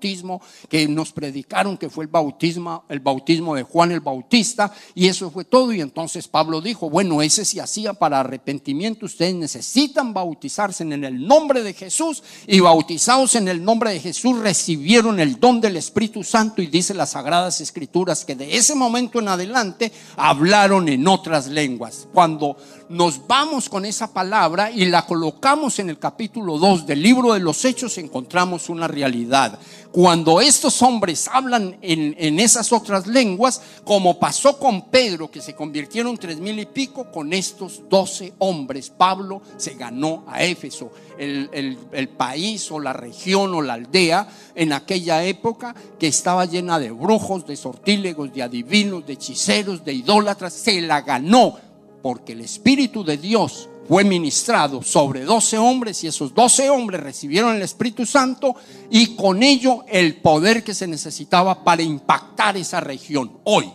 que 0.70 0.88
nos 0.88 1.12
predicaron 1.12 1.78
que 1.78 1.89
fue 1.89 2.06
el 2.06 2.10
bautismo, 2.10 2.84
el 2.89 3.00
bautismo 3.00 3.56
de 3.56 3.64
Juan 3.64 3.91
el 3.91 4.00
Bautista 4.00 4.72
y 4.95 5.08
eso 5.08 5.32
fue 5.32 5.45
todo. 5.45 5.72
Y 5.74 5.82
entonces 5.82 6.28
Pablo 6.28 6.62
dijo, 6.62 6.89
bueno, 6.89 7.22
ese 7.22 7.45
se 7.45 7.62
hacía 7.62 7.93
para 7.93 8.20
arrepentimiento, 8.20 9.06
ustedes 9.06 9.36
necesitan 9.36 10.14
bautizarse 10.14 10.84
en 10.84 11.04
el 11.04 11.26
nombre 11.26 11.64
de 11.64 11.74
Jesús 11.74 12.24
y 12.47 12.60
bautizados 12.60 13.36
en 13.36 13.47
el 13.47 13.64
nombre 13.64 13.91
de 13.91 14.00
Jesús 14.00 14.39
recibieron 14.39 15.20
el 15.20 15.39
don 15.39 15.62
del 15.62 15.78
Espíritu 15.78 16.24
Santo 16.24 16.62
y 16.62 16.68
dice 16.68 16.93
las 16.93 17.12
sagradas 17.12 17.62
escrituras 17.62 18.26
que 18.26 18.36
de 18.36 18.56
ese 18.56 18.76
momento 18.76 19.20
en 19.20 19.28
adelante 19.28 19.91
hablaron 20.16 20.89
en 20.89 21.08
otras 21.08 21.47
lenguas. 21.47 22.08
Cuando 22.14 22.58
nos 22.90 23.28
vamos 23.28 23.70
con 23.70 23.86
esa 23.86 24.12
palabra 24.12 24.72
y 24.72 24.86
la 24.86 25.06
colocamos 25.06 25.78
en 25.78 25.92
el 25.92 26.00
capítulo 26.00 26.58
2 26.58 26.88
del 26.88 27.04
libro 27.04 27.34
de 27.34 27.40
los 27.40 27.64
Hechos, 27.64 28.00
encontramos 28.00 28.68
una 28.68 28.88
realidad. 28.88 29.60
Cuando 29.92 30.42
estos 30.42 30.82
hombres 30.82 31.30
hablan 31.32 31.78
en, 31.82 32.40
esas 32.40 32.74
otras 32.74 33.06
lenguas, 33.06 33.62
como 33.84 34.20
pasó 34.20 34.58
con 34.58 34.90
Pedro, 34.90 35.30
que 35.30 35.40
se 35.40 35.54
convirtieron 35.54 36.18
tres 36.18 36.40
mil 36.40 36.60
y 36.60 36.66
pico, 36.66 37.12
con 37.12 37.32
estos 37.32 37.84
doce 37.90 38.34
hombres, 38.40 38.90
Pablo 38.90 39.42
se 39.58 39.76
ganó 39.76 40.24
a 40.28 40.44
Éfeso, 40.44 40.92
el, 41.20 41.78
el 41.92 42.10
país 42.10 42.72
o 42.72 42.80
la 42.80 42.94
región 42.94 43.54
o 43.54 43.62
la 43.62 43.74
aldea 43.74 44.28
en 44.56 44.74
aquella 44.74 45.24
época 45.24 45.76
que 46.00 46.08
estaba 46.08 46.46
llena 46.46 46.80
de 46.80 46.90
brujos, 46.90 47.46
de 47.46 47.56
sortílegos, 47.56 48.34
de 48.34 48.44
adivinos, 48.44 49.06
de 49.06 49.14
hechiceros, 49.14 49.86
de 49.86 49.94
idólatras, 49.94 50.54
se 50.54 50.82
la 50.82 51.02
ganó 51.02 51.68
porque 52.02 52.34
el 52.34 52.41
Espíritu 52.41 53.04
de 53.04 53.18
Dios 53.18 53.70
fue 53.88 54.04
ministrado 54.04 54.84
sobre 54.84 55.24
doce 55.24 55.58
hombres 55.58 56.04
y 56.04 56.08
esos 56.08 56.34
doce 56.34 56.70
hombres 56.70 57.02
recibieron 57.02 57.56
el 57.56 57.64
Espíritu 57.64 58.06
Santo 58.06 58.56
y 58.91 59.16
con 59.16 59.41
ello 59.41 59.84
el 59.88 60.18
poder 60.18 60.64
que 60.64 60.76
se 60.76 60.86
necesitaba 60.86 61.64
para 61.64 61.82
impactar 61.82 62.56
esa 62.56 62.80
región. 62.80 63.39
Hoy, 63.45 63.72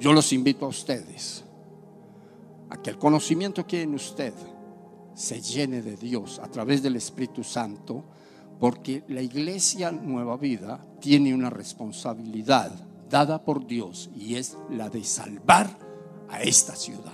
yo 0.00 0.12
los 0.14 0.32
invito 0.32 0.64
a 0.64 0.68
ustedes 0.68 1.44
a 2.70 2.80
que 2.80 2.90
el 2.90 2.98
conocimiento 2.98 3.66
que 3.66 3.82
en 3.82 3.94
usted 3.94 4.32
se 5.14 5.40
llene 5.40 5.82
de 5.82 5.96
Dios 5.96 6.40
a 6.42 6.50
través 6.50 6.82
del 6.82 6.96
Espíritu 6.96 7.44
Santo, 7.44 8.02
porque 8.58 9.04
la 9.08 9.20
iglesia 9.20 9.90
Nueva 9.90 10.38
Vida 10.38 10.84
tiene 11.00 11.34
una 11.34 11.50
responsabilidad 11.50 12.72
dada 13.10 13.44
por 13.44 13.66
Dios 13.66 14.10
y 14.16 14.36
es 14.36 14.56
la 14.70 14.88
de 14.88 15.04
salvar 15.04 15.85
a 16.30 16.42
esta 16.42 16.74
ciudad. 16.74 17.12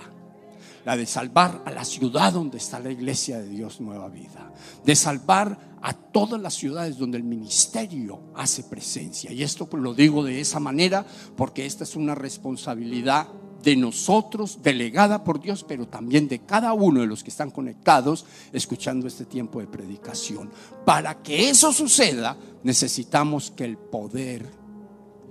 La 0.85 0.97
de 0.97 1.05
salvar 1.05 1.61
a 1.65 1.71
la 1.71 1.85
ciudad 1.85 2.33
donde 2.33 2.57
está 2.57 2.79
la 2.79 2.91
iglesia 2.91 3.39
de 3.39 3.47
Dios 3.47 3.79
Nueva 3.79 4.09
Vida. 4.09 4.51
De 4.83 4.95
salvar 4.95 5.73
a 5.81 5.93
todas 5.93 6.41
las 6.41 6.53
ciudades 6.53 6.97
donde 6.97 7.17
el 7.17 7.23
ministerio 7.23 8.19
hace 8.35 8.63
presencia. 8.63 9.31
Y 9.31 9.43
esto 9.43 9.67
lo 9.73 9.93
digo 9.93 10.23
de 10.23 10.41
esa 10.41 10.59
manera 10.59 11.05
porque 11.35 11.65
esta 11.65 11.83
es 11.83 11.95
una 11.95 12.15
responsabilidad 12.15 13.27
de 13.63 13.75
nosotros, 13.77 14.59
delegada 14.61 15.23
por 15.23 15.41
Dios, 15.41 15.63
pero 15.65 15.87
también 15.87 16.27
de 16.27 16.39
cada 16.39 16.73
uno 16.73 16.99
de 16.99 17.07
los 17.07 17.23
que 17.23 17.29
están 17.29 17.49
conectados 17.49 18.25
escuchando 18.51 19.07
este 19.07 19.25
tiempo 19.25 19.59
de 19.59 19.67
predicación. 19.67 20.51
Para 20.85 21.23
que 21.23 21.49
eso 21.49 21.71
suceda, 21.71 22.37
necesitamos 22.63 23.51
que 23.51 23.63
el 23.63 23.77
poder 23.77 24.45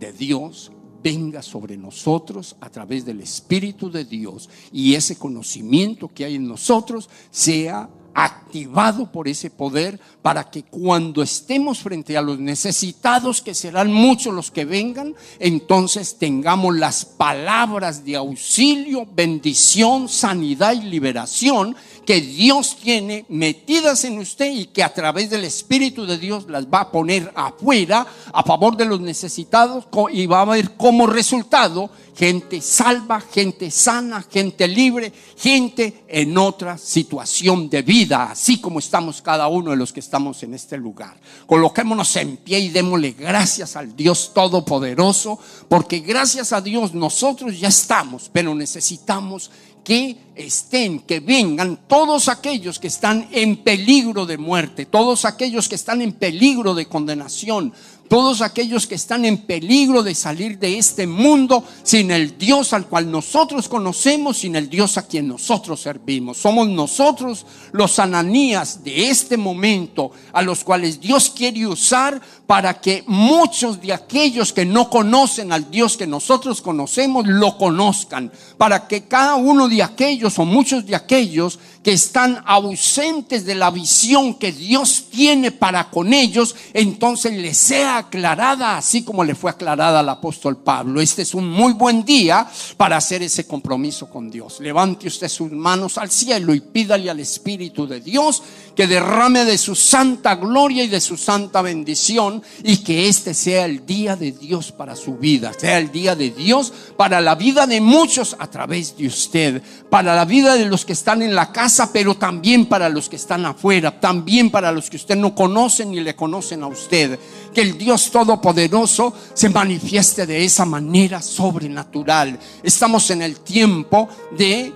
de 0.00 0.12
Dios 0.12 0.72
venga 1.02 1.42
sobre 1.42 1.76
nosotros 1.76 2.56
a 2.60 2.70
través 2.70 3.04
del 3.04 3.20
Espíritu 3.20 3.90
de 3.90 4.04
Dios 4.04 4.48
y 4.72 4.94
ese 4.94 5.16
conocimiento 5.16 6.08
que 6.08 6.24
hay 6.24 6.36
en 6.36 6.46
nosotros 6.46 7.08
sea 7.30 7.88
activado 8.14 9.10
por 9.10 9.28
ese 9.28 9.50
poder 9.50 9.98
para 10.20 10.50
que 10.50 10.62
cuando 10.64 11.22
estemos 11.22 11.78
frente 11.78 12.16
a 12.16 12.22
los 12.22 12.38
necesitados, 12.38 13.40
que 13.40 13.54
serán 13.54 13.92
muchos 13.92 14.34
los 14.34 14.50
que 14.50 14.64
vengan, 14.64 15.14
entonces 15.38 16.18
tengamos 16.18 16.76
las 16.76 17.04
palabras 17.04 18.04
de 18.04 18.16
auxilio, 18.16 19.06
bendición, 19.14 20.08
sanidad 20.08 20.72
y 20.74 20.82
liberación 20.82 21.74
que 22.04 22.20
Dios 22.20 22.76
tiene 22.76 23.24
metidas 23.28 24.04
en 24.04 24.18
usted 24.18 24.50
y 24.50 24.66
que 24.66 24.82
a 24.82 24.92
través 24.92 25.30
del 25.30 25.44
Espíritu 25.44 26.06
de 26.06 26.18
Dios 26.18 26.46
las 26.48 26.66
va 26.66 26.80
a 26.80 26.90
poner 26.90 27.32
afuera 27.34 28.06
a 28.32 28.42
favor 28.42 28.76
de 28.76 28.84
los 28.84 29.00
necesitados 29.00 29.86
y 30.12 30.26
va 30.26 30.42
a 30.42 30.46
ver 30.46 30.76
como 30.76 31.06
resultado 31.06 31.90
gente 32.14 32.60
salva, 32.60 33.20
gente 33.20 33.70
sana, 33.70 34.24
gente 34.30 34.68
libre, 34.68 35.12
gente 35.36 36.04
en 36.08 36.36
otra 36.36 36.76
situación 36.76 37.70
de 37.70 37.82
vida, 37.82 38.30
así 38.30 38.60
como 38.60 38.78
estamos 38.78 39.22
cada 39.22 39.48
uno 39.48 39.70
de 39.70 39.76
los 39.76 39.92
que 39.92 40.00
estamos 40.00 40.42
en 40.42 40.54
este 40.54 40.76
lugar. 40.76 41.18
Coloquémonos 41.46 42.14
en 42.16 42.36
pie 42.36 42.60
y 42.60 42.68
démosle 42.68 43.12
gracias 43.12 43.76
al 43.76 43.96
Dios 43.96 44.32
Todopoderoso, 44.34 45.38
porque 45.68 46.00
gracias 46.00 46.52
a 46.52 46.60
Dios 46.60 46.94
nosotros 46.94 47.58
ya 47.58 47.68
estamos, 47.68 48.30
pero 48.32 48.54
necesitamos 48.54 49.50
que 49.84 50.16
estén, 50.34 51.00
que 51.00 51.20
vengan 51.20 51.78
todos 51.86 52.28
aquellos 52.28 52.78
que 52.78 52.88
están 52.88 53.28
en 53.32 53.56
peligro 53.58 54.26
de 54.26 54.38
muerte, 54.38 54.86
todos 54.86 55.24
aquellos 55.24 55.68
que 55.68 55.74
están 55.74 56.00
en 56.02 56.12
peligro 56.12 56.74
de 56.74 56.86
condenación, 56.86 57.72
todos 58.12 58.42
aquellos 58.42 58.86
que 58.86 58.96
están 58.96 59.24
en 59.24 59.38
peligro 59.38 60.02
de 60.02 60.14
salir 60.14 60.58
de 60.58 60.76
este 60.76 61.06
mundo 61.06 61.64
sin 61.82 62.10
el 62.10 62.36
Dios 62.36 62.74
al 62.74 62.86
cual 62.86 63.10
nosotros 63.10 63.70
conocemos, 63.70 64.36
sin 64.36 64.54
el 64.54 64.68
Dios 64.68 64.98
a 64.98 65.06
quien 65.06 65.28
nosotros 65.28 65.80
servimos. 65.80 66.36
Somos 66.36 66.68
nosotros 66.68 67.46
los 67.72 67.98
ananías 67.98 68.84
de 68.84 69.08
este 69.08 69.38
momento 69.38 70.10
a 70.34 70.42
los 70.42 70.62
cuales 70.62 71.00
Dios 71.00 71.32
quiere 71.34 71.66
usar 71.66 72.20
para 72.46 72.82
que 72.82 73.02
muchos 73.06 73.80
de 73.80 73.94
aquellos 73.94 74.52
que 74.52 74.66
no 74.66 74.90
conocen 74.90 75.50
al 75.50 75.70
Dios 75.70 75.96
que 75.96 76.06
nosotros 76.06 76.60
conocemos 76.60 77.26
lo 77.26 77.56
conozcan, 77.56 78.30
para 78.58 78.86
que 78.88 79.04
cada 79.04 79.36
uno 79.36 79.68
de 79.68 79.82
aquellos 79.82 80.38
o 80.38 80.44
muchos 80.44 80.84
de 80.84 80.94
aquellos 80.94 81.58
que 81.82 81.92
están 81.92 82.42
ausentes 82.44 83.46
de 83.46 83.54
la 83.54 83.70
visión 83.70 84.34
que 84.34 84.52
Dios 84.52 85.06
tiene 85.10 85.50
para 85.50 85.88
con 85.88 86.12
ellos, 86.12 86.54
entonces 86.74 87.32
les 87.32 87.56
sea 87.56 88.01
aclarada, 88.02 88.76
así 88.76 89.02
como 89.02 89.24
le 89.24 89.34
fue 89.34 89.50
aclarada 89.50 90.00
al 90.00 90.08
apóstol 90.08 90.58
Pablo. 90.58 91.00
Este 91.00 91.22
es 91.22 91.34
un 91.34 91.48
muy 91.48 91.72
buen 91.72 92.04
día 92.04 92.46
para 92.76 92.96
hacer 92.96 93.22
ese 93.22 93.46
compromiso 93.46 94.08
con 94.08 94.30
Dios. 94.30 94.60
Levante 94.60 95.08
usted 95.08 95.28
sus 95.28 95.50
manos 95.50 95.98
al 95.98 96.10
cielo 96.10 96.54
y 96.54 96.60
pídale 96.60 97.10
al 97.10 97.20
Espíritu 97.20 97.86
de 97.86 98.00
Dios 98.00 98.42
que 98.76 98.86
derrame 98.86 99.44
de 99.44 99.58
su 99.58 99.74
santa 99.74 100.34
gloria 100.36 100.84
y 100.84 100.88
de 100.88 101.00
su 101.00 101.16
santa 101.16 101.62
bendición 101.62 102.42
y 102.62 102.78
que 102.78 103.08
este 103.08 103.34
sea 103.34 103.66
el 103.66 103.84
día 103.84 104.16
de 104.16 104.32
Dios 104.32 104.72
para 104.72 104.96
su 104.96 105.16
vida, 105.16 105.52
sea 105.58 105.78
el 105.78 105.92
día 105.92 106.14
de 106.16 106.30
Dios 106.30 106.72
para 106.96 107.20
la 107.20 107.34
vida 107.34 107.66
de 107.66 107.80
muchos 107.80 108.36
a 108.38 108.48
través 108.48 108.96
de 108.96 109.06
usted, 109.06 109.62
para 109.90 110.14
la 110.14 110.24
vida 110.24 110.54
de 110.54 110.66
los 110.66 110.84
que 110.84 110.92
están 110.92 111.22
en 111.22 111.34
la 111.34 111.52
casa, 111.52 111.92
pero 111.92 112.14
también 112.16 112.66
para 112.66 112.88
los 112.88 113.08
que 113.08 113.16
están 113.16 113.44
afuera, 113.46 114.00
también 114.00 114.50
para 114.50 114.72
los 114.72 114.88
que 114.90 114.96
usted 114.96 115.16
no 115.16 115.34
conoce 115.34 115.84
ni 115.84 116.00
le 116.00 116.16
conocen 116.16 116.62
a 116.62 116.66
usted. 116.66 117.18
Que 117.54 117.62
el 117.62 117.76
Dios 117.76 118.10
Todopoderoso 118.10 119.12
se 119.34 119.48
manifieste 119.48 120.26
de 120.26 120.44
esa 120.44 120.64
manera 120.64 121.20
sobrenatural. 121.20 122.38
Estamos 122.62 123.10
en 123.10 123.22
el 123.22 123.40
tiempo 123.40 124.08
de 124.36 124.72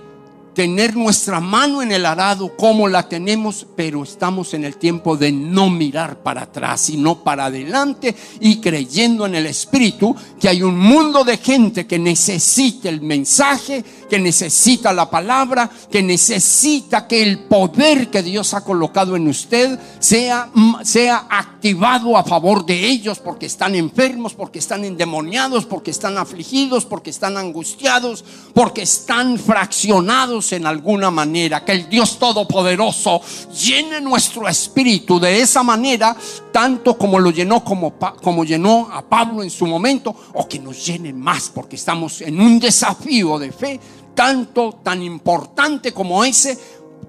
tener 0.57 0.95
nuestra 0.95 1.39
mano 1.39 1.83
en 1.83 1.91
el 1.91 2.03
arado 2.03 2.57
como 2.57 2.87
la 2.87 3.07
tenemos, 3.07 3.67
pero 3.75 4.01
estamos 4.01 4.55
en 4.55 4.65
el 4.65 4.77
tiempo 4.77 5.15
de 5.15 5.31
no 5.31 5.69
mirar 5.69 6.23
para 6.23 6.41
atrás, 6.41 6.81
sino 6.81 7.23
para 7.23 7.45
adelante 7.45 8.15
y 8.39 8.59
creyendo 8.59 9.27
en 9.27 9.35
el 9.35 9.45
Espíritu 9.45 10.15
que 10.39 10.49
hay 10.49 10.63
un 10.63 10.79
mundo 10.79 11.23
de 11.23 11.37
gente 11.37 11.85
que 11.85 11.99
necesita 11.99 12.89
el 12.89 13.01
mensaje, 13.01 13.85
que 14.09 14.19
necesita 14.19 14.93
la 14.93 15.09
palabra, 15.09 15.69
que 15.91 16.01
necesita 16.01 17.07
que 17.07 17.21
el 17.21 17.39
poder 17.39 18.09
que 18.09 18.23
Dios 18.23 18.53
ha 18.53 18.63
colocado 18.63 19.15
en 19.15 19.27
usted 19.27 19.79
sea, 19.99 20.49
sea 20.83 21.27
activado 21.29 22.17
a 22.17 22.23
favor 22.23 22.65
de 22.65 22.87
ellos 22.87 23.19
porque 23.19 23.45
están 23.45 23.75
enfermos, 23.75 24.33
porque 24.33 24.59
están 24.59 24.85
endemoniados, 24.85 25.65
porque 25.65 25.91
están 25.91 26.17
afligidos, 26.17 26.85
porque 26.85 27.09
están 27.09 27.37
angustiados, 27.37 28.23
porque 28.53 28.83
están 28.83 29.37
fraccionados 29.37 30.51
en 30.53 30.65
alguna 30.65 31.11
manera. 31.11 31.63
Que 31.63 31.73
el 31.73 31.89
Dios 31.89 32.17
Todopoderoso 32.17 33.21
llene 33.53 34.01
nuestro 34.01 34.47
espíritu 34.47 35.19
de 35.19 35.41
esa 35.41 35.63
manera, 35.63 36.15
tanto 36.51 36.97
como 36.97 37.19
lo 37.19 37.31
llenó 37.31 37.63
como, 37.63 37.93
como 38.21 38.43
llenó 38.43 38.89
a 38.91 39.01
Pablo 39.01 39.43
en 39.43 39.49
su 39.49 39.65
momento, 39.65 40.15
o 40.33 40.47
que 40.47 40.59
nos 40.59 40.85
llene 40.85 41.13
más 41.13 41.51
porque 41.53 41.75
estamos 41.75 42.21
en 42.21 42.39
un 42.39 42.59
desafío 42.59 43.39
de 43.39 43.51
fe 43.51 43.79
tanto, 44.17 44.79
tan 44.81 45.03
importante 45.03 45.93
como 45.93 46.25
ese 46.25 46.57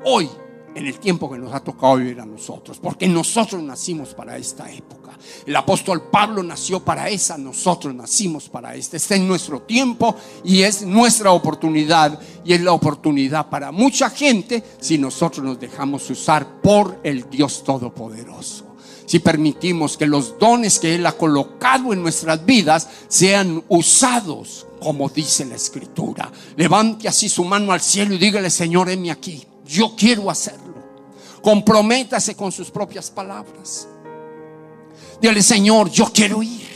hoy, 0.05 0.29
en 0.75 0.87
el 0.87 0.99
tiempo 0.99 1.31
que 1.31 1.39
nos 1.39 1.55
ha 1.55 1.61
tocado 1.61 1.97
vivir 1.97 2.21
a 2.21 2.27
nosotros, 2.27 2.79
porque 2.79 3.09
nosotros 3.09 3.63
nacimos 3.63 4.13
para 4.13 4.37
esta 4.37 4.71
época. 4.71 5.19
El 5.47 5.57
apóstol 5.57 6.11
Pablo 6.11 6.43
nació 6.43 6.81
para 6.81 7.09
esa, 7.09 7.39
nosotros 7.39 7.95
nacimos 7.95 8.51
para 8.51 8.75
este. 8.75 8.99
Este 8.99 9.15
es 9.15 9.23
nuestro 9.23 9.63
tiempo 9.63 10.17
y 10.45 10.61
es 10.61 10.83
nuestra 10.83 11.31
oportunidad 11.31 12.21
y 12.45 12.53
es 12.53 12.61
la 12.61 12.73
oportunidad 12.73 13.49
para 13.49 13.73
mucha 13.73 14.11
gente 14.11 14.63
si 14.79 14.99
nosotros 14.99 15.47
nos 15.47 15.59
dejamos 15.59 16.11
usar 16.11 16.61
por 16.61 17.01
el 17.03 17.29
Dios 17.31 17.65
Todopoderoso 17.65 18.67
si 19.07 19.21
permitimos 19.21 19.97
que 19.97 20.07
los 20.07 20.39
dones 20.39 20.79
que 20.79 20.95
Él 20.95 21.07
ha 21.07 21.13
colocado 21.13 21.95
en 21.95 22.03
nuestras 22.03 22.45
vidas 22.45 22.87
sean 23.09 23.65
usados 23.69 24.68
como 24.81 25.09
dice 25.09 25.45
la 25.45 25.57
escritura. 25.57 26.31
Levante 26.57 27.09
así 27.09 27.29
su 27.29 27.45
mano 27.45 27.73
al 27.73 27.81
cielo 27.81 28.15
y 28.15 28.19
dígale, 28.19 28.51
Señor, 28.51 28.89
heme 28.89 29.11
aquí. 29.11 29.47
Yo 29.67 29.95
quiero 29.97 30.31
hacerlo. 30.31 30.75
Comprométase 31.43 32.35
con 32.35 32.53
sus 32.53 32.71
propias 32.71 33.11
palabras. 33.11 33.89
Dígale, 35.21 35.43
Señor, 35.43 35.91
yo 35.91 36.11
quiero 36.13 36.43
ir. 36.43 36.69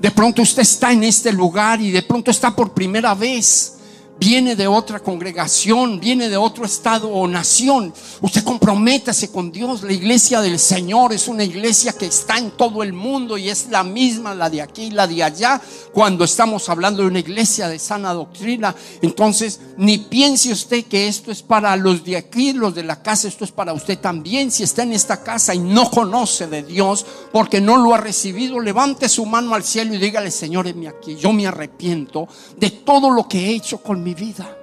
De 0.00 0.10
pronto 0.10 0.42
usted 0.42 0.62
está 0.62 0.92
en 0.92 1.04
este 1.04 1.32
lugar 1.32 1.80
y 1.80 1.90
de 1.90 2.02
pronto 2.02 2.30
está 2.30 2.54
por 2.54 2.74
primera 2.74 3.14
vez 3.14 3.75
viene 4.18 4.56
de 4.56 4.66
otra 4.66 5.00
congregación, 5.00 6.00
viene 6.00 6.28
de 6.28 6.36
otro 6.36 6.64
estado 6.64 7.08
o 7.10 7.26
nación, 7.28 7.92
usted 8.20 8.42
comprométase 8.44 9.30
con 9.30 9.52
Dios. 9.52 9.82
La 9.82 9.92
iglesia 9.92 10.40
del 10.40 10.58
Señor 10.58 11.12
es 11.12 11.28
una 11.28 11.44
iglesia 11.44 11.92
que 11.92 12.06
está 12.06 12.38
en 12.38 12.50
todo 12.52 12.82
el 12.82 12.92
mundo 12.92 13.36
y 13.36 13.50
es 13.50 13.68
la 13.70 13.84
misma, 13.84 14.34
la 14.34 14.48
de 14.48 14.62
aquí 14.62 14.84
y 14.84 14.90
la 14.90 15.06
de 15.06 15.22
allá. 15.22 15.60
Cuando 15.92 16.24
estamos 16.24 16.68
hablando 16.68 17.02
de 17.02 17.08
una 17.08 17.18
iglesia 17.18 17.68
de 17.68 17.78
sana 17.78 18.12
doctrina, 18.12 18.74
entonces 19.02 19.60
ni 19.76 19.98
piense 19.98 20.52
usted 20.52 20.84
que 20.84 21.08
esto 21.08 21.30
es 21.30 21.42
para 21.42 21.76
los 21.76 22.04
de 22.04 22.16
aquí, 22.16 22.52
los 22.52 22.74
de 22.74 22.84
la 22.84 23.02
casa, 23.02 23.28
esto 23.28 23.44
es 23.44 23.52
para 23.52 23.72
usted 23.72 23.98
también. 23.98 24.50
Si 24.50 24.62
está 24.62 24.82
en 24.82 24.92
esta 24.92 25.22
casa 25.22 25.54
y 25.54 25.58
no 25.58 25.90
conoce 25.90 26.46
de 26.46 26.62
Dios 26.62 27.04
porque 27.32 27.60
no 27.60 27.76
lo 27.76 27.94
ha 27.94 27.98
recibido, 27.98 28.60
levante 28.60 29.08
su 29.08 29.26
mano 29.26 29.54
al 29.54 29.64
cielo 29.64 29.94
y 29.94 29.98
dígale, 29.98 30.30
Señor, 30.30 30.66
aquí, 30.88 31.16
yo 31.16 31.32
me 31.32 31.46
arrepiento 31.46 32.28
de 32.56 32.70
todo 32.70 33.10
lo 33.10 33.28
que 33.28 33.46
he 33.46 33.54
hecho 33.54 33.78
con 33.78 34.05
mi 34.06 34.14
vida. 34.14 34.56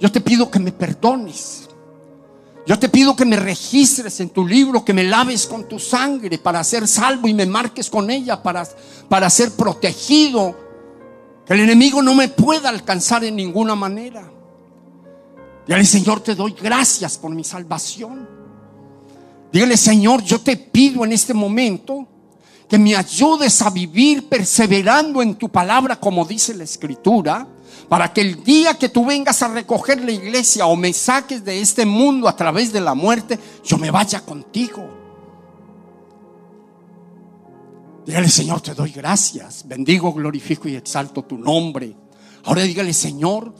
Yo 0.00 0.10
te 0.10 0.20
pido 0.20 0.50
que 0.50 0.58
me 0.58 0.72
perdones. 0.72 1.68
Yo 2.66 2.76
te 2.76 2.88
pido 2.88 3.14
que 3.14 3.24
me 3.24 3.36
registres 3.36 4.18
en 4.18 4.30
tu 4.30 4.44
libro, 4.44 4.84
que 4.84 4.92
me 4.92 5.04
laves 5.04 5.46
con 5.46 5.68
tu 5.68 5.78
sangre 5.78 6.36
para 6.36 6.62
ser 6.64 6.88
salvo 6.88 7.28
y 7.28 7.32
me 7.32 7.46
marques 7.46 7.88
con 7.88 8.10
ella 8.10 8.42
para, 8.42 8.66
para 9.08 9.30
ser 9.30 9.52
protegido. 9.52 10.56
Que 11.46 11.54
el 11.54 11.60
enemigo 11.60 12.02
no 12.02 12.12
me 12.14 12.26
pueda 12.28 12.68
alcanzar 12.68 13.22
en 13.22 13.36
ninguna 13.36 13.76
manera. 13.76 14.28
Dígale, 15.66 15.84
Señor, 15.84 16.20
te 16.20 16.34
doy 16.34 16.56
gracias 16.60 17.16
por 17.16 17.30
mi 17.30 17.44
salvación. 17.44 18.28
Dígale, 19.52 19.76
Señor, 19.76 20.24
yo 20.24 20.40
te 20.40 20.56
pido 20.56 21.04
en 21.04 21.12
este 21.12 21.34
momento 21.34 22.06
que 22.68 22.78
me 22.78 22.96
ayudes 22.96 23.62
a 23.62 23.70
vivir 23.70 24.28
perseverando 24.28 25.22
en 25.22 25.36
tu 25.36 25.48
palabra, 25.48 26.00
como 26.00 26.24
dice 26.24 26.52
la 26.54 26.64
Escritura 26.64 27.46
para 27.88 28.12
que 28.12 28.20
el 28.20 28.44
día 28.44 28.74
que 28.74 28.90
tú 28.90 29.06
vengas 29.06 29.42
a 29.42 29.48
recoger 29.48 30.04
la 30.04 30.12
iglesia 30.12 30.66
o 30.66 30.76
me 30.76 30.92
saques 30.92 31.42
de 31.44 31.60
este 31.60 31.86
mundo 31.86 32.28
a 32.28 32.36
través 32.36 32.72
de 32.72 32.80
la 32.80 32.94
muerte, 32.94 33.38
yo 33.64 33.78
me 33.78 33.90
vaya 33.90 34.20
contigo. 34.20 34.86
Dígale, 38.04 38.28
Señor, 38.28 38.60
te 38.60 38.74
doy 38.74 38.90
gracias. 38.90 39.66
Bendigo, 39.66 40.12
glorifico 40.12 40.68
y 40.68 40.76
exalto 40.76 41.24
tu 41.24 41.38
nombre. 41.38 41.94
Ahora 42.44 42.62
dígale, 42.62 42.92
Señor, 42.92 43.54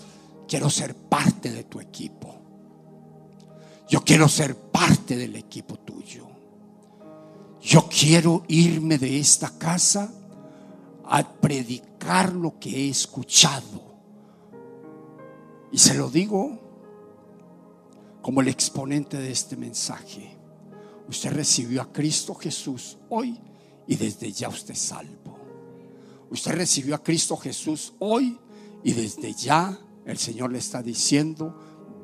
quiero 0.47 0.68
ser 0.68 0.95
parte 0.95 1.51
de 1.51 1.64
tu 1.64 1.81
equipo. 1.81 2.35
Yo 3.89 4.05
quiero 4.05 4.29
ser 4.29 4.55
parte 4.57 5.16
del 5.16 5.37
equipo 5.37 5.79
tuyo. 5.79 6.26
Yo 7.62 7.89
quiero 7.89 8.45
irme 8.49 8.99
de 8.99 9.18
esta 9.18 9.57
casa 9.57 10.12
a 11.07 11.26
predicar 11.26 12.35
lo 12.35 12.59
que 12.59 12.70
he 12.70 12.89
escuchado 12.91 13.88
y 15.73 15.79
se 15.79 15.95
lo 15.95 16.11
digo 16.11 16.59
como 18.23 18.41
el 18.41 18.49
exponente 18.49 19.19
de 19.19 19.31
este 19.31 19.57
mensaje. 19.57 20.37
Usted 21.09 21.33
recibió 21.33 21.83
a 21.83 21.93
Cristo 21.93 22.35
Jesús 22.35 22.99
hoy 23.09 23.39
y 23.87 23.97
desde 23.97 24.31
ya 24.33 24.49
usted 24.49 24.75
es 24.75 24.81
salvo. 24.81 25.39
Usted 26.31 26.53
recibió 26.53 26.95
a 26.95 27.03
Cristo 27.03 27.37
Jesús 27.37 27.95
hoy 27.99 28.39
y 28.85 28.93
desde 28.93 29.33
ya 29.33 29.79
el 30.05 30.19
Señor 30.19 30.53
le 30.53 30.59
está 30.59 30.83
diciendo, 30.83 31.59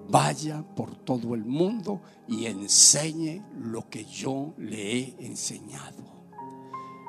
vaya 0.09 0.63
por 0.75 0.97
todo 0.97 1.35
el 1.35 1.45
mundo 1.45 2.01
y 2.29 2.47
enseñe 2.47 3.43
lo 3.59 3.89
que 3.89 4.05
yo 4.05 4.55
le 4.59 4.99
he 4.99 5.27
enseñado. 5.27 6.03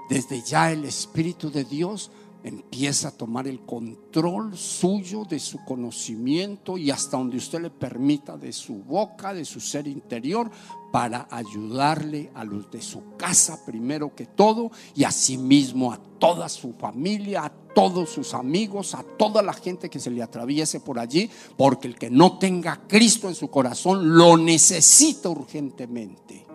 Desde 0.10 0.42
ya 0.42 0.72
el 0.72 0.86
Espíritu 0.86 1.50
de 1.50 1.64
Dios 1.64 2.12
empieza 2.46 3.08
a 3.08 3.12
tomar 3.12 3.48
el 3.48 3.62
control 3.62 4.56
suyo 4.56 5.26
de 5.26 5.40
su 5.40 5.66
conocimiento 5.66 6.78
y 6.78 6.92
hasta 6.92 7.18
donde 7.18 7.38
usted 7.38 7.60
le 7.60 7.72
permita 7.72 8.38
de 8.38 8.54
su 8.54 8.76
boca, 8.76 9.34
de 9.34 9.44
su 9.44 9.60
ser 9.60 9.88
interior, 9.88 10.52
para 10.92 11.28
ayudarle 11.32 12.32
a 12.36 12.44
los 12.44 12.70
de 12.70 12.84
su 12.84 13.16
casa 13.18 13.66
primero 13.66 14.14
que 14.14 14.28
todo 14.28 14.70
y 14.94 15.06
asimismo 15.06 15.92
a 15.92 16.00
toda 16.20 16.48
su 16.48 16.74
familia, 16.74 17.46
a 17.46 17.50
todos 17.50 18.12
sus 18.12 18.36
amigos, 18.36 18.94
a 18.94 19.02
toda 19.02 19.42
la 19.42 19.54
gente 19.54 19.90
que 19.90 20.00
se 20.00 20.12
le 20.12 20.22
atraviese 20.22 20.80
por 20.80 21.00
allí, 21.00 21.30
porque 21.58 21.88
el 21.88 21.96
que 21.96 22.12
no 22.12 22.38
tenga 22.38 22.82
Cristo 22.88 23.28
en 23.28 23.36
su 23.36 23.50
corazón 23.50 24.16
lo 24.16 24.38
necesita 24.38 25.30
urgentemente. 25.30 26.46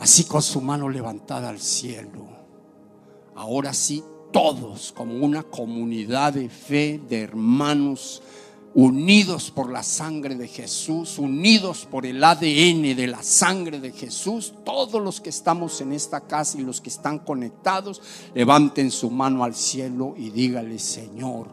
Así 0.00 0.24
con 0.24 0.42
su 0.42 0.60
mano 0.60 0.88
levantada 0.88 1.48
al 1.48 1.60
cielo 1.60 2.25
ahora 3.36 3.72
sí 3.72 4.02
todos 4.32 4.92
como 4.92 5.24
una 5.24 5.42
comunidad 5.42 6.34
de 6.34 6.48
fe, 6.48 7.00
de 7.08 7.20
hermanos, 7.20 8.22
unidos 8.74 9.50
por 9.50 9.70
la 9.70 9.82
sangre 9.82 10.34
de 10.34 10.48
Jesús, 10.48 11.18
unidos 11.18 11.88
por 11.90 12.04
el 12.04 12.22
ADN 12.22 12.94
de 12.94 13.06
la 13.06 13.22
sangre 13.22 13.80
de 13.80 13.92
Jesús, 13.92 14.52
todos 14.66 15.02
los 15.02 15.22
que 15.22 15.30
estamos 15.30 15.80
en 15.80 15.92
esta 15.92 16.20
casa 16.20 16.58
y 16.58 16.62
los 16.62 16.82
que 16.82 16.90
están 16.90 17.20
conectados, 17.20 18.02
levanten 18.34 18.90
su 18.90 19.10
mano 19.10 19.44
al 19.44 19.54
cielo 19.54 20.14
y 20.18 20.28
dígale, 20.28 20.78
Señor, 20.78 21.48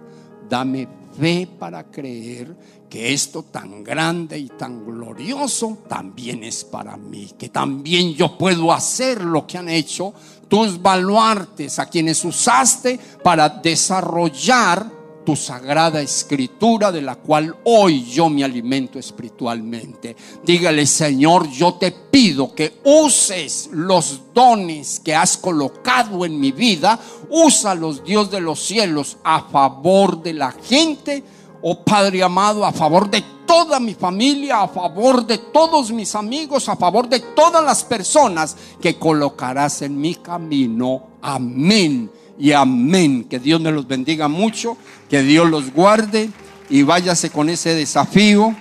dame 0.49 0.87
fe 1.17 1.47
para 1.47 1.89
creer 1.89 2.55
que 2.89 3.13
esto 3.13 3.43
tan 3.43 3.83
grande 3.83 4.37
y 4.37 4.49
tan 4.49 4.85
glorioso 4.85 5.79
también 5.87 6.43
es 6.43 6.65
para 6.65 6.97
mí, 6.97 7.31
que 7.37 7.49
también 7.49 8.13
yo 8.13 8.37
puedo 8.37 8.73
hacer 8.73 9.23
lo 9.23 9.47
que 9.47 9.57
han 9.57 9.69
hecho 9.69 10.13
tus 10.53 10.79
baluartes, 10.79 11.79
a 11.79 11.87
quienes 11.87 12.23
usaste 12.23 12.99
para 13.23 13.49
desarrollar 13.49 14.85
tu 15.25 15.35
sagrada 15.35 15.99
escritura 15.99 16.91
de 16.91 17.01
la 17.01 17.15
cual 17.15 17.55
hoy 17.63 18.05
yo 18.05 18.29
me 18.29 18.43
alimento 18.43 18.99
espiritualmente. 18.99 20.15
Dígale, 20.45 20.85
Señor, 20.85 21.49
yo 21.49 21.73
te 21.73 21.89
pido 21.91 22.53
que 22.53 22.81
uses 22.83 23.71
los 23.71 24.31
dones 24.31 24.99
que 24.99 25.15
has 25.15 25.37
colocado 25.37 26.23
en 26.23 26.39
mi 26.39 26.51
vida, 26.51 26.99
úsalos, 27.31 28.03
Dios 28.03 28.29
de 28.29 28.41
los 28.41 28.59
cielos, 28.59 29.17
a 29.23 29.41
favor 29.49 30.21
de 30.21 30.33
la 30.33 30.51
gente, 30.51 31.23
oh 31.63 31.83
Padre 31.83 32.21
amado, 32.21 32.65
a 32.65 32.73
favor 32.73 33.09
de 33.09 33.23
toda 33.47 33.79
mi 33.79 33.93
familia, 33.93 34.61
a 34.61 34.67
favor 34.67 35.25
de 35.25 35.37
todos 35.37 35.91
mis 35.91 36.13
amigos, 36.13 36.67
a 36.67 36.75
favor 36.75 37.07
de 37.07 37.19
todas 37.19 37.63
las 37.63 37.83
personas 37.85 38.55
que 38.81 38.99
colocarás 38.99 39.81
en 39.81 39.99
mi 39.99 40.15
camino. 40.15 41.07
Amén 41.21 42.11
y 42.37 42.51
amén. 42.51 43.23
Que 43.29 43.39
Dios 43.39 43.61
me 43.61 43.71
los 43.71 43.87
bendiga 43.87 44.27
mucho, 44.27 44.77
que 45.09 45.21
Dios 45.21 45.49
los 45.49 45.73
guarde 45.73 46.29
y 46.69 46.83
váyase 46.83 47.29
con 47.29 47.49
ese 47.49 47.73
desafío, 47.75 48.53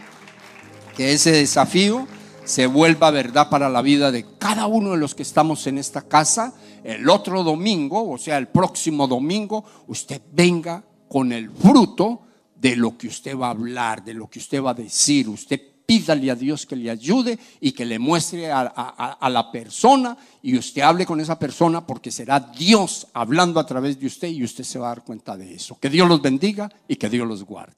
que 0.97 1.13
ese 1.13 1.33
desafío 1.33 2.07
se 2.45 2.67
vuelva 2.67 3.11
verdad 3.11 3.51
para 3.51 3.69
la 3.69 3.83
vida 3.83 4.13
de 4.13 4.27
cada 4.39 4.67
uno 4.67 4.93
de 4.93 4.99
los 4.99 5.17
que 5.17 5.23
estamos 5.23 5.67
en 5.67 5.79
esta 5.79 6.03
casa. 6.03 6.55
El 6.85 7.09
otro 7.11 7.43
domingo, 7.43 8.09
o 8.09 8.19
sea, 8.19 8.39
el 8.39 8.47
próximo 8.47 9.09
domingo, 9.09 9.65
usted 9.89 10.23
venga 10.33 10.85
con 11.09 11.33
el 11.33 11.51
fruto 11.51 12.21
de 12.63 12.77
lo 12.77 12.97
que 12.97 13.09
usted 13.09 13.37
va 13.37 13.49
a 13.49 13.51
hablar, 13.51 14.05
de 14.05 14.15
lo 14.15 14.31
que 14.31 14.39
usted 14.39 14.63
va 14.63 14.71
a 14.71 14.75
decir. 14.75 15.29
Usted 15.29 15.61
pídale 15.85 16.31
a 16.31 16.37
Dios 16.37 16.65
que 16.65 16.77
le 16.77 16.91
ayude 16.91 17.37
y 17.61 17.73
que 17.73 17.85
le 17.85 17.99
muestre 17.99 18.53
a, 18.53 19.29
la 19.29 19.51
persona 19.51 20.17
y 20.43 20.57
usted 20.57 20.83
hable 20.83 21.05
con 21.05 21.19
esa 21.19 21.37
persona 21.37 21.85
porque 21.85 22.13
será 22.13 22.39
Dios 22.39 23.09
hablando 23.15 23.59
a 23.59 23.67
través 23.67 23.99
de 23.99 24.07
usted 24.07 24.29
y 24.29 24.45
usted 24.45 24.63
se 24.63 24.79
va 24.79 24.87
a 24.87 24.95
dar 24.95 25.05
cuenta 25.05 25.37
de 25.37 25.55
eso. 25.55 25.77
Que 25.81 25.91
Dios 25.91 26.09
los 26.09 26.23
bendiga 26.23 26.71
y 26.87 26.95
que 26.95 27.11
Dios 27.11 27.27
los 27.27 27.43
guarde. 27.45 27.75